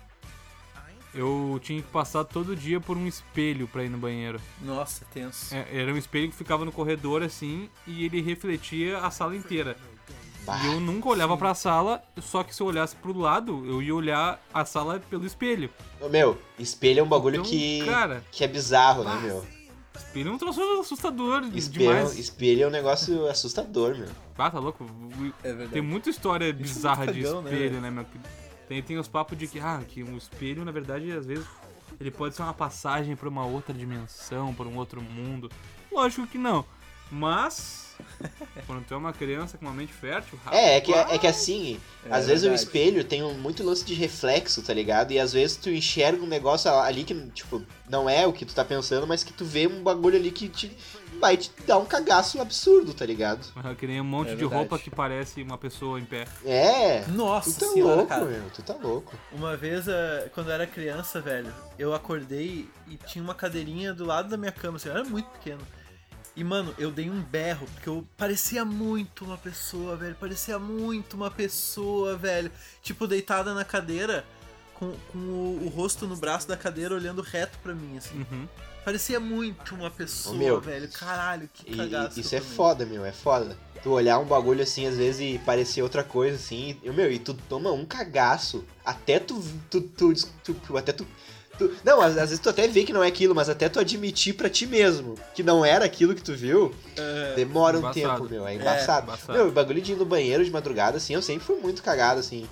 eu 1.13 1.59
tinha 1.63 1.83
que 1.83 1.89
passar 1.89 2.25
todo 2.25 2.55
dia 2.55 2.81
por 2.81 2.97
um 2.97 3.07
espelho 3.07 3.67
pra 3.67 3.83
ir 3.85 3.89
no 3.89 3.99
banheiro. 3.99 4.41
Nossa, 4.63 5.05
tenso. 5.13 5.55
É, 5.55 5.67
era 5.83 5.93
um 5.93 5.97
espelho 5.97 6.31
que 6.31 6.37
ficava 6.37 6.65
no 6.65 6.71
corredor 6.73 7.23
assim 7.23 7.69
e 7.87 8.05
ele 8.05 8.21
refletia 8.21 8.99
a 8.99 9.11
sala 9.11 9.35
inteira. 9.35 9.77
Bah, 10.47 10.59
E 10.63 10.67
eu 10.69 10.81
nunca 10.81 11.09
olhava 11.09 11.37
pra 11.37 11.55
sala, 11.55 12.03
só 12.21 12.43
que 12.43 12.55
se 12.55 12.63
eu 12.63 12.67
olhasse 12.69 12.97
pro 12.97 13.17
lado, 13.19 13.65
eu 13.67 13.83
ia 13.83 13.95
olhar 13.95 14.41
a 14.55 14.65
sala 14.65 15.01
pelo 15.11 15.27
espelho. 15.27 15.69
Meu, 16.11 16.41
espelho 16.59 17.01
é 17.01 17.03
um 17.03 17.09
bagulho 17.09 17.41
Então, 17.41 17.51
que, 17.51 17.85
cara- 17.85 18.23
que 18.31 18.43
é 18.45 18.49
bizarro, 18.49 19.05
né, 19.05 19.19
meu? 19.23 19.47
Espelho 20.01 20.31
é 20.31 20.33
um 20.33 20.39
troço 20.39 20.61
assustador 20.81 21.45
Espelho, 21.55 21.89
demais. 21.91 22.19
espelho 22.19 22.65
é 22.65 22.67
um 22.67 22.71
negócio 22.71 23.27
assustador, 23.29 23.97
meu. 23.97 24.09
Ah, 24.37 24.51
tá 24.51 24.59
louco? 24.59 24.87
É 25.45 25.49
verdade. 25.49 25.73
Tem 25.73 25.83
muita 25.83 26.09
história 26.09 26.53
bizarra 26.53 27.07
de 27.07 27.23
cagão, 27.23 27.43
né, 27.43 27.53
espelho, 27.53 27.81
né, 27.81 27.91
meu? 27.91 28.07
Tem, 28.67 28.83
tem 28.83 28.99
os 28.99 29.09
papos 29.09 29.37
de 29.37 29.47
que, 29.47 29.61
ah, 29.61 29.83
que 29.87 30.03
um 30.03 30.17
espelho, 30.17 30.65
na 30.65 30.73
verdade, 30.73 31.13
às 31.13 31.27
vezes, 31.27 31.47
ele 32.01 32.11
pode 32.11 32.35
ser 32.35 32.43
uma 32.43 32.55
passagem 32.55 33.15
pra 33.15 33.29
uma 33.29 33.45
outra 33.45 33.75
dimensão, 33.75 34.55
pra 34.55 34.67
um 34.67 34.77
outro 34.77 35.03
mundo. 35.03 35.51
Lógico 35.93 36.27
que 36.27 36.39
não. 36.39 36.65
Mas, 37.11 37.97
quando 38.67 38.85
tu 38.87 38.95
é 38.95 38.97
uma 38.97 39.13
criança 39.13 39.59
com 39.59 39.67
uma 39.67 39.75
mente 39.75 39.93
fértil, 39.93 40.39
É, 40.51 40.77
é 40.77 40.81
que, 40.81 40.93
é 40.93 41.19
que 41.19 41.27
assim, 41.27 41.81
É 42.07 42.15
às 42.15 42.27
vezes 42.27 42.45
o 42.45 42.49
verdade. 42.49 42.63
espelho 42.65 43.05
tem 43.05 43.23
um, 43.23 43.35
muito 43.35 43.63
lance 43.65 43.85
de 43.85 43.95
reflexo, 43.95 44.63
tá 44.63 44.73
ligado? 44.73 45.13
E 45.13 45.19
às 45.19 45.33
vezes 45.33 45.57
tu 45.57 45.69
enxerga 45.71 46.23
um 46.23 46.27
negócio 46.27 46.71
ali 46.73 47.05
que, 47.05 47.15
tipo, 47.31 47.63
não 47.89 48.09
é 48.09 48.27
o 48.27 48.33
que 48.33 48.45
tu 48.45 48.55
tá 48.55 48.65
pensando, 48.65 49.07
mas 49.07 49.25
que 49.25 49.33
tu 49.33 49.45
vê 49.45 49.67
um 49.67 49.83
bagulho 49.83 50.17
ali 50.17 50.31
que 50.31 50.49
te, 50.49 50.71
vai 51.21 51.37
te 51.37 51.51
dar 51.67 51.79
um 51.79 51.85
cagaço 51.85 52.41
absurdo, 52.41 52.95
tá 52.95 53.05
ligado? 53.05 53.45
ah, 53.57 53.75
Que 53.77 53.87
nem 53.87 54.01
um 54.01 54.05
monte 54.05 54.31
É 54.31 54.35
de 54.37 54.45
roupa 54.45 54.79
que 54.79 54.91
parece 54.91 55.43
uma 55.43 55.59
pessoa 55.59 55.99
em 55.99 56.05
pé. 56.05 56.27
É. 56.45 57.05
Nossa 57.09 57.53
Tu 57.53 57.61
tá 57.67 57.73
senhora, 57.73 57.95
louco, 57.97 58.09
cara. 58.09 58.25
meu. 58.25 58.51
Tu 58.55 58.63
tá 58.63 58.75
louco. 58.75 59.13
Uma 59.33 59.57
vez, 59.57 59.89
eh, 59.89 60.31
quando 60.33 60.49
eu 60.49 60.55
era 60.55 60.67
criança, 60.67 61.21
velho, 61.21 61.53
eu 61.79 61.93
acordei 61.93 62.69
e 62.89 62.97
tinha 62.97 63.23
uma 63.23 63.35
cadeirinha 63.35 63.93
do 63.93 64.05
lado 64.05 64.29
da 64.29 64.37
minha 64.37 64.53
cama, 64.53 64.77
assim, 64.77 64.89
eu 64.89 64.95
era 64.95 65.05
muito 65.05 65.29
pequeno. 65.31 65.61
E, 66.37 66.45
mano, 66.45 66.75
eu 66.79 66.91
dei 66.91 67.11
um 67.11 67.21
berro, 67.21 67.67
porque 67.75 67.89
eu 67.89 68.07
parecia 68.17 68.65
muito 68.65 69.25
uma 69.25 69.37
pessoa, 69.37 69.97
velho. 69.97 70.15
Parecia 70.15 70.59
muito 70.59 71.15
uma 71.15 71.31
pessoa, 71.31 72.17
velho. 72.17 72.51
Tipo, 72.83 73.07
deitada 73.07 73.53
na 73.53 73.65
cadeira, 73.65 74.25
com, 74.75 74.95
com 75.13 75.19
o, 75.19 75.65
o 75.67 75.69
rosto 75.69 76.07
no 76.07 76.17
braço 76.17 76.47
da 76.49 76.57
cadeira, 76.57 76.95
olhando 76.95 77.21
reto 77.21 77.59
pra 77.63 77.75
mim, 77.75 77.99
assim. 77.99 78.19
Uhum. 78.31 78.47
Parecia 78.85 79.21
muito 79.21 79.75
uma 79.75 79.91
pessoa, 79.91 80.35
meu, 80.37 80.59
velho. 80.61 80.89
Caralho, 80.91 81.51
que 81.53 81.71
E, 81.71 81.77
cagaço. 81.77 82.19
e 82.19 82.23
isso 82.23 82.35
é 82.35 82.41
foda, 82.41 82.87
meu. 82.87 83.05
É 83.05 83.13
foda. 83.13 83.59
Tu 83.83 83.91
olhar 83.91 84.19
um 84.19 84.25
bagulho 84.25 84.63
assim, 84.63 84.87
às 84.87 84.97
vezes, 84.97 85.21
e 85.21 85.39
parecer 85.45 85.83
outra 85.83 86.03
coisa, 86.03 86.37
assim. 86.37 86.79
E, 86.83 86.91
meu, 86.91 87.11
e 87.13 87.19
tu 87.19 87.35
toma 87.35 87.71
um 87.73 87.85
cagaço. 87.85 88.65
Até 88.85 89.19
tu. 89.19 89.43
tu, 89.69 89.81
tu, 89.83 90.15
tu- 90.45 90.55
tu- 90.55 90.77
até 90.79 90.93
tu. 90.93 91.07
Tu- 91.69 91.77
não, 91.85 92.01
às, 92.01 92.13
às 92.17 92.31
vezes 92.31 92.39
tu 92.39 92.49
até 92.49 92.67
vê 92.67 92.85
que 92.85 92.93
não 92.93 93.03
é 93.05 93.09
aquilo, 93.09 93.35
mas 93.35 93.49
até 93.49 93.69
tu 93.69 93.79
admitir 93.79 94.35
pra 94.35 94.49
ti 94.51 94.67
mesmo 94.67 95.15
que 95.35 95.43
não 95.43 95.65
era 95.65 95.85
aquilo 95.85 96.15
que 96.15 96.23
tu 96.23 96.35
viu, 96.35 96.75
É, 96.97 97.35
demora 97.37 97.77
um 97.77 97.81
embaçado. 97.81 98.01
tempo, 98.21 98.29
meu. 98.31 98.47
É 98.47 98.55
embaçado. 98.55 99.07
embaçado. 99.07 99.33
Meu, 99.39 99.49
o 99.49 99.53
bagulho 99.53 99.81
de 99.81 99.93
ir 99.93 99.97
no 99.97 100.05
banheiro 100.05 100.45
de 100.45 100.51
madrugada, 100.51 100.97
assim, 100.97 101.15
eu 101.15 101.23
sempre 101.23 101.45
fui 101.47 101.57
muito 101.57 101.83
cagado, 101.83 102.21
assim. 102.21 102.47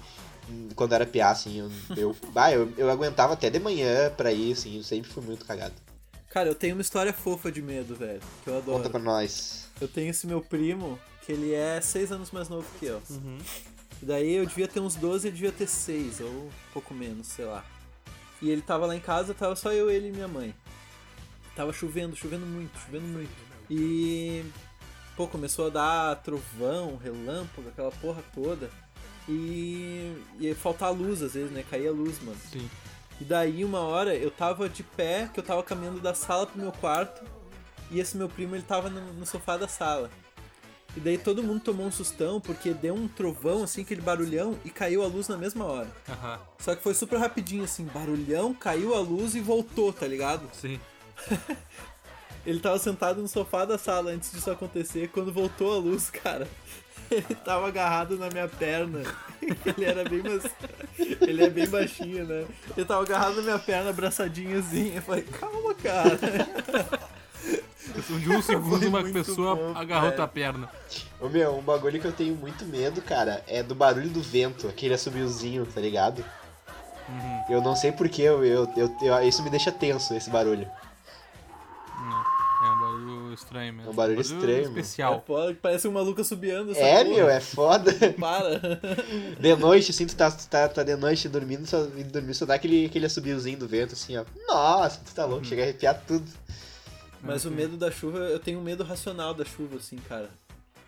Quando 0.75 0.95
era 0.95 1.05
piá, 1.05 1.31
assim, 1.31 1.59
eu, 1.59 1.71
eu, 1.97 2.17
bah, 2.33 2.53
eu, 2.53 2.73
eu 2.77 2.91
aguentava 2.91 3.35
até 3.35 3.51
de 3.51 3.59
manhã 3.59 4.11
pra 4.17 4.33
ir, 4.33 4.53
assim, 4.53 4.77
eu 4.79 4.83
sempre 4.83 5.11
fui 5.11 5.23
muito 5.23 5.45
cagado. 5.45 5.75
Cara, 6.31 6.49
eu 6.49 6.55
tenho 6.55 6.75
uma 6.75 6.83
história 6.83 7.13
fofa 7.13 7.51
de 7.51 7.61
medo, 7.63 7.95
velho. 7.97 8.21
Que 8.45 8.51
eu 8.51 8.57
adoro. 8.59 8.79
Conta 8.79 8.91
pra 8.91 9.01
nós. 9.01 9.67
Eu 9.81 9.89
tenho 9.89 10.11
esse 10.11 10.27
meu 10.27 10.41
primo, 10.41 10.99
que 11.25 11.33
ele 11.33 11.53
é 11.55 11.81
seis 11.81 12.13
anos 12.13 12.31
mais 12.31 12.49
novo 12.49 12.67
que 12.79 12.87
eu. 12.87 13.01
Uhum. 13.11 13.39
E 14.03 14.07
daí 14.07 14.35
eu 14.35 14.47
devia 14.47 14.69
ter 14.69 14.79
uns 14.81 14.95
12 14.95 15.27
e 15.27 15.29
ele 15.31 15.35
devia 15.37 15.51
ter 15.53 15.67
6, 15.67 16.21
ou 16.21 16.29
um 16.29 16.49
pouco 16.73 16.95
menos, 16.95 17.27
sei 17.29 17.45
lá. 17.47 17.65
E 18.41 18.51
ele 18.51 18.63
tava 18.63 18.87
lá 18.87 18.95
em 18.95 19.01
casa, 19.01 19.35
tava 19.35 19.57
só 19.57 19.73
eu, 19.73 19.91
ele 19.91 20.09
e 20.09 20.13
minha 20.13 20.29
mãe. 20.29 20.55
Tava 21.57 21.73
chovendo, 21.73 22.15
chovendo 22.15 22.47
muito, 22.47 22.79
chovendo 22.79 23.07
muito. 23.07 23.31
E. 23.71 24.45
Pô, 25.17 25.27
começou 25.27 25.67
a 25.67 25.71
dar 25.71 26.17
trovão, 26.23 26.97
relâmpago, 26.97 27.69
aquela 27.69 27.91
porra 27.91 28.23
toda. 28.33 28.71
E. 29.29 30.17
ia 30.39 30.55
faltar 30.55 30.93
luz 30.93 31.23
às 31.23 31.35
vezes, 31.35 31.51
né? 31.51 31.65
Caía 31.69 31.91
luz, 31.91 32.23
mano. 32.23 32.39
Sim. 32.51 32.69
E 33.21 33.25
daí, 33.25 33.65
uma 33.65 33.81
hora, 33.81 34.15
eu 34.15 34.31
tava 34.31 34.69
de 34.69 34.85
pé, 34.85 35.29
que 35.35 35.41
eu 35.41 35.45
tava 35.45 35.63
caminhando 35.63 36.01
da 36.01 36.15
sala 36.15 36.47
pro 36.47 36.61
meu 36.61 36.71
quarto, 36.71 37.25
e 37.91 37.99
esse 37.99 38.17
meu 38.17 38.29
primo, 38.29 38.55
ele 38.55 38.63
tava 38.63 38.89
no, 38.89 39.13
no 39.15 39.27
sofá 39.27 39.57
da 39.57 39.67
sala. 39.67 40.09
E 40.99 41.01
daí 41.01 41.17
todo 41.17 41.45
mundo 41.45 41.61
tomou 41.61 41.87
um 41.87 41.93
sustão, 41.93 42.41
porque 42.41 42.75
deu 42.75 42.93
um 42.93 43.07
trovão, 43.07 43.63
assim, 43.63 43.83
aquele 43.83 44.01
barulhão, 44.01 44.59
e 44.65 44.69
caiu 44.69 45.05
a 45.05 45.07
luz 45.07 45.29
na 45.29 45.37
mesma 45.37 45.65
hora. 45.65 45.89
Aham. 46.09 46.41
Só 46.59 46.75
que 46.75 46.83
foi 46.83 46.93
super 46.93 47.21
rapidinho, 47.21 47.63
assim, 47.63 47.85
barulhão, 47.85 48.53
caiu 48.53 48.97
a 48.97 48.99
luz 48.99 49.37
e 49.37 49.41
voltou, 49.41 49.93
tá 49.93 50.09
ligado? 50.09 50.51
Sim. 50.53 50.81
Ele 52.45 52.59
tava 52.59 52.81
sentado 52.81 53.23
no 53.23 53.29
sofá 53.29 53.65
da 53.65 53.79
sala 53.79 54.11
antes 54.11 54.33
disso 54.33 54.51
acontecer, 54.51 55.09
quando 55.11 55.33
voltou 55.33 55.73
a 55.73 55.79
luz, 55.79 56.11
cara. 56.11 56.49
Ele 57.09 57.37
tava 57.45 57.69
agarrado 57.69 58.19
na 58.19 58.29
minha 58.29 58.49
perna. 58.49 59.03
Ele 59.41 59.85
era 59.85 60.03
bem 60.03 60.21
mais... 60.21 60.43
Ele 61.21 61.45
é 61.45 61.49
bem 61.49 61.69
baixinho, 61.69 62.27
né? 62.27 62.45
Ele 62.77 62.85
tava 62.85 63.05
agarrado 63.05 63.37
na 63.37 63.43
minha 63.43 63.59
perna, 63.61 63.91
abraçadinho 63.91 64.59
assim. 64.59 64.97
Eu 64.97 65.03
falei, 65.03 65.23
calma, 65.23 65.77
cara. 65.77 66.19
De 68.03 68.31
um 68.31 68.43
segundo, 68.43 68.87
uma 68.89 69.03
pessoa 69.05 69.57
fofo, 69.57 69.79
agarrou 69.79 70.05
velho. 70.11 70.17
tua 70.17 70.29
perna. 70.29 70.69
Ô 71.21 71.29
meu, 71.29 71.57
um 71.57 71.63
bagulho 71.63 72.01
que 72.01 72.07
eu 72.07 72.13
tenho 72.13 72.35
muito 72.37 72.65
medo, 72.65 73.01
cara, 73.03 73.43
é 73.47 73.63
do 73.63 73.75
barulho 73.75 74.09
do 74.09 74.21
vento, 74.23 74.69
aquele 74.69 74.95
assobiozinho, 74.95 75.67
tá 75.67 75.81
ligado? 75.81 76.25
Uhum. 77.09 77.45
Eu 77.51 77.61
não 77.63 77.75
sei 77.75 77.91
porquê, 77.93 78.23
eu, 78.23 78.45
eu, 78.45 78.71
eu, 78.77 78.97
eu- 79.03 79.23
isso 79.29 79.43
me 79.43 79.51
deixa 79.51 79.73
tenso, 79.73 80.15
esse 80.15 80.29
barulho. 80.31 80.69
É 82.61 82.71
um 82.71 82.81
barulho 82.81 83.33
estranho 83.35 83.73
mesmo. 83.73 83.89
É 83.89 83.93
um 83.93 83.95
barulho 83.95 84.21
estranho, 84.21 84.45
meu. 84.47 84.57
É 84.59 84.63
especial. 84.81 85.23
foda, 85.25 85.57
parece 85.63 85.87
um 85.87 85.93
maluco 85.93 86.23
subiando. 86.25 86.73
É, 86.77 87.05
porra. 87.05 87.17
meu, 87.17 87.29
é 87.29 87.41
foda. 87.41 87.93
Para. 88.19 88.61
De 89.39 89.57
noite, 89.57 89.91
assim, 89.93 90.07
tu 90.07 90.17
tá, 90.17 90.29
tu 90.31 90.47
tá, 90.49 90.69
tá 90.69 90.83
de 90.83 90.97
noite 90.97 91.29
dormindo, 91.29 91.67
só, 91.67 91.83
indo 91.85 92.11
dormir, 92.11 92.35
só 92.35 92.45
dá 92.45 92.55
aquele, 92.55 92.87
aquele 92.87 93.07
assobiozinho 93.07 93.59
do 93.59 93.69
vento, 93.69 93.93
assim, 93.95 94.17
ó. 94.17 94.25
Nossa, 94.49 95.01
tu 95.05 95.15
tá 95.15 95.25
louco, 95.25 95.45
chega 95.45 95.63
a 95.63 95.65
arrepiar 95.67 96.03
tudo. 96.07 96.29
Mas 97.23 97.45
o 97.45 97.51
medo 97.51 97.77
da 97.77 97.91
chuva, 97.91 98.19
eu 98.19 98.39
tenho 98.39 98.59
um 98.59 98.63
medo 98.63 98.85
racional 98.85 99.35
da 99.35 99.45
chuva, 99.45 99.77
assim, 99.77 99.97
cara. 100.09 100.31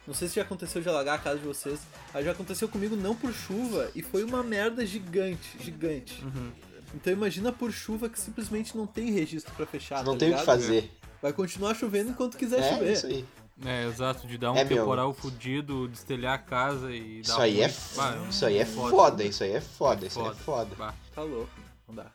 Não 0.06 0.14
sei 0.14 0.28
se 0.28 0.36
já 0.36 0.42
aconteceu 0.42 0.80
de 0.80 0.88
alagar 0.88 1.16
a 1.16 1.18
casa 1.18 1.38
de 1.38 1.44
vocês, 1.46 1.80
mas 2.12 2.24
já 2.24 2.32
aconteceu 2.32 2.68
comigo 2.68 2.96
não 2.96 3.14
por 3.14 3.32
chuva 3.32 3.90
e 3.94 4.02
foi 4.02 4.24
uma 4.24 4.42
merda 4.42 4.84
gigante, 4.86 5.56
gigante. 5.60 6.24
Uhum. 6.24 6.50
Então 6.94 7.12
imagina 7.12 7.52
por 7.52 7.70
chuva 7.70 8.08
que 8.08 8.18
simplesmente 8.18 8.76
não 8.76 8.86
tem 8.86 9.10
registro 9.12 9.52
pra 9.54 9.66
fechar. 9.66 10.02
não 10.02 10.14
tá 10.14 10.20
tem 10.20 10.34
o 10.34 10.38
que 10.38 10.44
fazer. 10.44 10.90
Vai 11.22 11.32
continuar 11.32 11.74
chovendo 11.74 12.10
enquanto 12.10 12.36
quiser 12.38 12.60
É, 12.60 12.68
chover. 12.72 12.92
isso 12.92 13.06
aí. 13.06 13.24
É, 13.64 13.86
exato, 13.86 14.26
de 14.26 14.38
dar 14.38 14.52
um 14.52 14.56
É, 14.56 14.64
meu. 14.64 14.78
temporal 14.78 15.12
fudido, 15.12 15.86
destelhar 15.88 16.32
a 16.34 16.38
casa 16.38 16.90
e 16.92 17.16
dar 17.22 17.32
Isso 17.32 17.40
aí 17.40 17.60
é, 17.60 17.66
ruim. 17.66 17.74
Bah, 17.94 18.16
um 18.16 18.28
isso 18.30 18.46
aí 18.46 18.56
é 18.58 18.64
foda. 18.64 18.90
foda, 18.90 19.24
isso 19.24 19.44
aí 19.44 19.52
é 19.52 19.60
foda, 19.60 20.06
isso 20.06 20.18
aí 20.18 20.24
é 20.26 20.28
Foda. 20.30 20.40
foda. 20.42 20.74
Bah. 20.76 20.94
Tá 21.14 21.22
louco, 21.22 21.50
não 21.86 21.94
dá. 21.94 22.06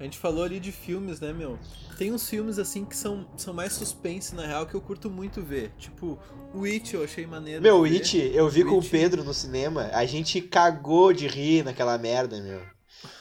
A 0.00 0.02
gente 0.02 0.18
falou 0.18 0.42
ali 0.42 0.58
de 0.58 0.72
filmes, 0.72 1.20
né, 1.20 1.30
meu? 1.30 1.58
Tem 1.98 2.10
uns 2.10 2.26
filmes 2.26 2.58
assim 2.58 2.86
que 2.86 2.96
são, 2.96 3.28
são 3.36 3.52
mais 3.52 3.74
suspense, 3.74 4.34
na 4.34 4.46
real, 4.46 4.64
que 4.66 4.74
eu 4.74 4.80
curto 4.80 5.10
muito 5.10 5.42
ver. 5.42 5.72
Tipo, 5.78 6.18
o 6.54 6.64
It 6.64 6.94
eu 6.94 7.04
achei 7.04 7.26
maneiro. 7.26 7.62
Meu, 7.62 7.80
o. 7.80 7.84
It, 7.84 8.16
eu 8.34 8.48
vi 8.48 8.64
com 8.64 8.78
o. 8.78 8.82
Pedro 8.82 9.22
no 9.22 9.34
cinema, 9.34 9.90
a 9.92 10.06
gente 10.06 10.40
cagou 10.40 11.12
de 11.12 11.26
rir 11.28 11.62
naquela 11.64 11.98
merda, 11.98 12.40
meu. 12.40 12.60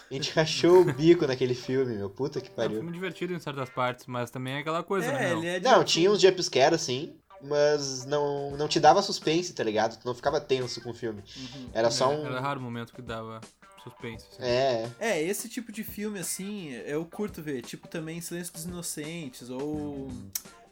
A 0.10 0.14
gente 0.14 0.32
rachou 0.32 0.82
o 0.82 0.86
bico 0.94 1.28
naquele 1.28 1.54
filme, 1.54 1.98
meu. 1.98 2.10
Puta 2.10 2.40
que 2.40 2.48
É 2.48 2.52
um 2.52 2.56
pariu. 2.56 2.78
filme 2.78 2.92
divertido 2.94 3.34
em 3.34 3.40
certas 3.40 3.70
partes, 3.70 4.06
mas 4.08 4.32
também 4.32 4.54
é 4.54 4.60
aquela 4.60 4.82
coisa, 4.82 5.12
né? 5.12 5.26
É, 5.26 5.30
meu? 5.32 5.38
ele 5.40 5.48
é 5.48 5.60
de 5.60 5.66
Não, 5.66 5.84
tinha 5.84 6.10
uns 6.10 6.22
jumpscare 6.22 6.74
assim, 6.74 7.14
mas 7.44 8.06
não, 8.06 8.52
não 8.58 8.70
te 8.70 8.80
dava 8.80 9.02
suspense, 9.02 9.54
tá 9.54 9.64
ligado? 9.66 10.00
Tu 10.00 10.06
não 10.08 10.16
ficava 10.16 10.40
tenso 10.40 10.82
com 10.82 10.92
o 10.92 10.94
filme. 10.94 11.22
Uhum. 11.38 11.70
Era 11.74 11.92
só 11.92 12.12
É, 12.12 12.16
um. 12.16 12.26
Era 12.26 12.40
raro 12.40 12.60
o 12.60 12.64
momento 12.64 12.94
que 12.94 13.02
dava 13.02 13.42
suspense. 13.84 14.26
assim. 14.32 14.44
É, 14.44 14.90
É, 15.00 15.22
esse 15.22 15.48
tipo 15.50 15.72
de 15.72 15.84
filme, 15.84 16.20
assim, 16.20 16.70
eu 16.86 17.06
curto 17.06 17.42
ver. 17.42 17.62
Tipo 17.62 17.88
também 17.88 18.22
Silêncio 18.22 18.54
dos 18.54 18.66
Inocentes 18.66 19.50
ou 19.50 20.10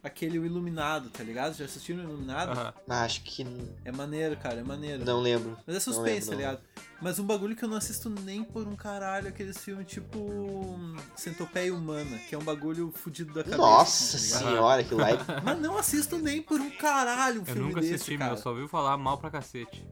aquele 0.03 0.39
O 0.39 0.45
Iluminado, 0.45 1.10
tá 1.10 1.22
ligado? 1.24 1.55
Já 1.55 1.66
assistiram 1.66 1.99
o 1.99 2.03
Iluminado? 2.03 2.74
Mas 2.88 2.97
acho 2.99 3.24
que. 3.24 3.45
É 3.84 3.91
maneiro, 3.91 4.38
cara, 4.38 4.60
é 4.60 4.64
maneiro. 4.64 5.03
Não 5.03 5.20
lembro. 5.20 5.58
Mas 5.66 5.76
é 5.76 5.80
suspense, 5.80 6.30
lembro, 6.30 6.30
tá 6.30 6.36
ligado? 6.36 6.62
Mas 7.01 7.20
um 7.20 7.26
bagulho 7.26 7.55
que 7.55 7.64
eu 7.64 7.70
não 7.70 7.78
assisto 7.78 8.10
nem 8.10 8.43
por 8.43 8.68
um 8.68 8.76
caralho, 8.76 9.28
aqueles 9.28 9.58
filmes 9.60 9.86
tipo 9.86 10.80
Centopeia 11.16 11.74
Humana, 11.74 12.18
que 12.28 12.34
é 12.34 12.38
um 12.38 12.43
bagulho 12.43 12.91
fudido 12.91 13.34
da 13.34 13.43
cabeça. 13.43 13.58
Nossa 13.58 14.18
assim, 14.18 14.32
tá 14.32 14.39
senhora, 14.39 14.84
que 14.84 14.93
lá. 14.95 15.08
Mas 15.43 15.60
não 15.60 15.78
assisto 15.78 16.18
nem 16.18 16.41
por 16.41 16.60
um 16.60 16.72
caralho 16.72 17.41
um 17.41 17.43
Eu 17.43 17.45
filme 17.45 17.62
nunca 17.70 17.82
desse, 17.82 17.95
assisti, 17.95 18.18
cara. 18.18 18.34
meu, 18.34 18.41
só 18.41 18.49
ouvi 18.49 18.68
falar 18.68 18.97
mal 18.97 19.18
pra 19.18 19.30
cacete. 19.30 19.86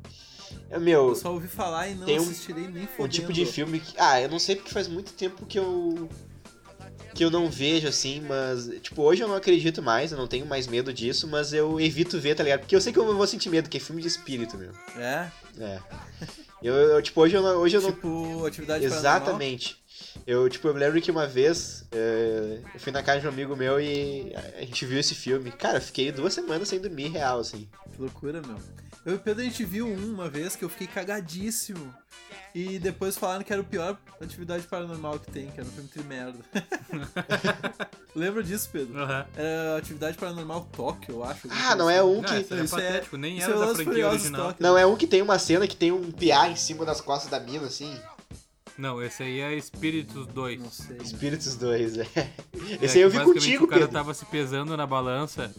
É, 0.70 0.80
Meu, 0.80 1.10
Eu 1.10 1.16
só 1.16 1.32
ouvi 1.34 1.48
falar 1.48 1.88
e 1.90 1.96
não 1.96 2.06
Tem 2.06 2.20
um- 2.20 2.24
assistirei 2.24 2.68
nem 2.68 2.84
um 2.84 2.88
fodendo. 2.88 3.10
tipo 3.10 3.34
de 3.34 3.46
filme 3.46 3.80
que. 3.80 3.94
Ah, 3.98 4.22
eu 4.22 4.30
não 4.30 4.40
sei 4.40 4.56
porque 4.56 4.72
faz 4.72 4.88
muito 4.88 5.14
tempo 5.14 5.46
que 5.46 5.58
eu. 5.60 6.10
que 7.14 7.24
eu 7.24 7.30
não 7.32 7.50
vejo, 7.50 7.88
assim, 7.88 8.22
mas. 8.28 8.68
Tipo, 8.82 9.02
hoje 9.04 9.22
eu 9.24 9.28
não 9.28 9.36
acredito 9.36 9.82
mais, 9.82 10.12
eu 10.12 10.18
não 10.18 10.28
tenho 10.28 10.46
mais 10.46 10.68
medo 10.68 10.92
disso, 10.94 11.28
mas 11.28 11.54
eu 11.54 11.80
evito 11.80 12.20
ver, 12.20 12.36
tá 12.36 12.44
ligado? 12.44 12.62
Porque 12.62 12.76
eu 12.76 12.82
sei 12.82 12.92
que 12.92 13.00
eu 13.00 13.16
vou 13.16 13.28
sentir 13.28 13.50
medo, 13.50 13.70
que 13.70 13.78
é 13.78 13.80
filme 13.80 14.02
de 14.02 14.08
espírito, 14.08 14.58
meu. 14.58 14.72
É? 14.98 15.32
É. 15.60 15.80
Eu, 16.62 16.74
eu, 16.74 17.02
tipo, 17.02 17.22
hoje 17.22 17.36
eu 17.36 17.42
não. 17.42 17.58
Hoje 17.60 17.78
eu 17.78 17.82
não... 17.82 17.92
Tipo, 17.92 18.46
atividade 18.46 18.84
Exatamente. 18.84 19.78
Eu, 20.26 20.50
tipo, 20.50 20.68
eu 20.68 20.74
me 20.74 20.80
lembro 20.80 21.00
que 21.02 21.12
uma 21.12 21.28
vez 21.28 21.86
é, 21.92 22.60
eu 22.74 22.80
fui 22.80 22.92
na 22.92 23.04
casa 23.04 23.22
de 23.22 23.28
um 23.28 23.30
amigo 23.30 23.56
meu 23.56 23.80
e 23.80 24.34
a 24.58 24.62
gente 24.62 24.86
viu 24.86 25.00
esse 25.00 25.14
filme. 25.14 25.52
Cara, 25.52 25.78
eu 25.78 25.82
fiquei 25.82 26.12
duas 26.12 26.34
semanas 26.34 26.68
sem 26.68 26.80
dormir 26.80 27.10
real, 27.10 27.40
assim. 27.40 27.68
Que 27.94 28.02
loucura, 28.02 28.42
meu. 28.42 28.58
Eu 29.06 29.14
e 29.14 29.16
o 29.18 29.20
Pedro 29.20 29.42
a 29.42 29.46
gente 29.46 29.64
viu 29.64 29.88
um 29.88 30.14
uma 30.14 30.28
vez 30.28 30.56
que 30.56 30.66
eu 30.66 30.70
fiquei 30.70 30.88
cagadíssimo. 30.88 31.94
E 32.56 32.80
depois 32.80 33.18
falaram 33.18 33.44
que 33.44 33.52
era 33.52 33.62
o 33.62 33.66
pior 33.66 33.98
atividade 34.22 34.66
paranormal 34.66 35.20
que 35.20 35.30
tem, 35.30 35.52
que 35.52 35.60
era 35.60 35.68
um 35.68 35.72
filme 35.72 35.90
de 35.94 36.04
merda. 36.04 36.40
Lembra 38.16 38.42
disso, 38.42 38.70
Pedro? 38.72 38.98
Uhum. 38.98 39.26
Era 39.36 39.78
atividade 39.78 40.18
paranormal 40.18 40.68
Tóquio, 40.72 41.16
eu 41.16 41.24
acho. 41.24 41.48
Ah, 41.52 41.76
não 41.76 41.90
é 41.90 42.02
um 42.02 42.22
que. 42.24 42.32
Não, 42.32 42.40
isso 42.42 42.54
é 42.54 42.64
Isso 42.64 42.80
é- 42.80 42.88
patético, 42.88 43.18
nem 43.18 43.38
isso 43.38 43.50
era 43.50 43.58
é 43.58 43.60
da 43.68 43.76
franquia 43.76 44.10
original. 44.10 44.48
Tóquio. 44.48 44.64
Não, 44.64 44.78
é 44.78 44.86
um 44.86 44.96
que 44.96 45.06
tem 45.06 45.22
uma 45.22 45.38
cena 45.38 45.68
que 45.68 45.76
tem 45.76 45.92
um 45.92 46.12
piá 46.12 46.50
em 46.50 46.56
cima 46.56 46.86
das 46.86 47.02
costas 47.02 47.30
da 47.30 47.40
mina, 47.40 47.68
assim. 47.68 47.94
Não, 48.78 49.02
esse 49.04 49.24
aí 49.24 49.40
é 49.40 49.54
Espíritos 49.54 50.26
2. 50.28 50.60
Não 50.62 50.72
sei. 50.72 50.98
Espíritos 50.98 51.56
2, 51.56 51.98
é. 52.00 52.08
É 52.16 52.30
Esse 52.82 52.98
aí 52.98 53.04
eu 53.04 53.10
vi 53.10 53.20
contigo, 53.20 53.66
O 53.66 53.68
cara 53.68 53.82
Pedro. 53.82 53.94
tava 53.94 54.14
se 54.14 54.26
pesando 54.26 54.76
na 54.76 54.86
balança. 54.88 55.54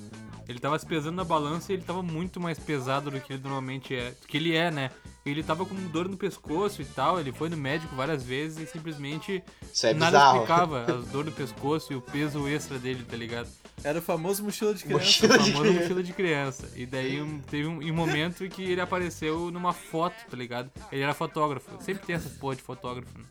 Ele 0.48 0.58
tava 0.60 0.78
se 0.78 0.86
pesando 0.86 1.16
na 1.16 1.24
balança 1.24 1.72
e 1.72 1.76
ele 1.76 1.82
tava 1.82 2.02
muito 2.02 2.38
mais 2.40 2.56
pesado 2.58 3.10
do 3.10 3.20
que 3.20 3.32
ele 3.32 3.42
normalmente 3.42 3.94
é. 3.94 4.10
Do 4.12 4.28
que 4.28 4.36
ele 4.36 4.54
é, 4.54 4.70
né? 4.70 4.90
Ele 5.24 5.42
tava 5.42 5.66
com 5.66 5.74
dor 5.88 6.08
no 6.08 6.16
pescoço 6.16 6.80
e 6.80 6.84
tal. 6.84 7.18
Ele 7.18 7.32
foi 7.32 7.48
no 7.48 7.56
médico 7.56 7.96
várias 7.96 8.22
vezes 8.22 8.58
e 8.58 8.70
simplesmente 8.72 9.42
é 9.82 9.92
nada 9.94 10.16
bizarro. 10.18 10.36
explicava 10.42 10.82
as 11.00 11.06
dor 11.08 11.24
no 11.24 11.32
pescoço 11.32 11.92
e 11.92 11.96
o 11.96 12.00
peso 12.00 12.46
extra 12.46 12.78
dele, 12.78 13.04
tá 13.04 13.16
ligado? 13.16 13.48
Era 13.82 13.98
o 13.98 14.02
famoso 14.02 14.44
mochila 14.44 14.72
de 14.72 14.84
criança. 14.84 15.04
Mochila 15.04 15.34
O 15.34 15.38
de 15.38 15.44
famoso 15.50 15.62
criança. 15.62 15.80
mochila 15.82 16.02
de 16.04 16.12
criança. 16.12 16.70
E 16.76 16.86
daí 16.86 17.20
um- 17.20 17.40
teve 17.40 17.66
um, 17.66 17.80
um 17.80 17.92
momento 17.94 18.44
em 18.44 18.48
que 18.48 18.62
ele 18.62 18.80
apareceu 18.80 19.50
numa 19.50 19.72
foto, 19.72 20.14
tá 20.30 20.36
ligado? 20.36 20.70
Ele 20.92 21.02
era 21.02 21.12
fotógrafo. 21.12 21.70
Sempre 21.82 22.06
tem 22.06 22.14
essa 22.14 22.30
porra 22.38 22.54
de 22.54 22.62
fotógrafo, 22.62 23.18
né? 23.18 23.24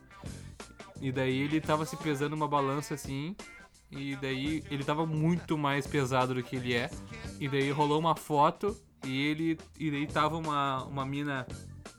E 1.01 1.11
daí 1.11 1.39
ele 1.41 1.61
tava 1.61 1.86
se 1.86 1.95
pesando 1.97 2.32
numa 2.32 2.47
balança 2.47 2.93
assim. 2.93 3.36
E 3.91 4.15
daí 4.17 4.63
ele 4.69 4.83
tava 4.83 5.05
muito 5.05 5.57
mais 5.57 5.86
pesado 5.88 6.33
do 6.33 6.43
que 6.43 6.55
ele 6.55 6.73
é. 6.73 6.89
E 7.39 7.47
daí 7.47 7.69
rolou 7.71 7.99
uma 7.99 8.15
foto 8.15 8.75
e 9.05 9.27
ele. 9.27 9.57
E 9.79 9.89
daí 9.91 10.07
tava 10.07 10.36
uma, 10.38 10.83
uma 10.86 11.05
mina 11.05 11.45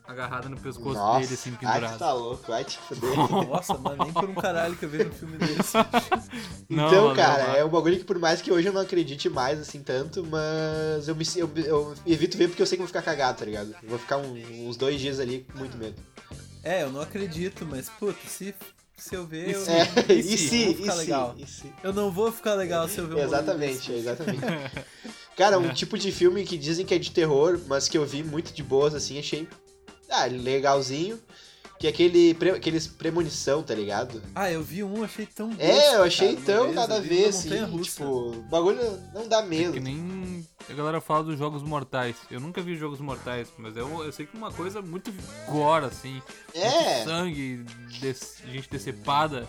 agarrada 0.07 0.49
no 0.49 0.57
pescoço 0.57 0.95
Nossa, 0.99 1.21
dele, 1.21 1.35
assim, 1.35 1.51
ai, 1.51 1.57
pendurada. 1.59 1.93
tu 1.95 1.99
tá 1.99 2.13
louco, 2.13 2.47
vai 2.47 2.65
te 2.65 2.79
fuder. 2.79 3.17
Nossa, 3.49 3.77
mano, 3.77 4.05
nem 4.05 4.13
por 4.13 4.29
um 4.31 4.35
caralho 4.35 4.77
que 4.77 4.85
eu 4.85 4.89
vejo 4.89 5.09
um 5.09 5.13
filme 5.13 5.37
desse. 5.37 5.77
Não, 6.71 6.87
então, 6.89 7.15
cara, 7.15 7.47
não. 7.49 7.55
é 7.57 7.65
um 7.65 7.69
bagulho 7.69 7.97
que 7.99 8.05
por 8.05 8.19
mais 8.19 8.43
que 8.43 8.51
hoje 8.53 8.67
eu 8.69 8.73
não 8.73 8.81
acredite 8.81 9.29
mais, 9.29 9.61
assim, 9.61 9.81
tanto, 9.83 10.25
mas 10.27 11.07
eu, 11.07 11.15
me, 11.15 11.25
eu, 11.37 11.51
eu 11.57 11.95
evito 12.05 12.37
ver 12.37 12.49
porque 12.49 12.61
eu 12.61 12.67
sei 12.67 12.77
que 12.77 12.83
eu 12.83 12.87
vou 12.87 12.89
ficar 12.89 13.03
cagado, 13.03 13.39
tá 13.39 13.45
ligado? 13.45 13.73
Vou 13.85 13.99
ficar 13.99 14.17
um- 14.17 14.69
uns 14.69 14.77
dois 14.77 15.01
dias 15.01 15.21
ali 15.21 15.47
com 15.53 15.59
muito 15.59 15.77
medo. 15.77 15.95
É, 16.65 16.83
eu 16.83 16.91
não 16.91 17.01
acredito, 17.01 17.65
mas, 17.65 17.89
puta, 17.89 18.19
se, 18.29 18.53
se 18.97 19.15
eu 19.15 19.27
ver, 19.27 19.51
eu, 19.51 19.63
É, 19.67 19.83
eu 20.09 20.17
e 20.19 20.23
vou 20.23 20.39
se, 20.39 20.75
ficar 20.75 20.95
e 20.95 20.99
legal. 20.99 21.35
se, 21.37 21.43
e 21.43 21.47
se. 21.47 21.73
Eu 21.83 21.93
não 21.93 22.11
vou 22.11 22.33
ficar 22.33 22.55
legal 22.55 22.89
se 22.89 22.99
eu 22.99 23.07
ver 23.07 23.17
um 23.17 23.21
Exatamente, 23.21 23.91
desse. 23.91 23.93
exatamente. 23.93 24.41
Cara, 25.37 25.59
um 25.59 25.73
tipo 25.73 25.99
de 25.99 26.11
filme 26.11 26.45
que 26.45 26.57
dizem 26.57 26.87
que 26.87 26.95
é 26.95 26.99
de 26.99 27.11
terror, 27.11 27.61
mas 27.67 27.89
que 27.89 27.99
eu 27.99 28.07
vi 28.07 28.23
muito 28.25 28.53
de 28.55 28.63
boas, 28.63 28.95
assim, 28.95 29.19
achei 29.19 29.47
ah, 30.11 30.25
legalzinho. 30.25 31.21
Que 31.79 31.87
é 31.87 31.91
aquele, 31.91 32.33
pre, 32.33 32.53
aqueles 32.53 32.87
premonição, 32.87 33.63
tá 33.63 33.75
ligado? 33.75 34.23
Ah, 34.35 34.51
eu 34.51 34.63
vi 34.63 34.83
um, 34.83 35.05
achei 35.05 35.27
tão 35.27 35.53
É, 35.59 35.67
besta, 35.67 35.93
eu 35.97 36.03
achei 36.05 36.35
cara, 36.35 36.47
tão 36.47 36.63
vez, 36.65 36.75
nada 36.75 36.95
a 36.95 36.97
eu 36.97 37.03
ver, 37.03 37.29
assim. 37.29 37.83
Tipo, 37.83 38.05
o 38.31 38.43
bagulho 38.45 38.81
não 39.13 39.29
dá 39.29 39.43
medo. 39.43 39.75
Que 39.75 39.81
nem 39.81 40.49
a 40.69 40.73
galera 40.73 41.01
fala 41.01 41.25
dos 41.25 41.39
Jogos 41.39 41.63
Mortais. 41.63 42.17
Eu 42.31 42.41
nunca 42.41 42.61
vi 42.61 42.77
Jogos 42.77 43.01
Mortais, 43.01 43.49
mas 43.59 43.77
eu, 43.77 44.03
eu 44.05 44.13
sei 44.13 44.27
que 44.27 44.37
é 44.37 44.39
uma 44.39 44.53
coisa 44.53 44.83
muito 44.83 45.13
gore, 45.49 45.85
assim. 45.87 46.21
É. 46.55 47.05
Sangue, 47.05 47.65
des- 48.01 48.43
gente 48.51 48.69
decepada. 48.71 49.49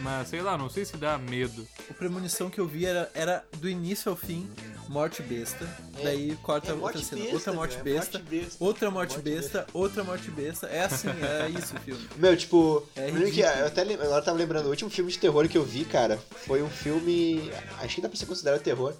Mas 0.00 0.28
sei 0.28 0.40
lá, 0.40 0.56
não 0.56 0.70
sei 0.70 0.84
se 0.86 0.96
dá 0.96 1.18
medo. 1.18 1.66
O 1.90 1.92
premonição 1.94 2.48
que 2.48 2.58
eu 2.58 2.66
vi 2.66 2.86
era, 2.86 3.10
era 3.14 3.44
do 3.58 3.68
início 3.68 4.08
ao 4.10 4.16
fim, 4.16 4.48
morte 4.88 5.22
besta. 5.22 5.68
Daí 6.02 6.34
corta 6.42 6.70
É 6.70 6.72
outra 6.72 6.80
morte 6.92 7.04
cena, 7.04 7.20
besta, 7.20 7.34
outra 7.36 7.52
morte 7.52 7.74
meu, 7.76 7.80
é 7.80 7.84
besta, 7.84 8.18
morte 8.18 8.30
besta. 8.30 8.64
outra 8.64 8.90
morte, 8.90 9.10
Morte 9.12 9.24
besta, 9.24 9.66
outra 9.74 10.04
morte 10.04 10.30
besta. 10.30 10.66
É 10.68 10.84
assim, 10.84 11.08
é 11.08 11.50
isso 11.58 11.76
o 11.76 11.80
filme. 11.80 12.08
Meu, 12.16 12.34
tipo, 12.34 12.82
É 12.96 13.10
que, 13.30 13.40
eu 13.40 13.66
até 13.66 13.82
agora 13.82 14.22
tava 14.22 14.38
lembrando, 14.38 14.66
o 14.66 14.70
último 14.70 14.88
filme 14.88 15.12
de 15.12 15.18
terror 15.18 15.46
que 15.48 15.58
eu 15.58 15.64
vi, 15.64 15.84
cara, 15.84 16.16
foi 16.46 16.62
um 16.62 16.70
filme. 16.70 17.50
Acho 17.82 17.96
que 17.96 18.00
dá 18.00 18.08
pra 18.08 18.16
ser 18.18 18.24
considerado 18.24 18.62
terror, 18.62 18.94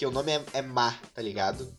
que 0.00 0.06
o 0.06 0.10
nome 0.10 0.32
é, 0.32 0.42
é 0.54 0.62
Má, 0.62 0.94
tá 1.14 1.20
ligado? 1.20 1.70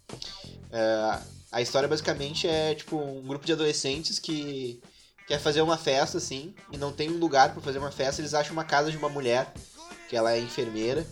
É, 0.72 1.19
a 1.51 1.59
história 1.59 1.89
basicamente 1.89 2.47
é, 2.47 2.76
tipo, 2.76 2.95
um 2.95 3.24
grupo 3.24 3.43
de 3.47 3.51
adolescentes 3.51 4.19
que 4.19 4.80
quer 5.28 5.39
fazer 5.39 5.63
uma 5.63 5.76
festa, 5.76 6.19
assim, 6.19 6.53
e 6.72 6.78
não 6.78 6.91
tem 6.91 7.09
um 7.09 7.17
lugar 7.17 7.51
pra 7.51 7.63
fazer 7.63 7.80
uma 7.80 7.89
festa, 7.91 8.22
eles 8.22 8.36
acham 8.36 8.53
uma 8.53 8.63
casa 8.63 8.91
de 8.91 8.97
uma 8.97 9.09
mulher, 9.09 9.51
que 10.07 10.15
ela 10.15 10.32
é 10.34 10.39
enfermeira, 10.39 11.03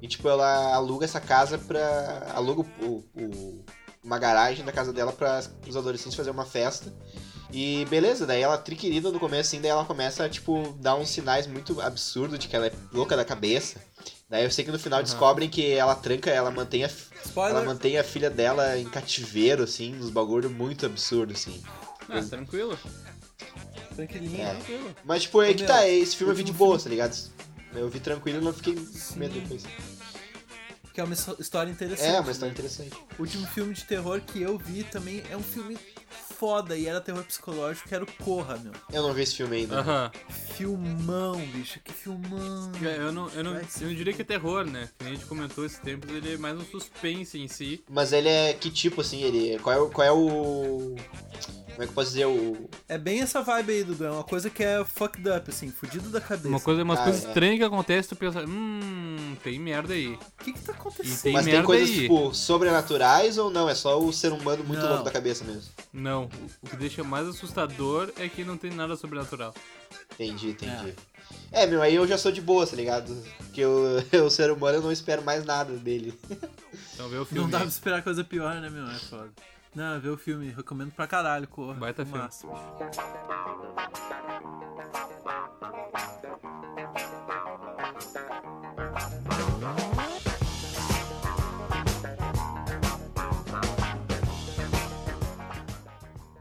e, 0.00 0.08
tipo, 0.08 0.26
ela 0.30 0.72
aluga 0.74 1.04
essa 1.04 1.20
casa 1.20 1.58
pra. 1.58 2.32
aluga 2.34 2.62
o, 2.82 3.04
o- 3.14 3.64
uma 4.02 4.18
garagem 4.18 4.64
da 4.64 4.72
casa 4.72 4.94
dela 4.94 5.12
para 5.12 5.42
os 5.68 5.76
adolescentes 5.76 6.14
fazer 6.14 6.30
uma 6.30 6.46
festa. 6.46 6.90
E 7.52 7.84
beleza, 7.90 8.26
daí 8.26 8.40
ela 8.40 8.56
triquerida 8.56 9.10
no 9.10 9.20
começo, 9.20 9.48
assim, 9.50 9.60
daí 9.60 9.70
ela 9.70 9.84
começa 9.84 10.24
a, 10.24 10.28
tipo, 10.30 10.72
dar 10.80 10.94
uns 10.96 11.10
sinais 11.10 11.46
muito 11.46 11.78
absurdos 11.82 12.38
de 12.38 12.48
que 12.48 12.56
ela 12.56 12.68
é 12.68 12.72
louca 12.94 13.14
da 13.14 13.26
cabeça. 13.26 13.78
Daí 14.30 14.44
eu 14.44 14.50
sei 14.50 14.64
que 14.64 14.70
no 14.70 14.78
final 14.78 15.02
descobrem 15.02 15.48
que 15.50 15.72
ela 15.72 15.94
tranca, 15.96 16.30
ela 16.30 16.52
mantém 16.52 16.84
a, 16.84 16.90
ela 17.36 17.64
mantém 17.64 17.98
a 17.98 18.04
filha 18.04 18.30
dela 18.30 18.78
em 18.78 18.84
cativeiro, 18.88 19.64
assim, 19.64 19.94
uns 19.96 20.08
bagulho 20.08 20.48
muito 20.48 20.86
absurdo, 20.86 21.32
assim. 21.32 21.60
Ah, 22.08 22.22
tranquilo. 22.22 22.78
Tranquilinho. 23.96 24.40
É. 24.40 24.54
Tranquilo. 24.54 24.96
Mas, 25.04 25.22
tipo, 25.22 25.42
é 25.42 25.52
que 25.52 25.64
tá, 25.64 25.88
esse 25.88 26.16
filme 26.16 26.32
eu 26.32 26.36
vi 26.36 26.44
de 26.44 26.52
boa, 26.52 26.78
filme- 26.78 26.84
tá 26.84 26.90
ligado? 26.90 27.30
Eu 27.74 27.88
vi 27.88 27.98
tranquilo 28.00 28.38
e 28.38 28.44
não 28.44 28.52
fiquei 28.52 28.74
com 28.74 29.18
medo 29.18 29.34
depois. 29.40 29.62
Que 30.94 31.00
é 31.00 31.04
uma 31.04 31.14
his- 31.14 31.26
história 31.38 31.70
interessante. 31.70 32.08
É, 32.14 32.20
uma 32.20 32.30
história 32.30 32.52
né? 32.52 32.58
interessante. 32.58 32.92
O 33.18 33.22
último 33.22 33.46
filme 33.48 33.74
de 33.74 33.84
terror 33.84 34.20
que 34.20 34.40
eu 34.42 34.56
vi 34.58 34.84
também 34.84 35.22
é 35.30 35.36
um 35.36 35.42
filme 35.42 35.76
foda 36.40 36.74
e 36.74 36.86
era 36.86 37.02
terror 37.02 37.22
psicológico, 37.22 37.86
que 37.86 37.94
era 37.94 38.02
o 38.02 38.12
Corra, 38.24 38.56
meu. 38.56 38.72
Eu 38.90 39.02
não 39.02 39.12
vi 39.12 39.22
esse 39.22 39.36
filme 39.36 39.58
ainda. 39.58 39.80
Aham. 39.80 40.10
Filmão, 40.56 41.36
bicho, 41.52 41.78
que 41.84 41.92
filmão. 41.92 42.72
É, 42.82 42.96
Eu 42.96 43.12
não, 43.12 43.28
eu, 43.28 43.44
não, 43.44 43.52
Vai 43.52 43.62
eu 43.82 43.86
não 43.88 43.94
diria 43.94 44.14
que 44.14 44.22
é 44.22 44.24
terror, 44.24 44.64
né? 44.64 44.88
Que 44.98 45.04
nem 45.04 45.12
a 45.12 45.16
gente 45.16 45.26
comentou 45.26 45.66
esses 45.66 45.78
tempos, 45.78 46.08
ele 46.10 46.34
é 46.34 46.38
mais 46.38 46.56
um 46.58 46.64
suspense 46.64 47.38
em 47.38 47.46
si. 47.46 47.84
Mas 47.90 48.14
ele 48.14 48.28
é 48.30 48.54
que 48.54 48.70
tipo, 48.70 49.02
assim, 49.02 49.22
ele. 49.22 49.58
Qual 49.58 49.76
é 49.76 49.78
o. 49.78 49.90
Qual 49.90 50.06
é 50.06 50.12
o. 50.12 50.96
Como 51.80 51.84
é 51.84 51.86
que 51.86 51.92
eu 51.92 51.94
posso 51.94 52.08
dizer? 52.10 52.26
O. 52.26 52.68
É 52.86 52.98
bem 52.98 53.20
essa 53.22 53.40
vibe 53.40 53.72
aí, 53.72 53.84
Dudu. 53.84 54.04
É 54.04 54.10
uma 54.10 54.22
coisa 54.22 54.50
que 54.50 54.62
é 54.62 54.84
fucked 54.84 55.26
up, 55.30 55.50
assim, 55.50 55.70
fudido 55.70 56.10
da 56.10 56.20
cabeça. 56.20 56.48
Uma 56.48 56.60
coisa, 56.60 56.82
umas 56.82 56.98
Ah, 56.98 57.04
coisas 57.04 57.24
é. 57.24 57.28
estranhas 57.28 57.56
que 57.58 57.64
acontecem, 57.64 58.08
tu 58.10 58.16
pensa, 58.16 58.44
hum, 58.46 59.34
tem 59.42 59.58
merda 59.58 59.94
aí. 59.94 60.08
O 60.08 60.44
que 60.44 60.52
que 60.52 60.60
tá 60.60 60.72
acontecendo? 60.72 61.14
E 61.14 61.22
tem 61.22 61.32
Mas 61.32 61.46
tem 61.46 61.62
coisas, 61.62 61.88
aí. 61.88 62.00
tipo, 62.02 62.34
sobrenaturais 62.34 63.38
ou 63.38 63.50
não? 63.50 63.66
É 63.66 63.74
só 63.74 63.98
o 63.98 64.12
ser 64.12 64.30
humano 64.30 64.62
muito 64.62 64.80
Não. 64.82 64.88
louco 64.90 65.04
da 65.04 65.10
cabeça 65.10 65.42
mesmo. 65.42 65.62
Não, 65.90 66.28
o 66.62 66.68
que 66.68 66.76
deixa 66.76 67.02
mais 67.02 67.26
assustador 67.26 68.12
é 68.18 68.28
que 68.28 68.44
não 68.44 68.58
tem 68.58 68.70
nada 68.70 68.94
sobrenatural. 68.94 69.54
Entendi, 70.12 70.50
entendi. 70.50 70.94
É, 71.50 71.66
meu, 71.66 71.80
aí 71.80 71.94
eu 71.94 72.06
já 72.06 72.18
sou 72.18 72.30
de 72.30 72.42
boa, 72.42 72.66
tá 72.66 72.76
ligado? 72.76 73.16
Porque 73.38 73.62
eu, 73.62 74.04
eu, 74.12 74.26
o 74.26 74.30
ser 74.30 74.50
humano, 74.50 74.76
eu 74.76 74.82
não 74.82 74.92
espero 74.92 75.22
mais 75.22 75.46
nada 75.46 75.72
dele. 75.78 76.12
Então 76.92 77.08
vê 77.08 77.16
o 77.16 77.24
filme. 77.24 77.42
Não 77.44 77.48
dá 77.50 77.60
pra 77.60 77.68
esperar 77.68 78.02
coisa 78.02 78.22
pior, 78.22 78.56
né, 78.60 78.68
meu? 78.68 78.86
É 78.86 78.94
foda. 78.98 79.30
Não, 79.74 80.00
vê 80.00 80.08
o 80.08 80.16
filme. 80.16 80.50
Recomendo 80.50 80.90
pra 80.90 81.06
caralho, 81.06 81.46
Corra. 81.46 81.74
Baita 81.74 82.04
filme. 82.04 82.18
Massa. 82.18 82.48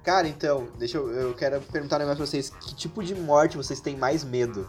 Cara, 0.04 0.28
então, 0.28 0.68
deixa 0.80 0.98
eu. 0.98 1.08
Eu 1.12 1.36
quero 1.36 1.62
perguntar 1.62 1.98
um 1.98 2.00
negócio 2.00 2.18
pra 2.18 2.26
vocês. 2.26 2.50
Que 2.50 2.74
tipo 2.74 3.04
de 3.04 3.14
morte 3.14 3.58
vocês 3.58 3.80
têm 3.80 3.96
mais 3.96 4.24
medo? 4.24 4.68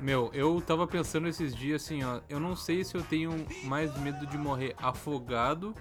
Meu, 0.00 0.30
eu 0.32 0.60
tava 0.60 0.86
pensando 0.86 1.26
esses 1.26 1.52
dias 1.52 1.82
assim, 1.82 2.04
ó. 2.04 2.20
Eu 2.28 2.38
não 2.38 2.54
sei 2.54 2.84
se 2.84 2.94
eu 2.94 3.02
tenho 3.02 3.32
mais 3.64 3.96
medo 3.98 4.24
de 4.26 4.38
morrer 4.38 4.76
afogado 4.78 5.74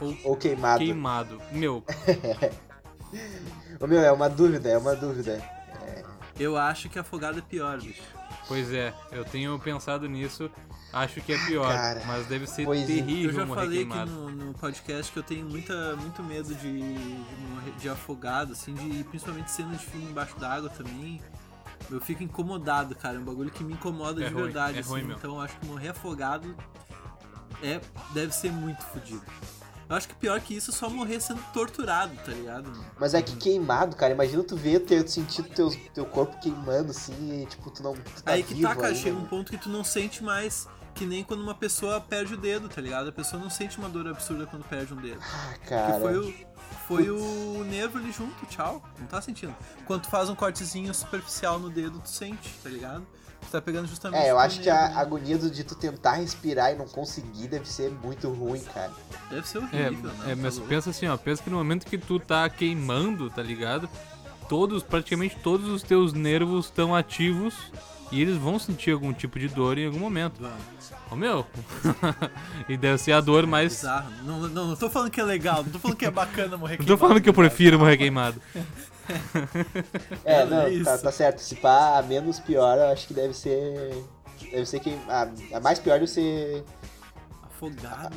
ou 0.00 0.16
Ou 0.24 0.36
queimado? 0.36 0.78
queimado. 0.78 1.42
Meu, 1.52 1.84
Ô, 3.80 3.86
meu, 3.86 4.00
é 4.00 4.12
uma 4.12 4.28
dúvida, 4.28 4.68
é 4.68 4.78
uma 4.78 4.94
dúvida. 4.94 5.42
Eu 6.38 6.56
acho 6.56 6.88
que 6.88 6.98
afogado 6.98 7.38
é 7.38 7.42
pior, 7.42 7.80
bicho. 7.80 8.02
pois 8.48 8.72
é, 8.72 8.92
eu 9.12 9.24
tenho 9.24 9.58
pensado 9.60 10.08
nisso. 10.08 10.50
Acho 10.92 11.20
que 11.20 11.32
é 11.32 11.38
pior, 11.46 11.72
Cara, 11.72 12.02
mas 12.06 12.26
deve 12.26 12.46
ser 12.46 12.62
é. 12.62 12.86
terrível 12.86 13.30
Eu 13.30 13.32
já 13.36 13.44
morrer 13.46 13.60
falei 13.62 13.78
queimado. 13.78 14.02
aqui 14.02 14.10
no, 14.12 14.30
no 14.30 14.54
podcast 14.54 15.12
que 15.12 15.18
eu 15.18 15.22
tenho 15.24 15.44
muita, 15.48 15.96
muito 15.96 16.22
medo 16.22 16.54
de, 16.54 16.80
de 16.80 17.44
morrer 17.52 17.72
de 17.78 17.88
afogado, 17.88 18.52
assim, 18.52 18.74
de 18.74 19.02
principalmente 19.04 19.50
cena 19.50 19.74
de 19.74 19.84
filme 19.84 20.06
embaixo 20.10 20.38
d'água 20.38 20.70
também. 20.70 21.20
Eu 21.90 22.00
fico 22.00 22.22
incomodado, 22.22 22.94
cara. 22.94 23.16
É 23.16 23.18
um 23.18 23.24
bagulho 23.24 23.50
que 23.50 23.64
me 23.64 23.72
incomoda 23.72 24.22
É 24.22 24.28
de 24.28 24.32
ruim, 24.34 24.44
verdade. 24.44 24.76
é 24.78 24.80
assim. 24.80 24.90
ruim. 24.90 25.12
Então 25.12 25.34
eu 25.34 25.40
acho 25.40 25.56
que 25.58 25.66
morrer 25.66 25.88
afogado 25.88 26.54
é, 27.62 27.80
deve 28.12 28.32
ser 28.32 28.52
muito 28.52 28.82
fodido. 28.84 29.22
Eu 29.88 29.96
acho 29.96 30.08
que 30.08 30.14
pior 30.14 30.40
que 30.40 30.54
isso 30.54 30.70
é 30.70 30.74
só 30.74 30.88
morrer 30.88 31.20
sendo 31.20 31.42
torturado, 31.52 32.14
tá 32.24 32.32
ligado? 32.32 32.72
Mas 32.98 33.12
é 33.14 33.20
que 33.22 33.36
queimado, 33.36 33.94
cara. 33.96 34.12
Imagina 34.14 34.42
tu 34.42 34.56
ver, 34.56 34.80
ter 34.80 35.06
sentido 35.08 35.48
teu, 35.50 35.70
teu 35.92 36.06
corpo 36.06 36.38
queimando 36.40 36.90
assim 36.90 37.42
e 37.42 37.46
tipo, 37.46 37.70
tu 37.70 37.82
não. 37.82 37.92
Tu 37.94 38.22
tá 38.22 38.32
Aí 38.32 38.42
que 38.42 38.60
tá, 38.62 38.74
cara, 38.74 38.88
ainda. 38.88 38.98
chega 38.98 39.16
um 39.16 39.26
ponto 39.26 39.50
que 39.52 39.58
tu 39.58 39.68
não 39.68 39.84
sente 39.84 40.22
mais. 40.24 40.66
Que 40.94 41.04
nem 41.04 41.24
quando 41.24 41.40
uma 41.42 41.56
pessoa 41.56 42.00
perde 42.00 42.34
o 42.34 42.36
dedo, 42.36 42.68
tá 42.68 42.80
ligado? 42.80 43.08
A 43.08 43.12
pessoa 43.12 43.42
não 43.42 43.50
sente 43.50 43.78
uma 43.78 43.88
dor 43.88 44.06
absurda 44.06 44.46
quando 44.46 44.62
perde 44.64 44.94
um 44.94 44.96
dedo. 44.96 45.20
Ah, 45.20 45.48
Porque 45.54 45.68
cara. 45.68 45.98
foi 46.00 46.16
o, 46.16 46.34
foi 46.86 47.10
o 47.10 47.64
nervo 47.64 47.98
ali 47.98 48.12
junto, 48.12 48.46
tchau. 48.46 48.80
Não 49.00 49.06
tá 49.08 49.20
sentindo. 49.20 49.54
Quando 49.86 50.02
tu 50.02 50.08
faz 50.08 50.30
um 50.30 50.36
cortezinho 50.36 50.94
superficial 50.94 51.58
no 51.58 51.68
dedo, 51.68 51.98
tu 51.98 52.08
sente, 52.08 52.48
tá 52.62 52.68
ligado? 52.70 53.04
Tá 53.50 53.60
pegando 53.60 53.86
justamente. 53.86 54.22
É, 54.24 54.30
eu 54.30 54.38
acho 54.38 54.60
que 54.60 54.68
a 54.68 54.98
agonia 54.98 55.38
de 55.38 55.62
tu 55.64 55.74
tentar 55.74 56.14
respirar 56.14 56.72
e 56.72 56.76
não 56.76 56.86
conseguir 56.88 57.46
deve 57.48 57.68
ser 57.68 57.90
muito 58.02 58.28
ruim, 58.30 58.60
cara. 58.60 58.90
Deve 59.30 59.46
ser 59.48 59.58
É, 59.72 59.86
horrível, 59.86 60.10
né? 60.10 60.32
é, 60.32 60.34
mas 60.34 60.54
Tá 60.54 60.60
louco. 60.60 60.68
pensa 60.74 60.90
assim, 60.90 61.06
ó, 61.06 61.16
pensa 61.16 61.42
que 61.42 61.50
no 61.50 61.56
momento 61.58 61.86
que 61.86 61.96
tu 61.98 62.18
tá 62.18 62.48
queimando, 62.48 63.30
tá 63.30 63.42
ligado? 63.42 63.88
Todos, 64.48 64.82
praticamente 64.82 65.36
todos 65.42 65.68
os 65.68 65.82
teus 65.82 66.12
nervos 66.12 66.66
estão 66.66 66.94
ativos 66.94 67.54
e 68.12 68.20
eles 68.20 68.36
vão 68.36 68.58
sentir 68.58 68.90
algum 68.90 69.12
tipo 69.12 69.38
de 69.38 69.48
dor 69.48 69.78
em 69.78 69.86
algum 69.86 69.98
momento. 70.00 70.34
Vamos. 70.40 70.92
Ô 71.10 71.16
meu! 71.16 71.46
e 72.68 72.76
deve 72.76 72.98
ser 72.98 73.12
a 73.12 73.20
dor 73.20 73.46
mais. 73.46 73.72
Bizarro. 73.74 74.10
Não, 74.24 74.40
não, 74.48 74.68
não 74.68 74.76
tô 74.76 74.90
falando 74.90 75.10
que 75.10 75.20
é 75.20 75.24
legal, 75.24 75.62
não 75.62 75.70
tô 75.72 75.78
falando 75.78 75.96
que 75.96 76.04
é 76.06 76.10
bacana 76.10 76.56
morrer 76.56 76.76
Não 76.80 76.86
tô 76.86 76.96
falando 76.96 77.20
que 77.20 77.28
eu 77.28 77.34
prefiro 77.34 77.78
morrer 77.78 77.96
queimado. 77.96 78.40
É, 80.24 80.40
É, 80.40 80.44
não, 80.46 80.62
é 80.62 80.82
tá, 80.82 80.98
tá 80.98 81.12
certo. 81.12 81.38
Se 81.38 81.56
pá, 81.56 81.98
a 81.98 82.02
menos 82.02 82.40
pior, 82.40 82.78
eu 82.78 82.86
acho 82.86 83.06
que 83.06 83.14
deve 83.14 83.34
ser. 83.34 84.04
Deve 84.50 84.66
ser 84.66 84.80
que. 84.80 84.98
A, 85.08 85.28
a 85.56 85.60
mais 85.60 85.78
pior 85.78 85.98
deve 85.98 86.10
ser. 86.10 86.64
Afogado, 87.54 88.16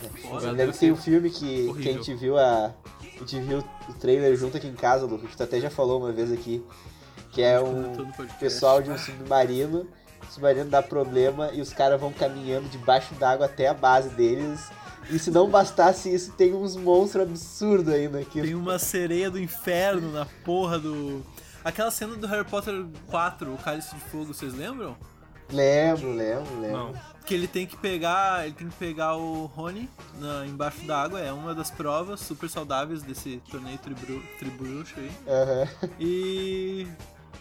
Deve 0.00 0.12
bicho. 0.14 0.40
ser. 0.40 0.46
Eu 0.46 0.52
lembro 0.52 0.72
que 0.72 0.78
tem 0.78 0.92
um 0.92 0.96
filme 0.96 1.30
que, 1.30 1.72
que 1.82 1.88
a 1.88 1.92
gente 1.92 2.14
viu 2.14 2.38
a. 2.38 2.72
A 3.16 3.18
gente 3.20 3.40
viu 3.40 3.64
o 3.88 3.92
trailer 3.94 4.36
junto 4.36 4.56
aqui 4.56 4.66
em 4.66 4.74
casa, 4.74 5.06
Lucas, 5.06 5.30
que 5.30 5.36
tu 5.36 5.42
até 5.42 5.60
já 5.60 5.70
falou 5.70 6.00
uma 6.00 6.12
vez 6.12 6.32
aqui. 6.32 6.64
Que 7.30 7.42
é 7.42 7.60
um 7.60 7.92
podcast. 8.12 8.38
pessoal 8.38 8.82
de 8.82 8.90
um 8.90 8.98
submarino. 8.98 9.86
O 10.22 10.32
submarino 10.32 10.68
dá 10.70 10.82
problema 10.82 11.50
e 11.52 11.60
os 11.60 11.72
caras 11.72 12.00
vão 12.00 12.12
caminhando 12.12 12.68
debaixo 12.68 13.14
d'água 13.14 13.46
até 13.46 13.68
a 13.68 13.74
base 13.74 14.10
deles. 14.10 14.68
E 15.10 15.18
se 15.18 15.30
não 15.30 15.48
bastasse 15.48 16.12
isso, 16.12 16.32
tem 16.32 16.54
uns 16.54 16.76
monstros 16.76 17.24
absurdos 17.24 17.92
aí 17.92 18.08
naquilo. 18.08 18.46
Tem 18.46 18.54
uma 18.54 18.78
sereia 18.78 19.30
do 19.30 19.38
inferno 19.38 20.12
na 20.12 20.26
porra 20.44 20.78
do. 20.78 21.24
Aquela 21.64 21.90
cena 21.90 22.16
do 22.16 22.26
Harry 22.26 22.44
Potter 22.44 22.84
4, 23.08 23.52
o 23.52 23.58
Cálice 23.58 23.94
de 23.94 24.00
Fogo, 24.02 24.26
vocês 24.26 24.54
lembram? 24.54 24.96
Lembro, 25.50 26.12
lembro, 26.12 26.60
lembro. 26.60 26.78
Não. 26.78 26.94
Que 27.24 27.34
ele 27.34 27.46
tem 27.46 27.66
que 27.66 27.76
pegar. 27.76 28.44
Ele 28.44 28.54
tem 28.54 28.68
que 28.68 28.76
pegar 28.76 29.16
o 29.16 29.46
Rony 29.46 29.88
na, 30.18 30.46
embaixo 30.46 30.84
d'água, 30.86 31.20
é 31.20 31.32
uma 31.32 31.54
das 31.54 31.70
provas 31.70 32.20
super 32.20 32.48
saudáveis 32.48 33.02
desse 33.02 33.42
torneio 33.50 33.78
tribru, 33.78 34.22
tribruxo 34.38 34.94
aí. 34.98 35.10
Aham. 35.26 35.68
E. 35.98 36.86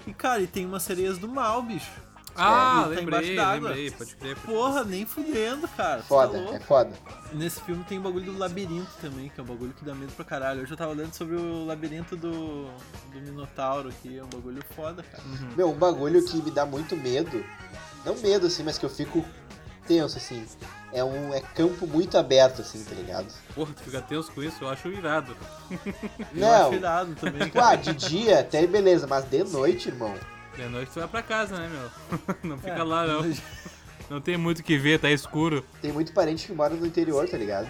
E 0.05 0.13
cara, 0.13 0.41
e 0.41 0.47
tem 0.47 0.65
umas 0.65 0.83
sereias 0.83 1.17
do 1.17 1.27
mal, 1.27 1.61
bicho. 1.61 1.91
Ah, 2.35 2.85
Ele 2.87 2.95
tá 2.95 3.01
lembrei, 3.01 3.03
embaixo 3.03 3.35
d'água. 3.35 3.69
lembrei, 3.69 3.91
pode 3.91 4.15
crer. 4.15 4.35
Porra, 4.37 4.83
nem 4.83 5.05
fudendo, 5.05 5.67
cara. 5.67 6.01
Foda, 6.01 6.41
tá 6.43 6.55
é 6.55 6.59
foda. 6.59 6.91
Nesse 7.33 7.61
filme 7.61 7.83
tem 7.83 7.99
o 7.99 8.01
bagulho 8.01 8.31
do 8.31 8.37
labirinto 8.37 8.89
também, 9.01 9.29
que 9.29 9.39
é 9.39 9.43
um 9.43 9.45
bagulho 9.45 9.73
que 9.73 9.85
dá 9.85 9.93
medo 9.93 10.11
pra 10.13 10.25
caralho. 10.25 10.61
Hoje 10.61 10.71
eu 10.71 10.77
tava 10.77 10.93
lendo 10.93 11.13
sobre 11.13 11.35
o 11.35 11.65
labirinto 11.65 12.15
do, 12.15 12.65
do 13.11 13.21
Minotauro 13.21 13.89
aqui, 13.89 14.17
é 14.17 14.23
um 14.23 14.29
bagulho 14.29 14.63
foda, 14.75 15.03
cara. 15.03 15.23
Meu, 15.55 15.69
um 15.69 15.75
bagulho 15.77 16.23
que 16.25 16.37
me 16.37 16.49
dá 16.51 16.65
muito 16.65 16.95
medo, 16.97 17.43
não 18.05 18.15
medo 18.17 18.47
assim, 18.47 18.63
mas 18.63 18.77
que 18.77 18.85
eu 18.85 18.89
fico 18.89 19.23
tenso 19.87 20.17
assim, 20.17 20.45
é 20.93 21.03
um 21.03 21.33
é 21.33 21.41
campo 21.41 21.85
muito 21.85 22.17
aberto 22.17 22.61
assim, 22.61 22.83
tá 22.83 22.95
ligado? 22.95 23.27
Porra, 23.53 23.73
tu 23.73 23.81
fica 23.83 24.01
tenso 24.01 24.31
com 24.31 24.41
isso, 24.41 24.63
eu 24.63 24.69
acho 24.69 24.87
irado. 24.87 25.35
Eu 25.69 25.79
Não, 26.33 26.67
acho 26.67 26.75
irado 26.75 27.15
também, 27.15 27.43
tipo, 27.43 27.59
ah, 27.59 27.61
cara. 27.61 27.77
de 27.77 27.93
dia 27.93 28.39
até 28.39 28.65
beleza, 28.65 29.05
mas 29.07 29.25
de 29.25 29.43
noite, 29.43 29.89
irmão. 29.89 30.13
De 30.55 30.67
noite 30.69 30.91
tu 30.91 30.99
vai 30.99 31.07
pra 31.07 31.21
casa, 31.23 31.57
né, 31.57 31.67
meu? 31.69 32.17
Não 32.43 32.57
fica 32.57 32.71
É, 32.71 32.83
lá, 32.83 33.05
não. 33.07 33.21
Não 34.09 34.21
tem 34.21 34.37
muito 34.37 34.59
o 34.59 34.63
que 34.63 34.77
ver, 34.77 34.99
tá 34.99 35.09
escuro. 35.09 35.65
Tem 35.81 35.91
muito 35.91 36.13
parente 36.13 36.45
que 36.45 36.53
mora 36.53 36.75
no 36.75 36.85
interior, 36.85 37.27
tá 37.27 37.37
ligado? 37.37 37.67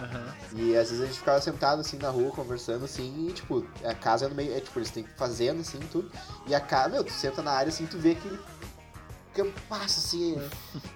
Aham. 0.00 0.34
E 0.56 0.74
às 0.74 0.88
vezes 0.88 1.02
a 1.02 1.06
gente 1.06 1.18
ficava 1.18 1.40
sentado 1.40 1.80
assim 1.80 1.98
na 1.98 2.08
rua, 2.08 2.30
conversando 2.32 2.84
assim, 2.86 3.28
e 3.28 3.32
tipo, 3.32 3.64
a 3.84 3.94
casa 3.94 4.24
é 4.24 4.28
no 4.28 4.34
meio, 4.34 4.54
é 4.56 4.60
tipo, 4.60 4.78
eles 4.78 4.90
têm 4.90 5.04
fazenda 5.16 5.60
assim, 5.60 5.78
tudo. 5.92 6.10
E 6.46 6.54
a 6.54 6.60
casa, 6.60 6.88
meu, 6.88 7.04
tu 7.04 7.12
senta 7.12 7.42
na 7.42 7.52
área 7.52 7.68
assim, 7.68 7.84
tu 7.86 7.98
vê 7.98 8.12
aquele 8.12 8.38
campaço 9.34 9.98
assim. 9.98 10.40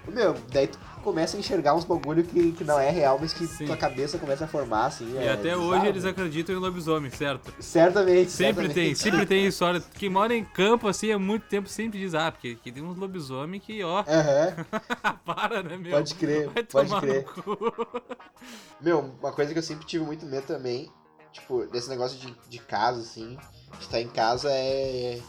meu, 0.07 0.33
daí 0.51 0.67
tu 0.67 0.79
começa 1.03 1.37
a 1.37 1.39
enxergar 1.39 1.75
uns 1.75 1.83
bagulho 1.83 2.23
que, 2.23 2.51
que 2.53 2.63
não 2.63 2.79
é 2.79 2.89
real, 2.89 3.17
mas 3.19 3.33
que 3.33 3.45
Sim. 3.45 3.65
tua 3.65 3.77
cabeça 3.77 4.17
começa 4.17 4.45
a 4.45 4.47
formar 4.47 4.87
assim. 4.87 5.13
E 5.13 5.17
é 5.17 5.31
até 5.31 5.51
bizarro, 5.51 5.63
hoje 5.63 5.87
eles 5.87 6.03
né? 6.03 6.09
acreditam 6.09 6.55
em 6.55 6.59
lobisomem, 6.59 7.11
certo? 7.11 7.53
Certamente. 7.59 8.31
Sempre 8.31 8.67
certamente. 8.67 8.73
tem, 8.73 8.95
sempre 8.95 9.25
tem 9.25 9.45
história. 9.45 9.83
Quem 9.95 10.09
mora 10.09 10.35
em 10.35 10.43
campo 10.43 10.87
assim 10.87 11.11
há 11.11 11.19
muito 11.19 11.45
tempo 11.47 11.67
sempre 11.67 11.99
diz, 11.99 12.13
ah, 12.15 12.31
porque 12.31 12.57
aqui 12.59 12.71
tem 12.71 12.83
uns 12.83 12.97
lobisomem 12.97 13.59
que, 13.59 13.83
ó, 13.83 14.03
Aham, 14.07 14.65
para, 15.25 15.61
né, 15.61 15.77
meu? 15.77 15.91
pode 15.91 16.15
crer, 16.15 16.49
pode 16.71 16.95
crer. 16.99 17.25
Meu, 18.79 18.99
uma 19.19 19.33
coisa 19.33 19.51
que 19.51 19.59
eu 19.59 19.63
sempre 19.63 19.85
tive 19.85 20.05
muito 20.05 20.25
medo 20.25 20.47
também, 20.47 20.89
tipo, 21.33 21.65
desse 21.65 21.89
negócio 21.89 22.17
de, 22.17 22.33
de 22.47 22.59
casa, 22.59 23.01
assim, 23.01 23.37
de 23.73 23.81
estar 23.81 23.99
em 23.99 24.07
casa 24.07 24.49
é 24.49 25.19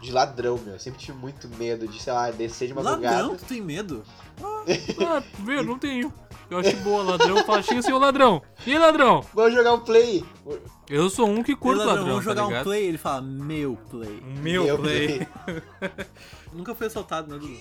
de 0.00 0.12
ladrão, 0.12 0.58
meu. 0.58 0.74
Eu 0.74 0.80
sempre 0.80 0.98
tive 1.00 1.16
muito 1.18 1.48
medo 1.56 1.86
de, 1.88 2.00
sei 2.02 2.12
lá, 2.12 2.30
descer 2.30 2.68
de 2.68 2.74
madrugada. 2.74 3.16
Ladrão, 3.22 3.36
tu 3.36 3.44
tem 3.44 3.60
medo? 3.60 4.02
Ah, 5.06 5.22
meu, 5.38 5.62
não 5.62 5.78
tenho. 5.78 6.12
Eu 6.50 6.58
acho 6.58 6.76
boa, 6.78 7.02
ladrão 7.02 7.44
fala, 7.44 7.62
chega 7.62 7.80
assim, 7.80 7.92
ô 7.92 7.98
ladrão. 7.98 8.42
E 8.66 8.72
aí, 8.72 8.78
ladrão? 8.78 9.24
Vou 9.32 9.50
jogar 9.50 9.72
um 9.72 9.80
play. 9.80 10.24
Eu 10.88 11.08
sou 11.10 11.28
um 11.28 11.42
que 11.42 11.56
curto 11.56 11.80
Ele, 11.80 11.86
ladrão, 11.88 11.94
ladrão, 11.94 12.08
vamos 12.08 12.24
jogar 12.24 12.42
tá 12.42 12.60
um 12.60 12.62
play, 12.62 12.84
ele 12.84 12.98
fala, 12.98 13.22
meu 13.22 13.76
play. 13.90 14.22
Meu, 14.42 14.64
Meu 14.64 14.78
play. 14.78 15.26
Nunca 16.52 16.74
foi 16.74 16.86
assaltado, 16.86 17.28
né, 17.32 17.38
Dudu? 17.38 17.58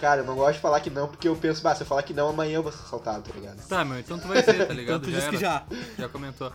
Cara, 0.00 0.22
eu 0.22 0.26
não 0.26 0.34
gosto 0.34 0.54
de 0.54 0.60
falar 0.60 0.80
que 0.80 0.90
não, 0.90 1.06
porque 1.08 1.28
eu 1.28 1.36
penso, 1.36 1.62
bah, 1.62 1.74
se 1.74 1.82
eu 1.82 1.86
falar 1.86 2.02
que 2.02 2.12
não, 2.12 2.28
amanhã 2.28 2.56
eu 2.56 2.62
vou 2.62 2.72
ser 2.72 2.82
assaltado, 2.82 3.22
tá 3.22 3.34
ligado? 3.34 3.66
Tá, 3.68 3.84
meu, 3.84 3.98
então 3.98 4.18
tu 4.18 4.26
vai 4.26 4.42
ser, 4.42 4.54
tá 4.54 4.64
Então 4.74 4.76
ligado? 4.76 5.02
tu 5.02 5.10
já 5.10 5.18
disse 5.18 5.30
que 5.30 5.36
era. 5.36 5.44
já. 5.44 5.64
Já 5.98 6.08
comentou. 6.08 6.52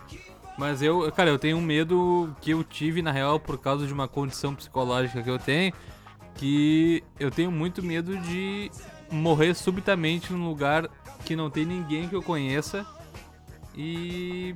Mas 0.60 0.82
eu, 0.82 1.10
cara, 1.10 1.30
eu 1.30 1.38
tenho 1.38 1.56
um 1.56 1.62
medo 1.62 2.36
que 2.42 2.50
eu 2.50 2.62
tive, 2.62 3.00
na 3.00 3.10
real, 3.10 3.40
por 3.40 3.56
causa 3.56 3.86
de 3.86 3.94
uma 3.94 4.06
condição 4.06 4.54
psicológica 4.54 5.22
que 5.22 5.30
eu 5.30 5.38
tenho, 5.38 5.72
que 6.34 7.02
eu 7.18 7.30
tenho 7.30 7.50
muito 7.50 7.82
medo 7.82 8.14
de 8.18 8.70
morrer 9.10 9.54
subitamente 9.54 10.30
num 10.34 10.46
lugar 10.46 10.86
que 11.24 11.34
não 11.34 11.48
tem 11.48 11.64
ninguém 11.64 12.06
que 12.10 12.14
eu 12.14 12.22
conheça 12.22 12.84
e, 13.74 14.54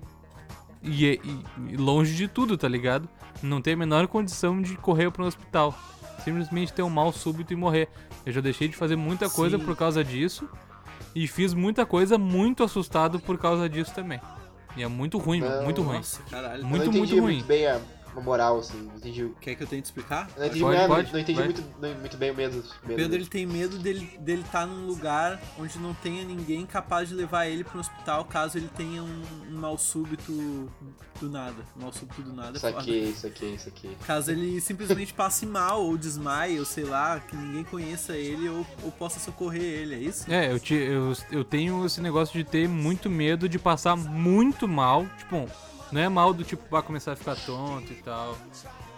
e, 0.82 1.06
e- 1.06 1.76
longe 1.78 2.14
de 2.14 2.28
tudo, 2.28 2.58
tá 2.58 2.68
ligado? 2.68 3.08
Não 3.42 3.62
tem 3.62 3.72
a 3.72 3.76
menor 3.78 4.06
condição 4.06 4.60
de 4.60 4.76
correr 4.76 5.10
para 5.10 5.24
um 5.24 5.26
hospital. 5.26 5.74
Simplesmente 6.22 6.74
ter 6.74 6.82
um 6.82 6.90
mal 6.90 7.14
súbito 7.14 7.54
e 7.54 7.56
morrer. 7.56 7.88
Eu 8.26 8.32
já 8.34 8.42
deixei 8.42 8.68
de 8.68 8.76
fazer 8.76 8.96
muita 8.96 9.30
coisa 9.30 9.58
Sim. 9.58 9.64
por 9.64 9.74
causa 9.74 10.04
disso 10.04 10.46
e 11.14 11.26
fiz 11.26 11.54
muita 11.54 11.86
coisa 11.86 12.18
muito 12.18 12.62
assustado 12.62 13.18
por 13.18 13.38
causa 13.38 13.70
disso 13.70 13.94
também. 13.94 14.20
E 14.76 14.82
é 14.82 14.88
muito 14.88 15.18
ruim, 15.18 15.40
meu, 15.40 15.50
Não, 15.50 15.64
muito 15.64 15.82
ruim. 15.82 15.96
Nossa, 15.98 16.22
caralho. 16.30 16.64
Muito, 16.64 16.86
eu 16.86 16.92
não 16.92 16.98
muito 16.98 17.20
ruim. 17.20 17.34
muito 17.34 17.46
bem 17.46 17.66
a, 17.66 17.80
a 18.16 18.22
moral, 18.22 18.58
assim. 18.58 18.76
Não 18.82 18.96
entendi, 18.96 19.30
Quer 19.40 19.54
que 19.54 19.62
eu 19.62 19.66
tente 19.66 19.84
explicar? 19.86 20.28
não 20.36 20.46
entendi, 20.46 20.60
Pode, 20.60 20.78
não, 20.78 20.86
pode, 20.88 21.12
não 21.12 21.20
entendi 21.20 21.42
muito, 21.42 21.64
não- 21.80 21.94
muito 22.00 22.16
bem 22.16 22.30
o 22.30 22.34
medo. 22.34 22.58
O 22.58 22.86
medo 22.88 22.96
Pedro 22.96 23.16
ele 23.16 23.26
tem 23.26 23.46
medo 23.46 23.78
dele 23.78 24.10
dele 24.20 24.42
estar 24.42 24.66
num 24.66 24.86
lugar 24.86 25.40
onde 25.58 25.78
não 25.78 25.94
tenha 25.94 26.24
ninguém 26.24 26.64
capaz 26.66 27.08
de 27.08 27.14
levar 27.14 27.46
ele 27.46 27.64
para 27.64 27.76
um 27.76 27.80
hospital 27.80 28.24
caso 28.24 28.58
ele 28.58 28.68
tenha 28.76 29.02
um, 29.02 29.22
um 29.50 29.58
mal 29.58 29.76
súbito 29.78 30.32
do 31.20 31.30
nada. 31.30 31.54
Um 31.76 31.82
mal 31.82 31.92
súbito 31.92 32.22
do 32.22 32.32
nada. 32.32 32.50
é 32.50 32.56
Isso 32.56 32.66
foda. 32.66 32.78
aqui, 32.80 32.90
isso 32.98 33.26
aqui, 33.26 33.46
isso 33.54 33.68
aqui. 33.68 33.96
Caso 34.06 34.30
ele 34.30 34.60
simplesmente 34.60 35.12
passe 35.14 35.46
mal 35.46 35.82
ou 35.82 35.96
desmaie, 35.96 36.58
ou 36.58 36.64
sei 36.64 36.84
lá, 36.84 37.20
que 37.20 37.36
ninguém 37.36 37.64
conheça 37.64 38.16
ele 38.16 38.48
ou, 38.48 38.66
ou 38.82 38.90
possa 38.92 39.18
socorrer 39.20 39.62
ele, 39.62 39.94
é 39.94 39.98
isso? 39.98 40.30
É, 40.30 40.52
eu, 40.52 40.58
te, 40.58 40.74
eu, 40.74 41.12
eu 41.30 41.44
tenho 41.44 41.84
esse 41.86 42.00
negócio 42.00 42.36
de 42.36 42.44
ter 42.44 42.68
muito 42.68 43.08
medo 43.10 43.48
de 43.48 43.58
passar 43.58 43.96
muito 43.96 44.66
mal. 44.68 45.06
Tipo, 45.18 45.48
não 45.94 46.00
é 46.00 46.08
mal 46.08 46.34
do 46.34 46.42
tipo, 46.42 46.64
vai 46.68 46.82
começar 46.82 47.12
a 47.12 47.16
ficar 47.16 47.36
tonto 47.36 47.92
e 47.92 48.02
tal. 48.02 48.36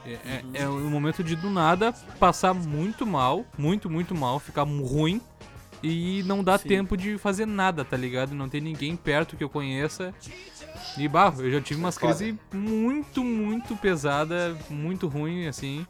É, 0.07 0.13
é, 0.13 0.45
é 0.63 0.69
o 0.69 0.89
momento 0.89 1.23
de 1.23 1.37
do 1.37 1.51
nada 1.51 1.93
passar 2.19 2.55
muito 2.55 3.05
mal, 3.07 3.45
muito, 3.59 3.91
muito 3.91 4.15
mal, 4.15 4.41
ficar 4.41 4.63
ruim 4.63 5.21
e 5.83 6.23
não 6.25 6.43
dá 6.43 6.57
Sim. 6.57 6.69
tempo 6.69 6.97
de 6.97 7.19
fazer 7.19 7.45
nada, 7.45 7.85
tá 7.85 7.99
ligado? 7.99 8.35
Não 8.35 8.49
tem 8.49 8.63
ninguém 8.63 8.97
perto 8.97 9.37
que 9.37 9.45
eu 9.45 9.49
conheça. 9.51 10.15
E, 10.97 11.07
bah, 11.07 11.35
eu 11.39 11.51
já 11.51 11.61
tive 11.61 11.79
umas 11.79 11.99
crises 11.99 12.35
muito, 12.51 13.23
muito 13.23 13.77
pesada, 13.77 14.57
muito 14.71 15.07
ruim, 15.07 15.47
assim. 15.47 15.87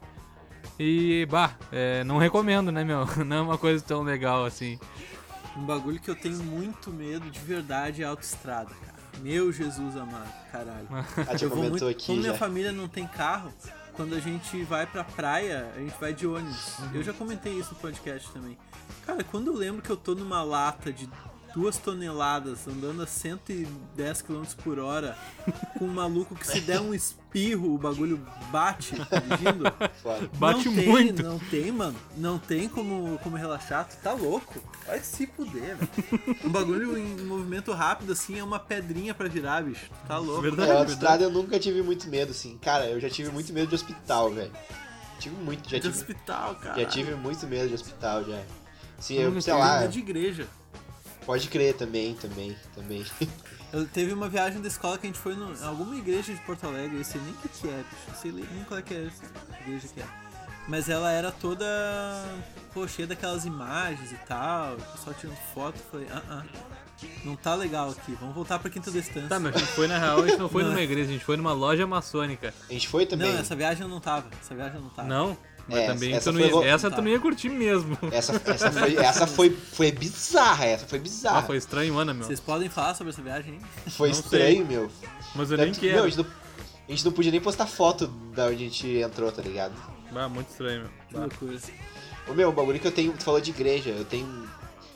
E, 0.77 1.25
bah, 1.29 1.55
é, 1.71 2.03
não 2.03 2.17
recomendo, 2.17 2.69
né, 2.69 2.83
meu? 2.83 3.05
Não 3.23 3.37
é 3.37 3.41
uma 3.41 3.57
coisa 3.57 3.81
tão 3.81 4.03
legal 4.03 4.43
assim. 4.43 4.77
Um 5.55 5.63
bagulho 5.63 5.99
que 5.99 6.11
eu 6.11 6.15
tenho 6.15 6.43
muito 6.43 6.91
medo 6.91 7.31
de 7.31 7.39
verdade 7.39 8.03
é 8.03 8.05
autoestrada, 8.05 8.75
cara. 8.85 8.96
Meu 9.21 9.51
Jesus 9.51 9.95
amado, 9.97 10.31
caralho. 10.51 10.87
A 11.29 11.35
tia 11.35 11.45
Eu 11.45 11.49
vou 11.49 11.63
muito, 11.69 11.87
aqui 11.87 12.07
como 12.07 12.19
minha 12.19 12.31
já. 12.33 12.37
família 12.37 12.71
não 12.71 12.87
tem 12.87 13.07
carro, 13.07 13.51
quando 13.93 14.13
a 14.15 14.19
gente 14.19 14.63
vai 14.63 14.85
pra 14.85 15.03
praia, 15.03 15.71
a 15.75 15.79
gente 15.79 15.95
vai 15.99 16.13
de 16.13 16.27
ônibus. 16.27 16.77
Eu 16.93 17.01
já 17.03 17.13
comentei 17.13 17.53
isso 17.53 17.73
no 17.73 17.79
podcast 17.79 18.29
também. 18.31 18.57
Cara, 19.05 19.23
quando 19.23 19.47
eu 19.47 19.55
lembro 19.55 19.81
que 19.81 19.89
eu 19.89 19.97
tô 19.97 20.13
numa 20.13 20.43
lata 20.43 20.91
de 20.93 21.09
duas 21.53 21.77
toneladas 21.77 22.67
andando 22.67 23.01
a 23.01 23.07
110 23.07 24.21
km 24.21 24.43
por 24.63 24.79
hora 24.79 25.17
com 25.77 25.85
um 25.85 25.93
maluco 25.93 26.35
que 26.35 26.45
se 26.47 26.61
der 26.61 26.79
um 26.79 26.93
espirro, 26.93 27.73
o 27.73 27.77
bagulho 27.77 28.19
bate 28.51 28.93
dirigindo. 28.95 29.65
Foda. 30.01 30.29
Bate 30.35 30.65
não 30.69 30.75
tem, 30.75 30.87
muito. 30.87 31.23
Não 31.23 31.39
tem, 31.39 31.71
mano. 31.71 31.95
Não 32.15 32.37
tem 32.39 32.67
como, 32.69 33.17
como 33.19 33.35
relaxar. 33.35 33.87
Tu 33.87 33.97
tá 33.97 34.13
louco. 34.13 34.61
Vai 34.85 34.99
se 34.99 35.27
fuder, 35.27 35.75
velho. 35.77 35.89
Um 36.45 36.49
bagulho 36.49 36.97
em 36.97 37.17
movimento 37.25 37.71
rápido, 37.73 38.11
assim, 38.13 38.39
é 38.39 38.43
uma 38.43 38.59
pedrinha 38.59 39.13
pra 39.13 39.27
virar, 39.27 39.63
bicho. 39.63 39.89
Tu 39.89 40.07
Tá 40.07 40.17
louco. 40.17 40.41
Verdade. 40.41 40.71
É, 40.71 40.77
autoestrada 40.77 41.23
eu 41.23 41.29
nunca 41.31 41.59
tive 41.59 41.81
muito 41.81 42.07
medo, 42.07 42.31
assim. 42.31 42.57
Cara, 42.59 42.85
eu 42.87 42.99
já 42.99 43.09
tive 43.09 43.29
muito 43.29 43.51
medo 43.51 43.67
de 43.67 43.75
hospital, 43.75 44.31
velho. 44.31 44.51
Tive 45.19 45.35
muito, 45.35 45.67
já 45.69 45.77
De 45.77 45.83
tive, 45.83 45.97
hospital, 45.97 46.55
cara. 46.55 46.79
já 46.81 46.87
tive 46.87 47.15
muito 47.15 47.45
medo 47.47 47.67
de 47.67 47.73
hospital, 47.73 48.23
já. 48.23 48.41
Sim, 48.99 49.15
Eu 49.15 49.31
sei 49.41 49.53
tive 49.53 49.57
lá, 49.57 49.79
Medo 49.81 49.91
de 49.91 49.99
igreja. 49.99 50.47
Pode 51.27 51.49
crer 51.49 51.75
também, 51.75 52.15
também, 52.15 52.55
também. 52.73 53.05
Eu, 53.73 53.85
teve 53.85 54.13
uma 54.13 54.29
viagem 54.29 54.61
da 54.61 54.69
escola 54.69 54.97
que 54.97 55.05
a 55.05 55.09
gente 55.09 55.19
foi 55.19 55.33
em 55.33 55.63
alguma 55.65 55.93
igreja 55.97 56.33
de 56.33 56.39
Porto 56.39 56.65
Alegre, 56.65 56.99
eu 56.99 57.03
sei 57.03 57.19
nem 57.19 57.33
o 57.33 57.35
que, 57.35 57.49
que 57.49 57.67
é, 57.67 57.83
bicho. 57.83 58.07
Eu 58.07 58.15
sei 58.15 58.31
nem 58.31 58.63
qual 58.63 58.79
é 58.79 58.81
que 58.81 58.93
é 58.93 59.07
essa 59.07 59.23
igreja 59.59 59.87
que 59.93 59.99
é. 59.99 60.05
Mas 60.69 60.87
ela 60.87 61.11
era 61.11 61.29
toda, 61.29 61.65
pô, 62.73 62.87
cheia 62.87 63.05
daquelas 63.05 63.43
imagens 63.43 64.13
e 64.13 64.15
tal, 64.25 64.75
o 64.75 64.81
pessoal 64.81 65.15
tirando 65.19 65.35
foto, 65.53 65.77
eu 65.77 65.91
falei, 65.91 66.07
ah, 66.09 66.21
ah, 66.29 66.43
não 67.25 67.35
tá 67.35 67.55
legal 67.55 67.89
aqui, 67.89 68.15
vamos 68.17 68.33
voltar 68.33 68.57
pra 68.57 68.69
Quinta 68.69 68.89
da 68.89 68.99
Estância. 68.99 69.27
Tá, 69.27 69.37
mas 69.37 69.53
a 69.53 69.59
gente 69.59 69.71
foi 69.73 69.87
na 69.87 69.97
real, 69.97 70.23
a 70.23 70.27
gente 70.27 70.39
não 70.39 70.47
foi 70.47 70.63
Não. 70.63 70.69
numa 70.69 70.81
igreja, 70.81 71.09
a 71.09 71.11
gente 71.11 71.25
foi 71.25 71.35
numa 71.35 71.51
loja 71.51 71.85
maçônica. 71.85 72.53
A 72.69 72.73
gente 72.73 72.87
foi 72.87 73.05
também. 73.05 73.33
Não, 73.33 73.39
essa 73.39 73.53
viagem 73.53 73.83
eu 73.83 73.89
não 73.89 73.99
tava, 73.99 74.29
essa 74.41 74.55
viagem 74.55 74.77
eu 74.77 74.81
não 74.81 74.89
tava. 74.91 75.07
Não? 75.09 75.37
Mas 75.67 75.79
É, 75.79 75.87
também 75.87 76.13
essa 76.13 76.31
tu 76.31 76.39
ia, 76.39 76.65
essa 76.65 76.89
tu 76.89 77.01
não 77.01 77.09
ia 77.09 77.19
curtir 77.19 77.49
mesmo. 77.49 77.97
Essa, 78.11 78.41
essa, 78.45 78.71
foi, 78.71 78.95
essa 78.95 79.27
foi, 79.27 79.49
foi 79.49 79.91
bizarra, 79.91 80.65
essa 80.65 80.87
foi 80.87 80.97
bizarra. 80.99 81.39
Ah, 81.39 81.43
foi 81.43 81.57
estranho, 81.57 81.97
Ana, 81.97 82.13
meu. 82.13 82.25
Vocês 82.25 82.39
podem 82.39 82.69
falar 82.69 82.95
sobre 82.95 83.11
essa 83.11 83.21
viagem, 83.21 83.55
hein? 83.55 83.61
Foi 83.91 84.09
não 84.09 84.17
estranho, 84.19 84.65
meu. 84.65 84.89
Mas 85.35 85.51
eu 85.51 85.57
nem 85.57 85.67
Tanto 85.67 85.79
que, 85.79 85.87
meu, 85.87 85.95
a 86.05 86.07
quero. 86.07 86.09
gente, 86.09 86.17
não, 86.23 86.31
a 86.87 86.91
gente 86.91 87.05
não 87.05 87.11
podia 87.11 87.31
nem 87.31 87.41
postar 87.41 87.67
foto 87.67 88.07
da 88.33 88.45
onde 88.45 88.55
a 88.55 88.57
gente 88.59 88.87
entrou, 88.87 89.29
tá 89.31 89.41
ligado? 89.41 89.73
Ah, 90.15 90.29
muito 90.29 90.49
estranho, 90.49 90.81
meu. 90.81 90.89
Que 91.09 91.13
Bah. 91.15 91.19
loucura. 91.21 91.57
Ô 92.29 92.33
meu, 92.33 92.49
o 92.49 92.51
bagulho 92.53 92.79
que 92.79 92.87
eu 92.87 92.91
tenho, 92.91 93.11
tu 93.13 93.23
falou 93.23 93.41
de 93.41 93.51
igreja, 93.51 93.89
eu 93.89 94.05
tenho, 94.05 94.49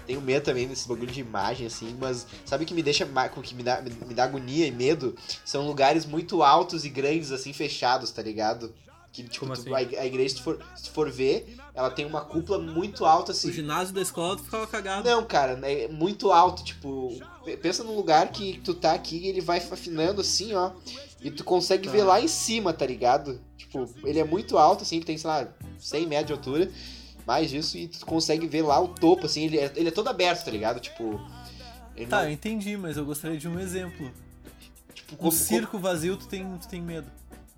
tenho 0.07 0.21
medo 0.21 0.43
também 0.43 0.67
desses 0.67 0.85
bagulho 0.87 1.11
de 1.11 1.19
imagem, 1.19 1.67
assim, 1.67 1.95
mas 1.99 2.25
sabe 2.45 2.63
o 2.63 2.67
que 2.67 2.73
me 2.73 2.81
deixa, 2.83 3.07
o 3.35 3.41
que 3.41 3.55
me 3.55 3.63
dá, 3.63 3.81
me 3.81 4.13
dá 4.13 4.23
agonia 4.23 4.67
e 4.67 4.71
medo? 4.71 5.15
São 5.45 5.65
lugares 5.67 6.05
muito 6.05 6.43
altos 6.43 6.85
e 6.85 6.89
grandes, 6.89 7.31
assim, 7.31 7.51
fechados, 7.53 8.09
tá 8.11 8.21
ligado? 8.21 8.73
Que, 9.11 9.23
tipo, 9.23 9.41
Como 9.41 9.51
assim? 9.53 9.73
a, 9.73 9.81
ig- 9.81 9.97
a 9.97 10.05
igreja, 10.05 10.35
se 10.35 10.41
for, 10.41 10.57
se 10.73 10.89
for 10.89 11.11
ver, 11.11 11.57
ela 11.73 11.89
tem 11.91 12.05
uma 12.05 12.21
cúpula 12.21 12.57
muito 12.57 13.03
alta, 13.05 13.31
O 13.31 13.35
assim. 13.35 13.51
ginásio 13.51 13.93
da 13.93 14.01
escola 14.01 14.37
tu 14.37 14.43
ficava 14.43 14.65
cagado. 14.65 15.07
Não, 15.09 15.25
cara, 15.25 15.59
é 15.69 15.87
muito 15.89 16.31
alto, 16.31 16.63
tipo, 16.63 17.19
pe- 17.43 17.57
pensa 17.57 17.83
num 17.83 17.93
lugar 17.95 18.31
que 18.31 18.59
tu 18.63 18.73
tá 18.73 18.93
aqui 18.93 19.17
e 19.17 19.27
ele 19.27 19.41
vai 19.41 19.57
afinando 19.57 20.21
assim, 20.21 20.53
ó, 20.53 20.71
e 21.21 21.29
tu 21.29 21.43
consegue 21.43 21.87
Tá. 21.87 21.91
ver 21.91 22.03
lá 22.03 22.21
em 22.21 22.27
cima, 22.29 22.71
tá 22.71 22.85
ligado? 22.85 23.41
Tipo, 23.57 23.85
ele 24.05 24.17
é 24.19 24.23
muito 24.23 24.57
alto, 24.57 24.83
assim, 24.83 24.95
ele 24.95 25.05
tem, 25.05 25.17
sei 25.17 25.29
lá, 25.29 25.45
100 25.77 26.07
metros 26.07 26.27
de 26.27 26.33
altura, 26.33 26.71
mais 27.27 27.49
disso, 27.49 27.77
e 27.77 27.89
tu 27.89 28.05
consegue 28.05 28.47
ver 28.47 28.61
lá 28.61 28.79
o 28.79 28.87
topo, 28.87 29.25
assim, 29.25 29.43
ele 29.43 29.57
é, 29.57 29.71
ele 29.75 29.89
é 29.89 29.91
todo 29.91 30.07
aberto, 30.07 30.45
tá 30.45 30.51
ligado? 30.51 30.79
Tipo, 30.79 31.19
Tá, 32.09 32.19
não- 32.19 32.23
eu 32.27 32.31
entendi, 32.31 32.77
mas 32.77 32.95
eu 32.95 33.03
gostaria 33.05 33.37
de 33.37 33.47
um 33.49 33.59
exemplo. 33.59 34.09
tipo, 34.93 35.13
Um 35.15 35.17
como- 35.17 35.31
circo 35.33 35.77
vazio 35.77 36.15
tu 36.15 36.27
tem, 36.27 36.45
tu 36.57 36.67
tem 36.69 36.81
medo. 36.81 37.11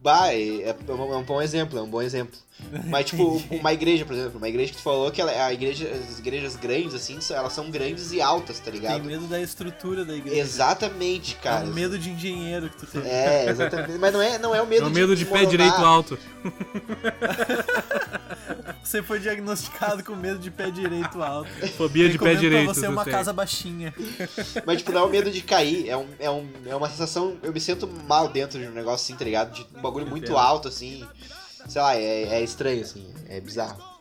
Bah, 0.03 0.33
é, 0.33 0.63
é 0.63 0.75
um 0.89 1.13
é 1.13 1.17
um 1.17 1.23
bom 1.23 1.41
exemplo, 1.41 1.79
é 1.79 1.81
um 1.81 1.89
bom 1.89 2.01
exemplo. 2.01 2.37
Mas, 2.87 3.07
tipo, 3.07 3.41
uma 3.51 3.73
igreja, 3.73 4.05
por 4.05 4.13
exemplo, 4.15 4.37
uma 4.37 4.47
igreja 4.47 4.71
que 4.71 4.77
tu 4.77 4.83
falou 4.83 5.11
que 5.11 5.19
ela, 5.19 5.31
a 5.45 5.51
igreja, 5.53 5.89
as 5.89 6.19
igrejas 6.19 6.55
grandes, 6.55 6.93
assim, 6.93 7.19
são- 7.19 7.35
elas 7.35 7.51
são 7.53 7.69
grandes 7.69 8.11
e 8.11 8.21
altas, 8.21 8.59
tá 8.59 8.65
Tem 8.65 8.73
ligado? 8.73 9.03
medo 9.03 9.25
da 9.27 9.41
estrutura 9.41 10.05
da 10.05 10.15
igreja. 10.15 10.39
Exatamente, 10.39 11.35
É 11.39 11.43
cara. 11.43 11.65
um 11.65 11.73
medo 11.73 11.97
de 11.97 12.09
engenheiro 12.11 12.69
que 12.69 12.77
tu 12.77 12.85
tem. 12.87 13.01
É, 13.09 13.49
exatamente. 13.49 13.97
Mas 13.97 14.13
não 14.13 14.21
é, 14.21 14.37
não 14.37 14.53
é 14.55 14.61
o 14.61 14.67
medo 14.67 14.85
É 14.85 14.87
o 14.87 14.91
medo 14.91 15.15
de, 15.15 15.25
pé 15.25 15.45
desmoronar. 15.45 15.51
direito 15.51 15.85
alto. 15.85 16.17
Você 18.83 19.01
foi 19.01 19.19
diagnosticado 19.19 20.03
com 20.03 20.13
medo 20.15 20.37
de 20.37 20.51
pé 20.51 20.69
direito 20.69 21.21
alto. 21.23 21.49
Fobia 21.77 22.09
de 22.09 22.19
pé 22.19 22.35
direito. 22.35 22.65
pra 22.65 22.73
você 22.73 22.85
tu 22.85 22.91
uma 22.91 23.03
tem. 23.03 23.13
casa 23.13 23.31
baixinha. 23.33 23.93
Mas, 24.65 24.77
tipo, 24.79 24.91
não 24.91 25.01
é 25.01 25.03
o 25.05 25.09
medo 25.09 25.31
de 25.31 25.41
cair. 25.41 25.89
É, 25.89 25.97
um, 25.97 26.05
é, 26.19 26.29
um, 26.29 26.47
é 26.65 26.75
uma 26.75 26.89
sensação. 26.89 27.37
Eu 27.41 27.53
me 27.53 27.59
sinto 27.61 27.87
mal 28.07 28.27
dentro 28.27 28.59
de 28.59 28.67
um 28.67 28.71
negócio 28.71 29.03
assim, 29.05 29.15
tá 29.17 29.23
ligado? 29.25 29.53
De 29.53 29.65
um 29.77 29.81
bagulho 29.81 30.05
muito 30.05 30.37
alto, 30.37 30.67
assim. 30.67 31.03
Sei 31.67 31.81
lá, 31.81 31.95
é, 31.95 32.23
é 32.23 32.43
estranho, 32.43 32.81
assim. 32.81 33.13
É 33.27 33.39
bizarro. 33.39 33.93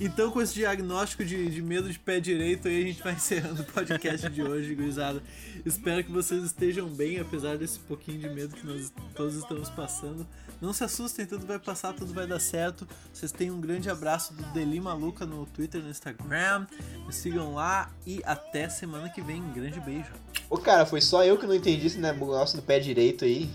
Então, 0.00 0.30
com 0.30 0.40
esse 0.40 0.54
diagnóstico 0.54 1.24
de, 1.24 1.50
de 1.50 1.60
medo 1.60 1.90
de 1.90 1.98
pé 1.98 2.20
direito, 2.20 2.68
aí 2.68 2.82
a 2.82 2.86
gente 2.86 3.02
vai 3.02 3.14
encerrando 3.14 3.62
o 3.62 3.64
podcast 3.64 4.28
de 4.28 4.42
hoje, 4.42 4.72
gurizada. 4.72 5.20
Espero 5.66 6.04
que 6.04 6.12
vocês 6.12 6.44
estejam 6.44 6.88
bem, 6.88 7.18
apesar 7.18 7.58
desse 7.58 7.80
pouquinho 7.80 8.20
de 8.20 8.28
medo 8.28 8.54
que 8.54 8.64
nós 8.64 8.92
todos 9.16 9.34
estamos 9.34 9.68
passando. 9.70 10.24
Não 10.60 10.72
se 10.72 10.84
assustem, 10.84 11.26
tudo 11.26 11.46
vai 11.46 11.58
passar, 11.58 11.94
tudo 11.94 12.14
vai 12.14 12.28
dar 12.28 12.38
certo. 12.38 12.86
Vocês 13.12 13.32
têm 13.32 13.50
um 13.50 13.60
grande 13.60 13.90
abraço 13.90 14.32
do 14.34 14.42
Deli 14.52 14.80
Maluca 14.80 15.26
no 15.26 15.44
Twitter, 15.46 15.82
no 15.82 15.90
Instagram. 15.90 16.66
Me 17.04 17.12
sigam 17.12 17.54
lá 17.54 17.90
e 18.06 18.20
até 18.24 18.68
semana 18.68 19.08
que 19.08 19.20
vem. 19.20 19.42
Um 19.42 19.52
grande 19.52 19.80
beijo. 19.80 20.12
Ô, 20.48 20.58
cara, 20.58 20.86
foi 20.86 21.00
só 21.00 21.24
eu 21.24 21.36
que 21.36 21.46
não 21.46 21.54
entendi 21.54 21.88
esse 21.88 21.98
negócio 21.98 22.56
do 22.56 22.62
pé 22.62 22.78
direito 22.78 23.24
aí. 23.24 23.50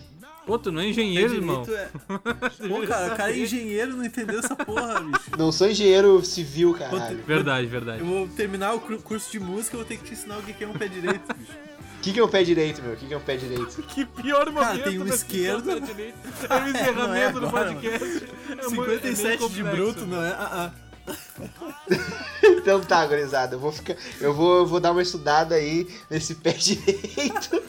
Pô, 0.45 0.59
tu 0.59 0.71
não 0.71 0.81
é 0.81 0.87
engenheiro, 0.87 1.33
irmão. 1.35 1.63
é. 1.69 1.89
Pô, 2.67 2.85
cara, 2.85 3.13
o 3.13 3.17
cara 3.17 3.31
é 3.31 3.39
engenheiro, 3.39 3.95
não 3.95 4.03
entendeu 4.05 4.39
essa 4.39 4.55
porra, 4.55 4.99
bicho. 4.99 5.31
Não 5.37 5.51
sou 5.51 5.69
engenheiro 5.69 6.23
civil, 6.25 6.73
caralho. 6.73 7.17
Verdade, 7.25 7.65
verdade. 7.67 7.99
Eu 8.01 8.05
vou 8.05 8.27
terminar 8.27 8.73
o 8.73 8.79
cur- 8.81 9.01
curso 9.01 9.31
de 9.31 9.39
música, 9.39 9.75
eu 9.75 9.79
vou 9.79 9.87
ter 9.87 9.97
que 9.97 10.03
te 10.03 10.13
ensinar 10.13 10.37
o 10.39 10.43
que 10.43 10.51
que 10.53 10.63
é 10.63 10.67
um 10.67 10.73
pé 10.73 10.87
direito, 10.87 11.33
bicho. 11.35 11.51
O 11.53 12.01
que, 12.03 12.11
que 12.11 12.19
é 12.19 12.23
o 12.23 12.27
pé 12.27 12.43
direito, 12.43 12.81
meu? 12.81 12.91
O 12.93 12.97
que, 12.97 13.05
que 13.07 13.13
é 13.13 13.17
o 13.17 13.21
pé 13.21 13.37
direito? 13.37 13.81
Que 13.83 14.05
pior 14.05 14.51
momento. 14.51 14.83
tem 14.83 14.99
um 14.99 15.05
da 15.05 15.15
esquerdo. 15.15 15.71
É 15.71 15.75
o 15.75 16.69
encerramento 16.69 17.39
do 17.39 17.47
agora, 17.47 17.73
podcast. 17.73 18.25
É 18.49 18.55
mu- 18.69 18.83
é 18.83 18.87
meio 18.87 18.99
57 19.01 19.49
de 19.49 19.63
bruto, 19.63 20.05
não 20.05 20.21
é? 20.21 20.31
Ah, 20.31 20.71
ah. 20.71 20.71
Então 22.63 22.79
tá, 22.81 23.05
gurizada. 23.05 23.55
Eu 23.55 23.59
vou 23.59 23.71
ficar. 23.71 23.95
Eu 24.19 24.33
vou, 24.33 24.59
eu 24.59 24.65
vou 24.65 24.79
dar 24.79 24.91
uma 24.91 25.01
estudada 25.01 25.55
aí 25.55 25.87
nesse 26.09 26.35
pé 26.35 26.51
direito. 26.55 27.61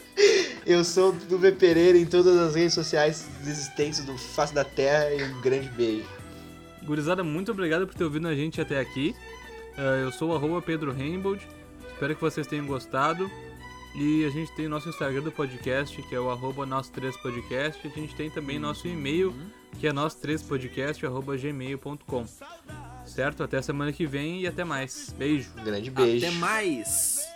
Eu 0.67 0.85
sou 0.85 1.11
o 1.11 1.13
Duve 1.13 1.53
Pereira 1.53 1.99
em 1.99 2.07
todas 2.07 2.37
as 2.39 2.55
redes 2.55 2.75
sociais 2.75 3.29
existentes 3.43 4.05
do 4.05 4.17
Face 4.17 4.55
da 4.55 4.65
Terra 4.65 5.13
e 5.13 5.23
um 5.25 5.41
grande 5.41 5.69
beijo. 5.71 6.09
Gurizada, 6.85 7.25
muito 7.25 7.51
obrigado 7.51 7.87
por 7.87 7.95
ter 7.95 8.05
ouvido 8.05 8.29
a 8.29 8.35
gente 8.35 8.61
até 8.61 8.79
aqui. 8.79 9.15
Eh, 9.77 10.03
eu 10.05 10.13
sou 10.13 10.31
o 10.31 10.35
arroba 10.35 10.63
Pedro 10.63 10.93
Rainbold. 10.93 11.47
Espero 11.93 12.15
que 12.15 12.21
vocês 12.21 12.47
tenham 12.47 12.67
gostado. 12.67 13.31
E 13.95 14.25
a 14.25 14.31
gente 14.31 14.53
tem 14.53 14.67
o 14.67 14.71
nosso 14.71 14.89
Instagram 14.89 15.23
do 15.23 15.31
podcast, 15.31 16.01
que 16.03 16.15
é 16.15 16.21
o 16.21 16.31
arroba 16.31 16.67
nosso 16.67 16.91
3 16.93 17.17
podcast. 17.17 17.87
A 17.87 17.91
gente 17.91 18.15
tem 18.15 18.29
também 18.29 18.59
nosso 18.59 18.89
e-mail, 18.89 19.35
que 19.79 19.87
é 19.87 19.93
nosso 19.93 20.19
3 20.19 20.43
podcast 20.43 21.05
arroba 21.07 21.37
gmail.com. 21.37 22.27
Certo? 23.05 23.43
Até 23.43 23.61
semana 23.63 23.93
que 23.93 24.07
vem 24.07 24.41
e 24.43 24.47
até 24.47 24.65
mais. 24.65 25.15
Beijo. 25.17 25.51
Um 25.59 25.65
grande 25.65 25.91
beijo. 25.91 26.27
Até 26.27 26.35
mais! 26.37 27.34